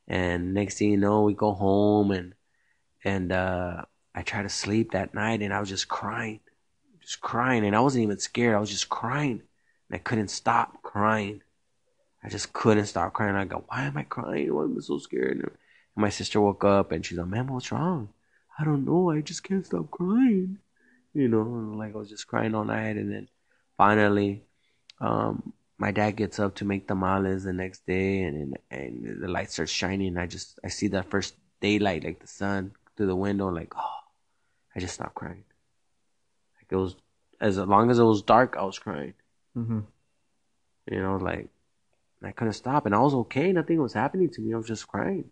And 0.09 0.55
next 0.55 0.78
thing 0.78 0.90
you 0.90 0.96
know, 0.96 1.22
we 1.22 1.34
go 1.34 1.53
home 1.53 2.11
and, 2.11 2.34
and, 3.05 3.32
uh, 3.32 3.84
I 4.14 4.22
tried 4.22 4.42
to 4.42 4.48
sleep 4.48 4.92
that 4.92 5.14
night 5.14 5.40
and 5.40 5.55
I 5.55 5.61
was 5.61 5.68
just 5.68 5.88
crying, 5.88 6.40
just 7.00 7.20
crying. 7.20 7.64
And 7.64 7.74
I 7.74 7.80
wasn't 7.80 8.05
even 8.05 8.18
scared. 8.18 8.55
I 8.55 8.61
was 8.61 8.70
just 8.70 8.88
crying. 8.88 9.42
And 9.88 9.94
I 9.94 9.98
couldn't 9.98 10.28
stop 10.28 10.82
crying. 10.82 11.42
I 12.22 12.28
just 12.28 12.53
couldn't 12.53 12.86
stop 12.86 13.12
crying. 13.14 13.34
I 13.34 13.44
go, 13.44 13.64
why 13.68 13.84
am 13.84 13.96
I 13.96 14.03
crying? 14.03 14.55
Why 14.55 14.64
am 14.64 14.76
I 14.76 14.80
so 14.80 14.98
scared? 14.98 15.38
And 15.38 15.50
my 15.96 16.11
sister 16.11 16.40
woke 16.40 16.64
up 16.64 16.92
and 16.92 17.05
she's 17.05 17.18
like, 17.18 17.26
man, 17.26 17.53
what's 17.53 17.72
wrong? 17.72 18.11
I 18.59 18.64
don't 18.64 18.84
know. 18.84 19.11
I 19.11 19.22
just 19.22 19.42
can't 19.44 19.64
stop 19.64 19.90
crying. 19.90 20.59
You 21.14 21.28
know, 21.28 21.42
like 21.76 21.94
I 21.94 21.98
was 21.98 22.11
just 22.11 22.26
crying 22.26 22.55
all 22.55 22.64
night. 22.64 22.96
And 22.96 23.11
then 23.11 23.28
finally, 23.76 24.44
um, 25.00 25.53
my 25.83 25.91
dad 25.91 26.12
gets 26.12 26.39
up 26.39 26.55
to 26.55 26.64
make 26.64 26.87
tamales 26.87 27.43
the 27.43 27.53
next 27.53 27.85
day 27.87 28.22
and, 28.22 28.37
and, 28.43 28.57
and 28.70 29.22
the 29.22 29.26
light 29.26 29.51
starts 29.51 29.72
shining. 29.72 30.09
And 30.09 30.20
I 30.20 30.26
just, 30.26 30.61
I 30.64 30.68
see 30.68 30.87
that 30.89 31.11
first 31.11 31.35
daylight, 31.61 32.05
like 32.05 32.20
the 32.20 32.28
sun 32.28 32.70
through 32.95 33.09
the 33.09 33.16
window, 33.16 33.49
like, 33.49 33.72
oh, 33.76 34.01
I 34.76 34.78
just 34.78 34.95
stopped 34.95 35.16
crying. 35.16 35.43
Like 36.57 36.68
it 36.70 36.76
was, 36.76 36.95
as 37.41 37.59
long 37.59 37.91
as 37.91 37.99
it 37.99 38.05
was 38.05 38.22
dark, 38.22 38.55
I 38.57 38.62
was 38.62 38.78
crying. 38.78 39.14
Mm-hmm. 39.59 39.80
You 40.93 41.03
know, 41.03 41.16
like, 41.16 41.49
I 42.22 42.30
couldn't 42.30 42.53
stop, 42.53 42.87
and 42.87 42.95
I 42.95 43.01
was 43.01 43.14
okay. 43.14 43.51
Nothing 43.51 43.83
was 43.83 43.93
happening 43.95 44.30
to 44.30 44.41
me. 44.41 44.55
I 44.55 44.57
was 44.57 44.68
just 44.68 44.87
crying. 44.87 45.30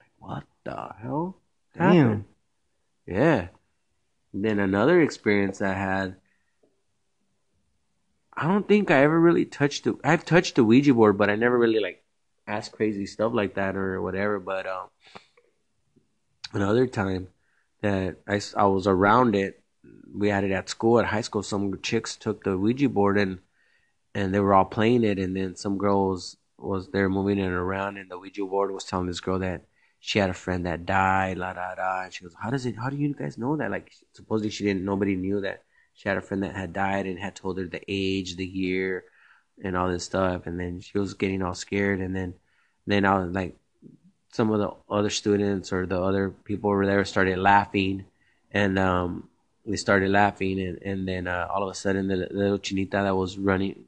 Like, 0.00 0.12
what 0.18 0.44
the 0.64 0.94
hell? 1.02 1.36
Damn. 1.76 1.94
Happened? 1.94 2.24
Yeah. 3.06 3.48
And 4.32 4.42
then 4.46 4.58
another 4.60 5.02
experience 5.02 5.60
I 5.60 5.74
had. 5.74 6.16
I 8.38 8.46
don't 8.46 8.68
think 8.68 8.92
I 8.92 9.02
ever 9.02 9.18
really 9.18 9.44
touched 9.44 9.82
the. 9.82 9.98
I've 10.04 10.24
touched 10.24 10.54
the 10.54 10.62
Ouija 10.62 10.94
board, 10.94 11.18
but 11.18 11.28
I 11.28 11.34
never 11.34 11.58
really 11.58 11.80
like 11.80 12.04
asked 12.46 12.70
crazy 12.70 13.04
stuff 13.04 13.32
like 13.34 13.54
that 13.54 13.74
or 13.74 14.00
whatever. 14.00 14.38
But 14.38 14.64
um, 14.64 14.86
another 16.52 16.86
time 16.86 17.28
that 17.80 18.18
I, 18.28 18.40
I 18.56 18.66
was 18.66 18.86
around 18.86 19.34
it, 19.34 19.60
we 20.14 20.28
had 20.28 20.44
it 20.44 20.52
at 20.52 20.68
school 20.68 21.00
at 21.00 21.06
high 21.06 21.22
school. 21.22 21.42
Some 21.42 21.80
chicks 21.82 22.14
took 22.14 22.44
the 22.44 22.56
Ouija 22.56 22.88
board 22.88 23.18
and 23.18 23.40
and 24.14 24.32
they 24.32 24.38
were 24.38 24.54
all 24.54 24.64
playing 24.64 25.02
it, 25.02 25.18
and 25.18 25.36
then 25.36 25.56
some 25.56 25.76
girls 25.76 26.36
was 26.58 26.88
there 26.90 27.08
moving 27.08 27.38
it 27.40 27.50
around, 27.50 27.96
and 27.96 28.08
the 28.08 28.18
Ouija 28.20 28.46
board 28.46 28.70
was 28.70 28.84
telling 28.84 29.08
this 29.08 29.20
girl 29.20 29.40
that 29.40 29.64
she 29.98 30.20
had 30.20 30.30
a 30.30 30.34
friend 30.34 30.64
that 30.64 30.86
died, 30.86 31.38
la 31.38 31.54
da 31.54 31.74
da, 31.74 32.02
and 32.04 32.14
she 32.14 32.22
goes, 32.22 32.36
"How 32.40 32.50
does 32.50 32.66
it? 32.66 32.76
How 32.76 32.88
do 32.88 32.96
you 32.96 33.12
guys 33.14 33.36
know 33.36 33.56
that?" 33.56 33.72
Like 33.72 33.90
supposedly 34.12 34.50
she 34.50 34.62
didn't. 34.62 34.84
Nobody 34.84 35.16
knew 35.16 35.40
that 35.40 35.64
she 35.98 36.08
had 36.08 36.16
a 36.16 36.22
friend 36.22 36.44
that 36.44 36.54
had 36.54 36.72
died 36.72 37.06
and 37.06 37.18
had 37.18 37.34
told 37.34 37.58
her 37.58 37.66
the 37.66 37.82
age, 37.88 38.36
the 38.36 38.46
year, 38.46 39.02
and 39.64 39.76
all 39.76 39.90
this 39.90 40.04
stuff, 40.04 40.46
and 40.46 40.58
then 40.58 40.78
she 40.78 40.96
was 40.96 41.14
getting 41.14 41.42
all 41.42 41.54
scared, 41.54 41.98
and 41.98 42.14
then 42.14 42.34
then 42.86 43.04
I 43.04 43.18
was 43.18 43.34
like, 43.34 43.56
some 44.32 44.52
of 44.52 44.60
the 44.60 44.70
other 44.88 45.10
students 45.10 45.72
or 45.72 45.86
the 45.86 46.00
other 46.00 46.30
people 46.30 46.70
over 46.70 46.86
there 46.86 47.04
started 47.04 47.38
laughing, 47.38 48.04
and 48.52 48.78
um, 48.78 49.28
they 49.66 49.74
started 49.74 50.10
laughing, 50.10 50.60
and 50.60 50.78
and 50.82 51.08
then 51.08 51.26
uh, 51.26 51.48
all 51.52 51.64
of 51.64 51.70
a 51.70 51.74
sudden 51.74 52.06
the, 52.06 52.16
the 52.16 52.28
little 52.32 52.60
chinita 52.60 53.02
that 53.02 53.16
was 53.16 53.36
running 53.36 53.84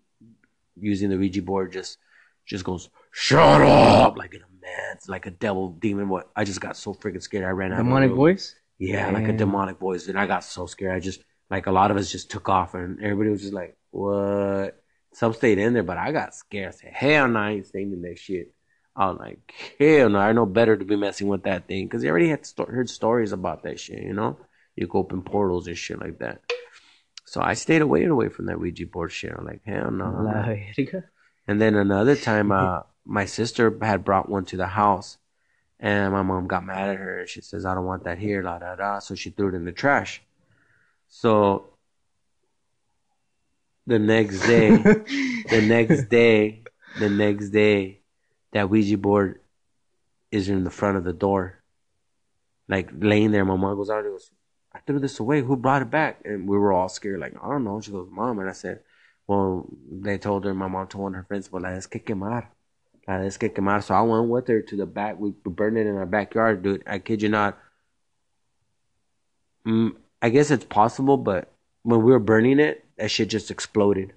using 0.80 1.10
the 1.10 1.16
Ouija 1.16 1.42
board 1.42 1.72
just 1.72 1.98
just 2.44 2.64
goes, 2.64 2.88
"Shut 3.12 3.62
up!" 3.62 4.18
like 4.18 4.34
in 4.34 4.42
a 4.42 4.60
man, 4.60 4.98
like 5.06 5.26
a 5.26 5.30
devil 5.30 5.68
demon. 5.78 6.08
What? 6.08 6.28
I 6.34 6.42
just 6.42 6.60
got 6.60 6.76
so 6.76 6.92
freaking 6.92 7.22
scared. 7.22 7.44
I 7.44 7.50
ran 7.50 7.72
out. 7.72 7.76
Demonic 7.76 8.10
voice. 8.10 8.56
Yeah, 8.78 9.10
like 9.10 9.28
a 9.28 9.32
demonic 9.32 9.78
voice, 9.78 10.08
and 10.08 10.18
I 10.18 10.26
got 10.26 10.42
so 10.42 10.66
scared. 10.66 10.96
I 10.96 10.98
just 10.98 11.22
like 11.50 11.66
a 11.66 11.72
lot 11.72 11.90
of 11.90 11.96
us 11.96 12.10
just 12.10 12.30
took 12.30 12.48
off, 12.48 12.74
and 12.74 13.02
everybody 13.02 13.30
was 13.30 13.42
just 13.42 13.52
like, 13.54 13.76
"What?" 13.90 14.80
Some 15.12 15.32
stayed 15.32 15.58
in 15.58 15.72
there, 15.74 15.82
but 15.82 15.98
I 15.98 16.12
got 16.12 16.34
scared. 16.34 16.68
I 16.68 16.70
said, 16.70 16.92
"Hell 16.92 17.28
no, 17.28 17.40
I 17.40 17.50
ain't 17.50 17.66
staying 17.66 17.92
in 17.92 18.02
that 18.02 18.18
shit." 18.18 18.54
I 18.94 19.08
was 19.08 19.18
like, 19.18 19.52
"Hell 19.78 20.10
no, 20.10 20.18
I 20.18 20.32
know 20.32 20.46
better 20.46 20.76
to 20.76 20.84
be 20.84 20.96
messing 20.96 21.28
with 21.28 21.42
that 21.44 21.66
thing," 21.66 21.86
because 21.86 22.04
you 22.04 22.10
already 22.10 22.28
had 22.28 22.46
sto- 22.46 22.66
heard 22.66 22.88
stories 22.88 23.32
about 23.32 23.64
that 23.64 23.80
shit. 23.80 24.02
You 24.02 24.12
know, 24.12 24.38
you 24.76 24.86
could 24.86 24.98
open 24.98 25.22
portals 25.22 25.66
and 25.66 25.76
shit 25.76 26.00
like 26.00 26.18
that. 26.20 26.40
So 27.24 27.40
I 27.40 27.54
stayed 27.54 27.82
away 27.82 28.04
away 28.04 28.28
from 28.28 28.46
that 28.46 28.58
Ouija 28.60 28.86
board 28.86 29.12
shit. 29.12 29.32
I'm 29.36 29.44
like, 29.44 29.62
hell 29.64 29.90
no. 29.90 30.06
and 31.46 31.60
then 31.60 31.74
another 31.74 32.16
time, 32.16 32.50
uh, 32.52 32.80
my 33.04 33.24
sister 33.24 33.76
had 33.82 34.04
brought 34.04 34.28
one 34.28 34.44
to 34.46 34.56
the 34.56 34.66
house, 34.66 35.18
and 35.78 36.12
my 36.12 36.22
mom 36.22 36.46
got 36.46 36.64
mad 36.64 36.90
at 36.90 36.96
her. 36.96 37.26
She 37.26 37.40
says, 37.40 37.64
"I 37.64 37.74
don't 37.74 37.86
want 37.86 38.04
that 38.04 38.18
here." 38.18 38.42
La 38.42 38.58
da 38.58 38.76
da. 38.76 38.98
So 39.00 39.14
she 39.16 39.30
threw 39.30 39.48
it 39.48 39.54
in 39.54 39.64
the 39.64 39.72
trash. 39.72 40.22
So 41.10 41.74
the 43.86 43.98
next 43.98 44.40
day, 44.40 44.70
the 44.70 45.62
next 45.66 46.08
day, 46.08 46.62
the 46.98 47.10
next 47.10 47.50
day, 47.50 48.00
that 48.52 48.70
Ouija 48.70 48.96
board 48.96 49.40
is 50.30 50.48
in 50.48 50.64
the 50.64 50.70
front 50.70 50.96
of 50.96 51.04
the 51.04 51.12
door, 51.12 51.62
like 52.68 52.90
laying 52.96 53.32
there. 53.32 53.44
My 53.44 53.56
mom 53.56 53.76
goes 53.76 53.90
out 53.90 54.04
and 54.04 54.14
goes, 54.14 54.30
I 54.72 54.78
threw 54.80 55.00
this 55.00 55.18
away. 55.18 55.40
Who 55.42 55.56
brought 55.56 55.82
it 55.82 55.90
back? 55.90 56.20
And 56.24 56.48
we 56.48 56.56
were 56.56 56.72
all 56.72 56.88
scared, 56.88 57.20
like, 57.20 57.34
I 57.42 57.48
don't 57.48 57.64
know. 57.64 57.80
She 57.80 57.90
goes, 57.90 58.08
Mom. 58.10 58.38
And 58.38 58.48
I 58.48 58.52
said, 58.52 58.80
Well, 59.26 59.66
they 59.90 60.18
told 60.18 60.44
her, 60.44 60.54
my 60.54 60.68
mom 60.68 60.86
told 60.86 61.02
one 61.02 61.14
of 61.14 61.18
her 61.18 61.24
friends, 61.24 61.50
Well, 61.50 61.62
let's 61.62 61.86
que 61.86 62.00
quemar. 62.00 62.46
Let's 63.08 63.36
que 63.36 63.48
quemar. 63.48 63.82
So 63.82 63.94
I 63.94 64.02
went 64.02 64.28
with 64.28 64.46
her 64.46 64.62
to 64.62 64.76
the 64.76 64.86
back. 64.86 65.18
We 65.18 65.30
burned 65.44 65.78
it 65.78 65.86
in 65.86 65.96
our 65.96 66.06
backyard, 66.06 66.62
dude. 66.62 66.84
I 66.86 67.00
kid 67.00 67.22
you 67.22 67.28
not. 67.28 67.58
Mm, 69.66 69.96
I 70.22 70.28
guess 70.28 70.50
it's 70.50 70.64
possible, 70.64 71.16
but 71.16 71.50
when 71.82 72.02
we 72.02 72.12
were 72.12 72.18
burning 72.18 72.58
it, 72.60 72.84
that 72.96 73.10
shit 73.10 73.30
just 73.30 73.50
exploded. 73.50 74.12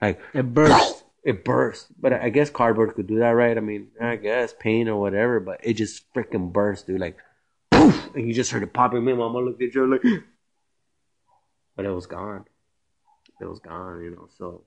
Like, 0.00 0.20
it 0.32 0.54
burst. 0.54 1.04
It 1.24 1.42
burst. 1.42 1.86
But 1.98 2.12
I 2.12 2.28
guess 2.28 2.50
cardboard 2.50 2.94
could 2.94 3.06
do 3.06 3.20
that, 3.20 3.30
right? 3.30 3.56
I 3.56 3.60
mean, 3.60 3.88
I 3.98 4.16
guess 4.16 4.52
paint 4.52 4.90
or 4.90 5.00
whatever, 5.00 5.40
but 5.40 5.58
it 5.62 5.72
just 5.72 6.04
freaking 6.12 6.52
burst, 6.52 6.86
dude. 6.86 7.00
Like, 7.00 7.16
poof, 7.70 8.10
and 8.14 8.28
you 8.28 8.34
just 8.34 8.50
heard 8.50 8.62
it 8.62 8.74
popping. 8.74 9.06
My 9.06 9.14
mama 9.14 9.38
looked 9.38 9.62
at 9.62 9.74
you 9.74 9.90
like, 9.90 10.02
but 11.76 11.86
it 11.86 11.90
was 11.90 12.04
gone. 12.04 12.44
It 13.40 13.46
was 13.46 13.58
gone, 13.58 14.02
you 14.02 14.10
know. 14.10 14.28
So, 14.36 14.64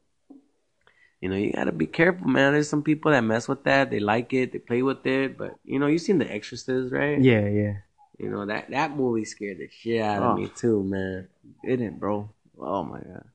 you 1.22 1.30
know, 1.30 1.36
you 1.36 1.54
gotta 1.54 1.72
be 1.72 1.86
careful, 1.86 2.28
man. 2.28 2.54
There's 2.54 2.70
some 2.70 2.82
people 2.82 3.12
that 3.12 3.22
mess 3.22 3.48
with 3.48 3.64
that. 3.66 3.91
They 3.91 4.00
like 4.00 4.34
it, 4.34 4.52
they 4.52 4.58
play 4.58 4.82
with 4.82 5.06
it, 5.06 5.38
but 5.38 5.60
you 5.64 5.78
know, 5.78 5.86
you 5.86 6.00
seen 6.00 6.18
The 6.18 6.32
Exorcist, 6.32 6.91
right? 6.91 7.22
Yeah, 7.22 7.48
yeah. 7.48 7.74
You 8.18 8.30
know 8.30 8.45
that 8.45 8.70
that 8.72 8.95
movie 8.95 9.26
scared 9.26 9.59
the 9.59 9.70
shit 9.70 10.01
out 10.01 10.24
of 10.24 10.32
oh, 10.32 10.38
me 10.38 10.49
too, 10.55 10.84
man. 10.84 11.28
It 11.63 11.78
didn't, 11.78 11.99
bro. 11.99 12.30
Oh 12.59 12.84
my 12.84 12.99
god. 12.99 13.26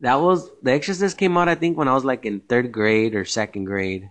That 0.00 0.16
was 0.16 0.50
The 0.62 0.72
Exorcist 0.72 1.16
came 1.16 1.36
out, 1.38 1.48
I 1.48 1.54
think, 1.54 1.76
when 1.76 1.88
I 1.88 1.94
was 1.94 2.04
like 2.04 2.26
in 2.26 2.40
third 2.40 2.70
grade 2.70 3.14
or 3.14 3.24
second 3.24 3.64
grade, 3.64 4.10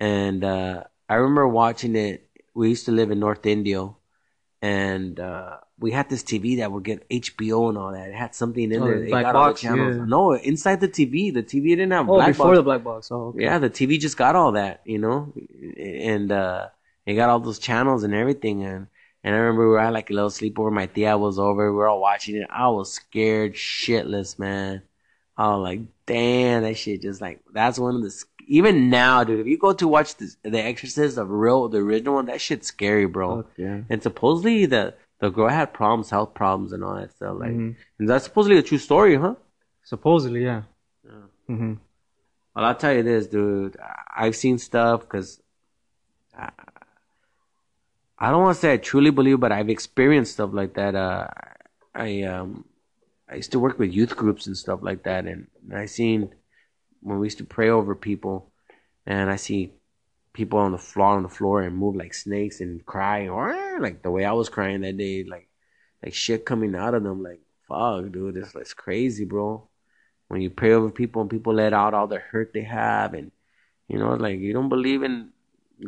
and 0.00 0.42
uh 0.44 0.84
I 1.10 1.14
remember 1.14 1.48
watching 1.48 1.96
it. 1.96 2.28
We 2.54 2.68
used 2.68 2.86
to 2.86 2.92
live 2.92 3.10
in 3.10 3.18
North 3.18 3.44
Indio, 3.44 3.96
and 4.62 5.18
uh, 5.18 5.56
we 5.76 5.90
had 5.90 6.08
this 6.08 6.22
TV 6.22 6.58
that 6.58 6.70
would 6.70 6.84
get 6.84 7.08
HBO 7.08 7.68
and 7.68 7.76
all 7.76 7.90
that. 7.92 8.10
It 8.10 8.14
had 8.14 8.34
something 8.34 8.70
in 8.70 8.80
oh, 8.80 8.84
there. 8.84 9.08
Black 9.08 9.32
box, 9.32 9.62
the 9.62 9.68
yeah. 9.68 10.04
No, 10.06 10.34
inside 10.34 10.80
the 10.80 10.88
TV. 10.88 11.34
The 11.34 11.42
TV 11.42 11.70
didn't 11.70 11.90
have 11.90 12.08
oh, 12.08 12.14
black 12.14 12.28
before 12.28 12.46
box. 12.46 12.58
the 12.58 12.62
black 12.62 12.84
box. 12.84 13.08
Oh, 13.10 13.28
okay. 13.28 13.42
yeah. 13.42 13.58
The 13.58 13.70
TV 13.70 13.98
just 13.98 14.16
got 14.16 14.36
all 14.36 14.52
that, 14.52 14.82
you 14.84 14.98
know, 14.98 15.32
and 15.76 16.30
uh, 16.30 16.68
it 17.06 17.14
got 17.14 17.28
all 17.28 17.40
those 17.40 17.58
channels 17.58 18.04
and 18.04 18.14
everything. 18.14 18.62
And 18.62 18.86
and 19.22 19.34
I 19.34 19.38
remember 19.38 19.62
we 19.62 19.72
were 19.72 19.80
at 19.80 19.92
like 19.92 20.10
a 20.10 20.14
little 20.14 20.30
sleepover. 20.30 20.72
My 20.72 20.86
tia 20.86 21.16
was 21.18 21.38
over. 21.38 21.70
We 21.70 21.76
were 21.76 21.88
all 21.88 22.00
watching 22.00 22.36
it. 22.36 22.48
I 22.50 22.68
was 22.68 22.92
scared 22.92 23.54
shitless, 23.54 24.38
man. 24.38 24.82
I 25.36 25.48
was 25.48 25.62
like, 25.62 25.80
damn, 26.06 26.62
that 26.62 26.76
shit 26.76 27.02
just 27.02 27.20
like 27.20 27.40
that's 27.52 27.78
one 27.78 27.96
of 27.96 28.02
the 28.02 28.24
even 28.50 28.90
now, 28.90 29.22
dude, 29.22 29.38
if 29.38 29.46
you 29.46 29.56
go 29.56 29.72
to 29.72 29.86
watch 29.86 30.16
the, 30.16 30.34
the 30.42 30.60
Exorcist, 30.60 31.14
the 31.14 31.24
real, 31.24 31.68
the 31.68 31.78
original 31.78 32.14
one, 32.14 32.26
that 32.26 32.40
shit's 32.40 32.66
scary, 32.66 33.06
bro. 33.06 33.44
yeah. 33.56 33.82
And 33.88 34.02
supposedly 34.02 34.66
the 34.66 34.94
the 35.20 35.30
girl 35.30 35.48
had 35.48 35.72
problems, 35.72 36.10
health 36.10 36.34
problems, 36.34 36.72
and 36.72 36.82
all 36.82 36.96
that 36.96 37.12
stuff. 37.12 37.36
Like, 37.38 37.50
mm-hmm. 37.50 37.70
and 37.98 38.08
that's 38.08 38.24
supposedly 38.24 38.58
a 38.58 38.62
true 38.62 38.78
story, 38.78 39.16
huh? 39.16 39.34
Supposedly, 39.84 40.44
yeah. 40.44 40.62
yeah. 41.04 41.10
Mm-hmm. 41.48 41.74
Well, 42.56 42.64
I'll 42.64 42.74
tell 42.74 42.92
you 42.92 43.02
this, 43.02 43.26
dude. 43.26 43.76
I've 44.14 44.34
seen 44.34 44.58
stuff 44.58 45.02
because 45.02 45.40
I, 48.20 48.30
don't 48.30 48.42
want 48.42 48.54
to 48.54 48.60
say 48.60 48.74
I 48.74 48.76
truly 48.76 49.10
believe, 49.10 49.40
but 49.40 49.52
I've 49.52 49.70
experienced 49.70 50.34
stuff 50.34 50.50
like 50.52 50.74
that. 50.74 50.94
Uh, 50.94 51.28
I 51.94 52.22
um, 52.22 52.64
I 53.28 53.36
used 53.36 53.52
to 53.52 53.60
work 53.60 53.78
with 53.78 53.92
youth 53.92 54.16
groups 54.16 54.46
and 54.46 54.56
stuff 54.56 54.80
like 54.82 55.04
that, 55.04 55.26
and 55.26 55.46
I 55.74 55.86
seen 55.86 56.34
when 57.00 57.18
we 57.18 57.26
used 57.26 57.38
to 57.38 57.44
pray 57.44 57.70
over 57.70 57.94
people, 57.94 58.52
and 59.06 59.30
I 59.30 59.36
see 59.36 59.72
people 60.32 60.58
on 60.58 60.72
the 60.72 60.78
floor 60.78 61.16
on 61.16 61.22
the 61.22 61.28
floor 61.28 61.62
and 61.62 61.76
move 61.76 61.96
like 61.96 62.14
snakes 62.14 62.60
and 62.60 62.84
cry 62.86 63.28
or 63.28 63.78
like 63.80 64.02
the 64.02 64.10
way 64.10 64.24
I 64.24 64.32
was 64.32 64.48
crying 64.48 64.82
that 64.82 64.96
day, 64.96 65.24
like 65.24 65.48
like 66.02 66.14
shit 66.14 66.44
coming 66.44 66.74
out 66.74 66.94
of 66.94 67.02
them, 67.02 67.22
like 67.22 67.40
fuck, 67.68 68.10
dude, 68.12 68.36
it's 68.36 68.54
it's 68.54 68.74
crazy, 68.74 69.24
bro. 69.24 69.68
When 70.28 70.40
you 70.40 70.50
pray 70.50 70.72
over 70.72 70.90
people 70.90 71.22
and 71.22 71.30
people 71.30 71.54
let 71.54 71.72
out 71.72 71.94
all 71.94 72.06
the 72.06 72.18
hurt 72.18 72.52
they 72.52 72.62
have, 72.62 73.14
and 73.14 73.32
you 73.88 73.98
know, 73.98 74.14
like 74.14 74.38
you 74.38 74.52
don't 74.52 74.68
believe 74.68 75.02
in 75.02 75.30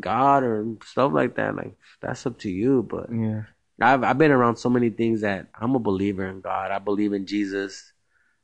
God 0.01 0.43
or 0.43 0.66
stuff 0.84 1.12
like 1.12 1.36
that, 1.36 1.57
like 1.57 1.76
that's 2.01 2.26
up 2.26 2.38
to 2.40 2.51
you. 2.51 2.82
But 2.82 3.12
Yeah. 3.12 3.45
I've 3.80 4.05
I've 4.05 4.18
been 4.18 4.30
around 4.30 4.57
so 4.57 4.70
many 4.70 4.90
things 4.90 5.22
that 5.22 5.49
I'm 5.55 5.74
a 5.74 5.78
believer 5.80 6.26
in 6.26 6.40
God. 6.40 6.70
I 6.70 6.78
believe 6.78 7.12
in 7.12 7.26
Jesus. 7.26 7.93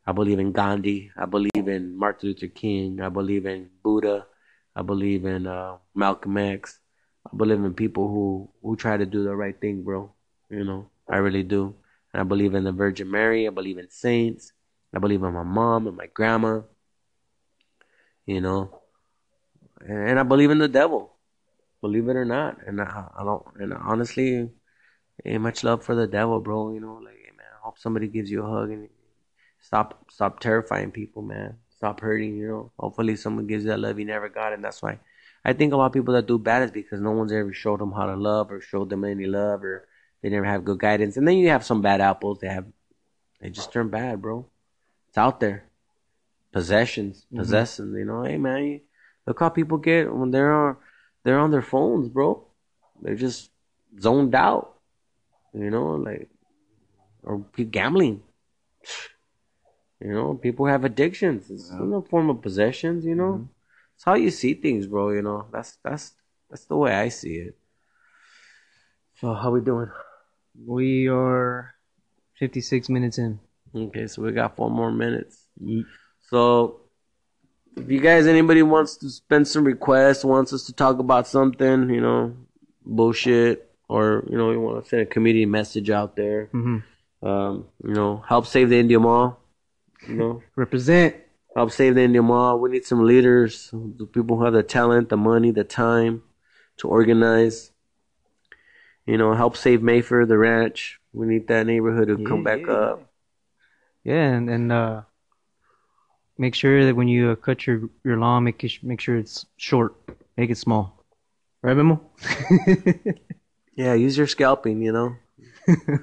I 0.07 0.13
believe 0.13 0.39
in 0.39 0.53
Gandhi. 0.53 1.13
I 1.17 1.27
believe 1.27 1.69
in 1.69 1.95
Martin 1.97 2.31
Luther 2.31 2.49
King. 2.49 3.01
I 3.01 3.09
believe 3.09 3.45
in 3.47 3.69
Buddha. 3.83 4.27
I 4.75 4.83
believe 4.83 5.27
in 5.27 5.47
uh, 5.47 5.77
Malcolm 5.95 6.39
X. 6.39 6.79
I 7.31 7.37
believe 7.37 7.63
in 7.63 7.75
people 7.75 8.09
who 8.09 8.49
who 8.63 8.75
try 8.77 8.97
to 8.97 9.07
do 9.07 9.23
the 9.23 9.37
right 9.37 9.59
thing, 9.61 9.83
bro. 9.83 10.11
You 10.51 10.65
know, 10.65 10.91
I 11.09 11.19
really 11.19 11.43
do. 11.43 11.75
And 12.13 12.21
I 12.23 12.25
believe 12.25 12.55
in 12.55 12.65
the 12.65 12.73
Virgin 12.73 13.11
Mary. 13.11 13.47
I 13.47 13.51
believe 13.51 13.77
in 13.77 13.91
saints. 13.91 14.53
I 14.95 14.99
believe 14.99 15.23
in 15.23 15.33
my 15.35 15.43
mom 15.43 15.87
and 15.87 15.97
my 15.97 16.07
grandma. 16.07 16.63
You 18.25 18.41
know, 18.41 18.81
and, 19.81 20.11
and 20.11 20.19
I 20.19 20.23
believe 20.23 20.51
in 20.51 20.59
the 20.59 20.69
devil. 20.69 21.13
Believe 21.81 22.09
it 22.09 22.17
or 22.17 22.25
not, 22.25 22.59
and 22.67 22.81
I, 22.81 23.07
I 23.17 23.25
don't. 23.25 23.45
And 23.57 23.73
honestly, 23.73 24.51
ain't 25.25 25.43
much 25.43 25.63
love 25.63 25.85
for 25.85 25.95
the 25.95 26.07
devil, 26.07 26.41
bro. 26.41 26.73
You 26.73 26.81
know, 26.81 27.01
like, 27.05 27.17
hey, 27.17 27.31
man, 27.37 27.47
I 27.55 27.65
hope 27.65 27.79
somebody 27.79 28.09
gives 28.09 28.31
you 28.31 28.45
a 28.45 28.51
hug 28.51 28.71
and 28.71 28.89
stop, 29.61 30.07
stop 30.11 30.41
terrifying 30.41 30.91
people, 30.91 31.23
man. 31.23 31.57
Stop 31.77 32.01
hurting, 32.01 32.37
you 32.37 32.49
know. 32.49 32.73
Hopefully, 32.79 33.15
someone 33.15 33.47
gives 33.47 33.65
you 33.65 33.71
that 33.71 33.79
love 33.79 33.99
you 33.99 34.05
never 34.05 34.29
got, 34.29 34.53
and 34.53 34.65
that's 34.65 34.83
why 34.83 34.99
I 35.45 35.53
think 35.53 35.73
a 35.73 35.77
lot 35.77 35.87
of 35.87 35.93
people 35.93 36.15
that 36.15 36.27
do 36.27 36.39
bad 36.39 36.63
is 36.65 36.71
because 36.71 37.01
no 37.01 37.13
one's 37.13 37.33
ever 37.33 37.53
showed 37.53 37.81
them 37.81 37.93
how 37.93 38.07
to 38.07 38.17
love 38.17 38.51
or 38.51 38.61
showed 38.61 38.91
them 38.91 39.05
any 39.05 39.27
love, 39.27 39.63
or 39.63 39.87
they 40.21 40.31
never 40.31 40.45
have 40.45 40.65
good 40.65 40.81
guidance. 40.81 41.17
And 41.17 41.27
then 41.29 41.37
you 41.37 41.49
have 41.51 41.65
some 41.65 41.81
bad 41.81 42.01
apples. 42.01 42.41
They 42.41 42.49
have, 42.49 42.67
they 43.41 43.51
just 43.51 43.73
turn 43.73 43.89
bad, 43.89 44.21
bro. 44.21 44.47
It's 45.09 45.19
out 45.19 45.39
there. 45.41 45.65
Possessions, 46.53 47.25
mm-hmm. 47.27 47.39
possessing. 47.39 47.95
You 47.95 48.05
know, 48.05 48.25
hey, 48.25 48.37
man, 48.37 48.65
you, 48.65 48.81
look 49.27 49.39
how 49.39 49.49
people 49.49 49.79
get 49.79 50.13
when 50.13 50.33
they're 50.33 50.77
they're 51.25 51.39
on 51.39 51.51
their 51.51 51.63
phones, 51.63 52.09
bro. 52.09 52.47
They're 53.03 53.15
just 53.15 53.51
zoned 54.01 54.35
out 54.35 54.79
you 55.53 55.71
know, 55.71 55.95
like 55.97 56.29
or 57.23 57.45
gambling. 57.57 58.23
You 60.01 60.13
know, 60.13 60.35
people 60.35 60.67
have 60.67 60.85
addictions. 60.85 61.51
It's 61.51 61.71
a 61.71 62.03
form 62.09 62.31
of 62.31 62.43
possessions. 62.43 63.05
You 63.05 63.15
know, 63.15 63.33
mm-hmm. 63.33 63.45
it's 63.97 64.05
how 64.05 64.15
you 64.15 64.31
see 64.31 64.55
things, 64.55 64.87
bro. 64.87 65.11
You 65.11 65.23
know, 65.23 65.47
that's 65.53 65.79
that's 65.83 66.13
that's 66.49 66.65
the 66.67 66.77
way 66.77 66.93
I 66.93 67.09
see 67.09 67.37
it. 67.37 67.59
So 69.21 69.35
how 69.35 69.51
we 69.51 69.61
doing? 69.61 69.91
We 70.67 71.09
are 71.09 71.75
56 72.39 72.89
minutes 72.89 73.19
in. 73.19 73.41
Okay, 73.75 74.07
so 74.07 74.23
we 74.23 74.33
got 74.33 74.57
four 74.57 74.71
more 74.71 74.93
minutes. 74.93 75.47
Mm. 75.63 75.85
So, 76.31 76.81
if 77.79 77.91
you 77.91 78.01
guys, 78.01 78.27
anybody 78.27 78.63
wants 78.63 78.97
to 78.99 79.11
spend 79.11 79.49
some 79.49 79.65
requests, 79.65 80.25
wants 80.25 80.53
us 80.53 80.65
to 80.65 80.73
talk 80.73 80.99
about 80.99 81.27
something, 81.27 81.91
you 81.91 82.01
know, 82.01 82.37
bullshit, 82.85 83.71
or 83.89 84.25
you 84.29 84.37
know, 84.37 84.51
you 84.51 84.61
want 84.61 84.83
to 84.83 84.89
send 84.89 85.03
a 85.03 85.07
community 85.07 85.47
message 85.47 85.91
out 85.91 86.17
there, 86.17 86.47
hmm 86.53 86.79
um, 87.23 87.67
you 87.83 87.95
know, 87.95 88.23
help 88.29 88.47
save 88.47 88.71
the 88.71 88.79
Indio 88.79 89.01
Mall, 89.01 89.41
you 90.07 90.15
know, 90.15 90.43
Represent. 90.55 91.17
help 91.57 91.73
save 91.73 91.97
the 91.97 92.03
Indio 92.03 92.23
Mall. 92.23 92.59
We 92.61 92.71
need 92.71 92.85
some 92.85 93.05
leaders, 93.05 93.71
the 93.73 94.07
people 94.07 94.37
who 94.37 94.45
have 94.45 94.55
the 94.55 94.63
talent, 94.63 95.09
the 95.09 95.17
money, 95.17 95.51
the 95.51 95.65
time 95.65 96.23
to 96.79 96.89
organize. 96.89 97.73
You 99.07 99.17
know, 99.17 99.35
help 99.35 99.57
save 99.57 99.83
Mayfair, 99.83 100.27
the 100.27 100.39
ranch. 100.39 101.01
We 101.13 101.27
need 101.27 101.49
that 101.49 101.67
neighborhood 101.67 102.09
to 102.09 102.23
come 102.25 102.45
back 102.45 102.61
yeah, 102.67 102.73
up. 102.73 103.11
Yeah, 104.05 104.29
and, 104.29 104.51
and 104.51 104.71
uh, 104.71 105.03
make 106.39 106.55
sure 106.55 106.85
that 106.87 106.95
when 106.95 107.09
you 107.09 107.31
uh, 107.31 107.37
cut 107.37 107.67
your, 107.67 107.89
your 108.05 108.17
lawn, 108.17 108.45
make 108.45 108.63
it, 108.65 108.73
make 108.83 109.01
sure 109.01 109.17
it's 109.17 109.47
short. 109.57 109.95
Make 110.37 110.51
it 110.51 110.59
small. 110.59 111.05
Right, 111.63 111.77
Memo? 111.77 112.01
Yeah, 113.79 113.95
use 113.95 114.19
your 114.19 114.27
scalping, 114.27 114.83
you 114.83 114.93
know. 114.93 115.17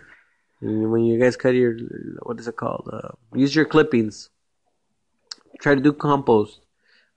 When 0.62 1.04
you 1.04 1.20
guys 1.20 1.36
cut 1.36 1.54
your, 1.54 1.78
what 2.24 2.40
is 2.40 2.48
it 2.48 2.56
called? 2.56 2.90
Uh, 2.92 3.10
use 3.36 3.54
your 3.54 3.66
clippings. 3.66 4.30
Try 5.60 5.76
to 5.76 5.82
do 5.82 5.92
compost. 5.92 6.62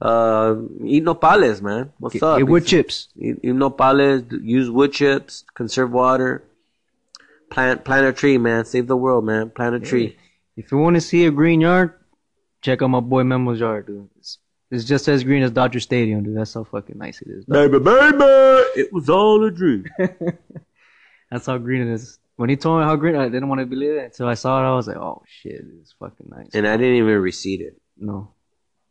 Uh, 0.00 0.56
eat 0.84 1.04
nopales, 1.04 1.62
man. 1.62 1.92
What's 1.98 2.14
Get, 2.14 2.22
up? 2.24 2.38
get 2.38 2.48
wood 2.48 2.66
chips. 2.66 3.08
Eat, 3.16 3.36
eat 3.42 3.54
nopales. 3.54 4.26
Use 4.42 4.68
wood 4.68 4.92
chips. 4.92 5.44
Conserve 5.54 5.92
water. 5.92 6.42
Plant 7.50 7.84
plant 7.84 8.06
a 8.06 8.12
tree, 8.12 8.36
man. 8.36 8.64
Save 8.64 8.88
the 8.88 8.96
world, 8.96 9.24
man. 9.24 9.50
Plant 9.50 9.76
a 9.76 9.80
tree. 9.80 10.18
If 10.56 10.72
you 10.72 10.78
want 10.78 10.96
to 10.96 11.00
see 11.00 11.24
a 11.24 11.30
green 11.30 11.60
yard, 11.60 11.94
check 12.62 12.82
out 12.82 12.88
my 12.88 13.00
boy 13.00 13.22
Memo's 13.22 13.60
yard, 13.60 13.86
dude. 13.86 14.08
It's, 14.18 14.38
it's 14.70 14.84
just 14.84 15.08
as 15.08 15.24
green 15.24 15.42
as 15.42 15.50
Dodger 15.50 15.80
Stadium, 15.80 16.22
dude. 16.24 16.36
That's 16.36 16.54
how 16.54 16.64
fucking 16.64 16.98
nice 16.98 17.22
it 17.22 17.28
is. 17.28 17.44
Baby, 17.46 17.78
baby, 17.78 18.24
it 18.76 18.92
was 18.92 19.08
all 19.08 19.42
a 19.44 19.50
dream. 19.50 19.86
That's 21.30 21.46
how 21.46 21.58
green 21.58 21.82
it 21.88 21.92
is. 21.92 22.18
When 22.36 22.48
he 22.48 22.56
told 22.56 22.80
me 22.80 22.84
how 22.86 22.94
green, 22.96 23.16
I 23.16 23.28
didn't 23.28 23.48
want 23.48 23.60
to 23.60 23.66
believe 23.66 23.90
it 23.92 24.04
until 24.04 24.28
I 24.28 24.34
saw 24.34 24.62
it. 24.62 24.68
I 24.70 24.74
was 24.76 24.86
like, 24.86 24.96
oh 24.96 25.22
shit, 25.26 25.64
it's 25.80 25.92
fucking 25.98 26.28
nice. 26.30 26.50
and 26.54 26.66
I 26.68 26.76
didn't 26.76 26.96
even 26.96 27.14
reseed 27.20 27.60
it. 27.60 27.76
no, 27.96 28.32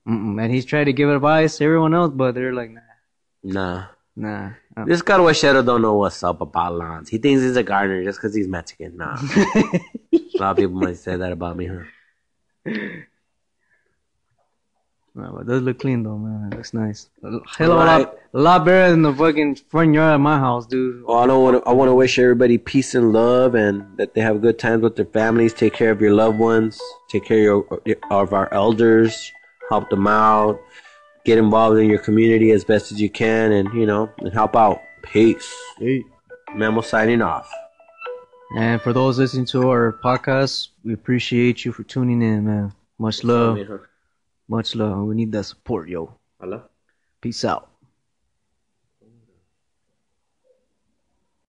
Mm-mm. 0.08 0.42
and 0.42 0.54
he's 0.54 0.66
tried 0.66 0.86
to 0.86 0.94
give 0.94 1.10
advice 1.10 1.58
to 1.58 1.64
everyone 1.66 1.94
else, 1.94 2.12
but 2.14 2.34
they're 2.36 2.54
like, 2.54 2.72
nah, 2.72 2.82
Nah. 3.44 3.84
nah. 4.16 4.50
Uh, 4.76 4.86
This 4.86 5.02
Carwachero 5.02 5.66
don't 5.66 5.82
know 5.82 5.94
what's 5.96 6.22
up 6.24 6.42
about 6.42 6.76
lawns. 6.76 7.10
He 7.10 7.18
thinks 7.20 7.42
he's 7.42 7.56
a 7.56 7.64
gardener 7.64 8.04
just 8.04 8.20
because 8.20 8.36
he's 8.36 8.48
Mexican. 8.48 8.98
Nah. 8.98 9.16
a 10.14 10.40
lot 10.40 10.52
of 10.52 10.58
people 10.58 10.76
might 10.82 10.98
say 10.98 11.16
that 11.16 11.32
about 11.32 11.56
me, 11.58 11.68
huh? 11.68 11.84
No, 15.18 15.32
but 15.34 15.42
it 15.42 15.48
does 15.48 15.64
look 15.64 15.80
clean 15.80 16.04
though, 16.04 16.18
man. 16.18 16.52
It 16.52 16.58
looks 16.58 16.76
nice. 16.76 17.10
Hell 17.58 17.72
of 17.72 17.80
a 17.80 17.86
lot, 17.86 18.18
a 18.36 18.40
lot 18.40 18.66
better 18.66 18.92
than 18.92 19.02
the 19.02 19.12
fucking 19.12 19.56
front 19.68 19.96
yard 19.96 20.14
of 20.14 20.22
my 20.22 20.38
house, 20.38 20.68
dude. 20.68 21.04
Well, 21.06 21.18
I 21.18 21.26
don't 21.26 21.42
want 21.42 21.64
to. 21.64 21.68
I 21.68 21.74
want 21.74 21.90
to 21.90 21.96
wish 21.96 22.20
everybody 22.20 22.60
peace 22.60 22.94
and 22.94 23.12
love, 23.12 23.56
and 23.56 23.98
that 23.98 24.14
they 24.14 24.22
have 24.22 24.42
good 24.42 24.60
times 24.60 24.84
with 24.84 24.96
their 24.96 25.06
families. 25.06 25.56
Take 25.56 25.74
care 25.74 25.90
of 25.90 26.00
your 26.02 26.14
loved 26.14 26.38
ones. 26.38 26.80
Take 27.10 27.26
care 27.26 27.52
of, 27.52 27.66
your, 27.84 27.98
of 28.12 28.32
our 28.32 28.54
elders. 28.54 29.32
Help 29.70 29.90
them 29.90 30.06
out. 30.06 30.60
Get 31.26 31.40
involved 31.40 31.80
in 31.80 31.90
your 31.90 32.00
community 32.00 32.52
as 32.52 32.64
best 32.64 32.92
as 32.92 33.02
you 33.02 33.10
can, 33.10 33.52
and 33.52 33.74
you 33.74 33.88
know, 33.88 34.12
and 34.20 34.32
help 34.32 34.56
out. 34.56 34.82
Peace. 35.02 35.52
Hey. 35.80 36.04
Memo 36.54 36.82
signing 36.82 37.24
off. 37.24 37.52
And 38.56 38.82
for 38.82 38.94
those 38.94 39.18
listening 39.18 39.46
to 39.48 39.70
our 39.70 40.00
podcast, 40.04 40.70
we 40.84 40.94
appreciate 40.94 41.66
you 41.66 41.72
for 41.72 41.84
tuning 41.84 42.22
in, 42.22 42.46
man. 42.46 42.74
Much 43.00 43.24
love, 43.24 43.58
much 44.48 44.76
love. 44.76 45.06
We 45.06 45.16
need 45.16 45.32
that 45.34 45.44
support, 45.44 45.90
yo. 45.90 46.18
Hello. 46.40 46.64
Peace 47.22 47.44
out. 47.46 47.77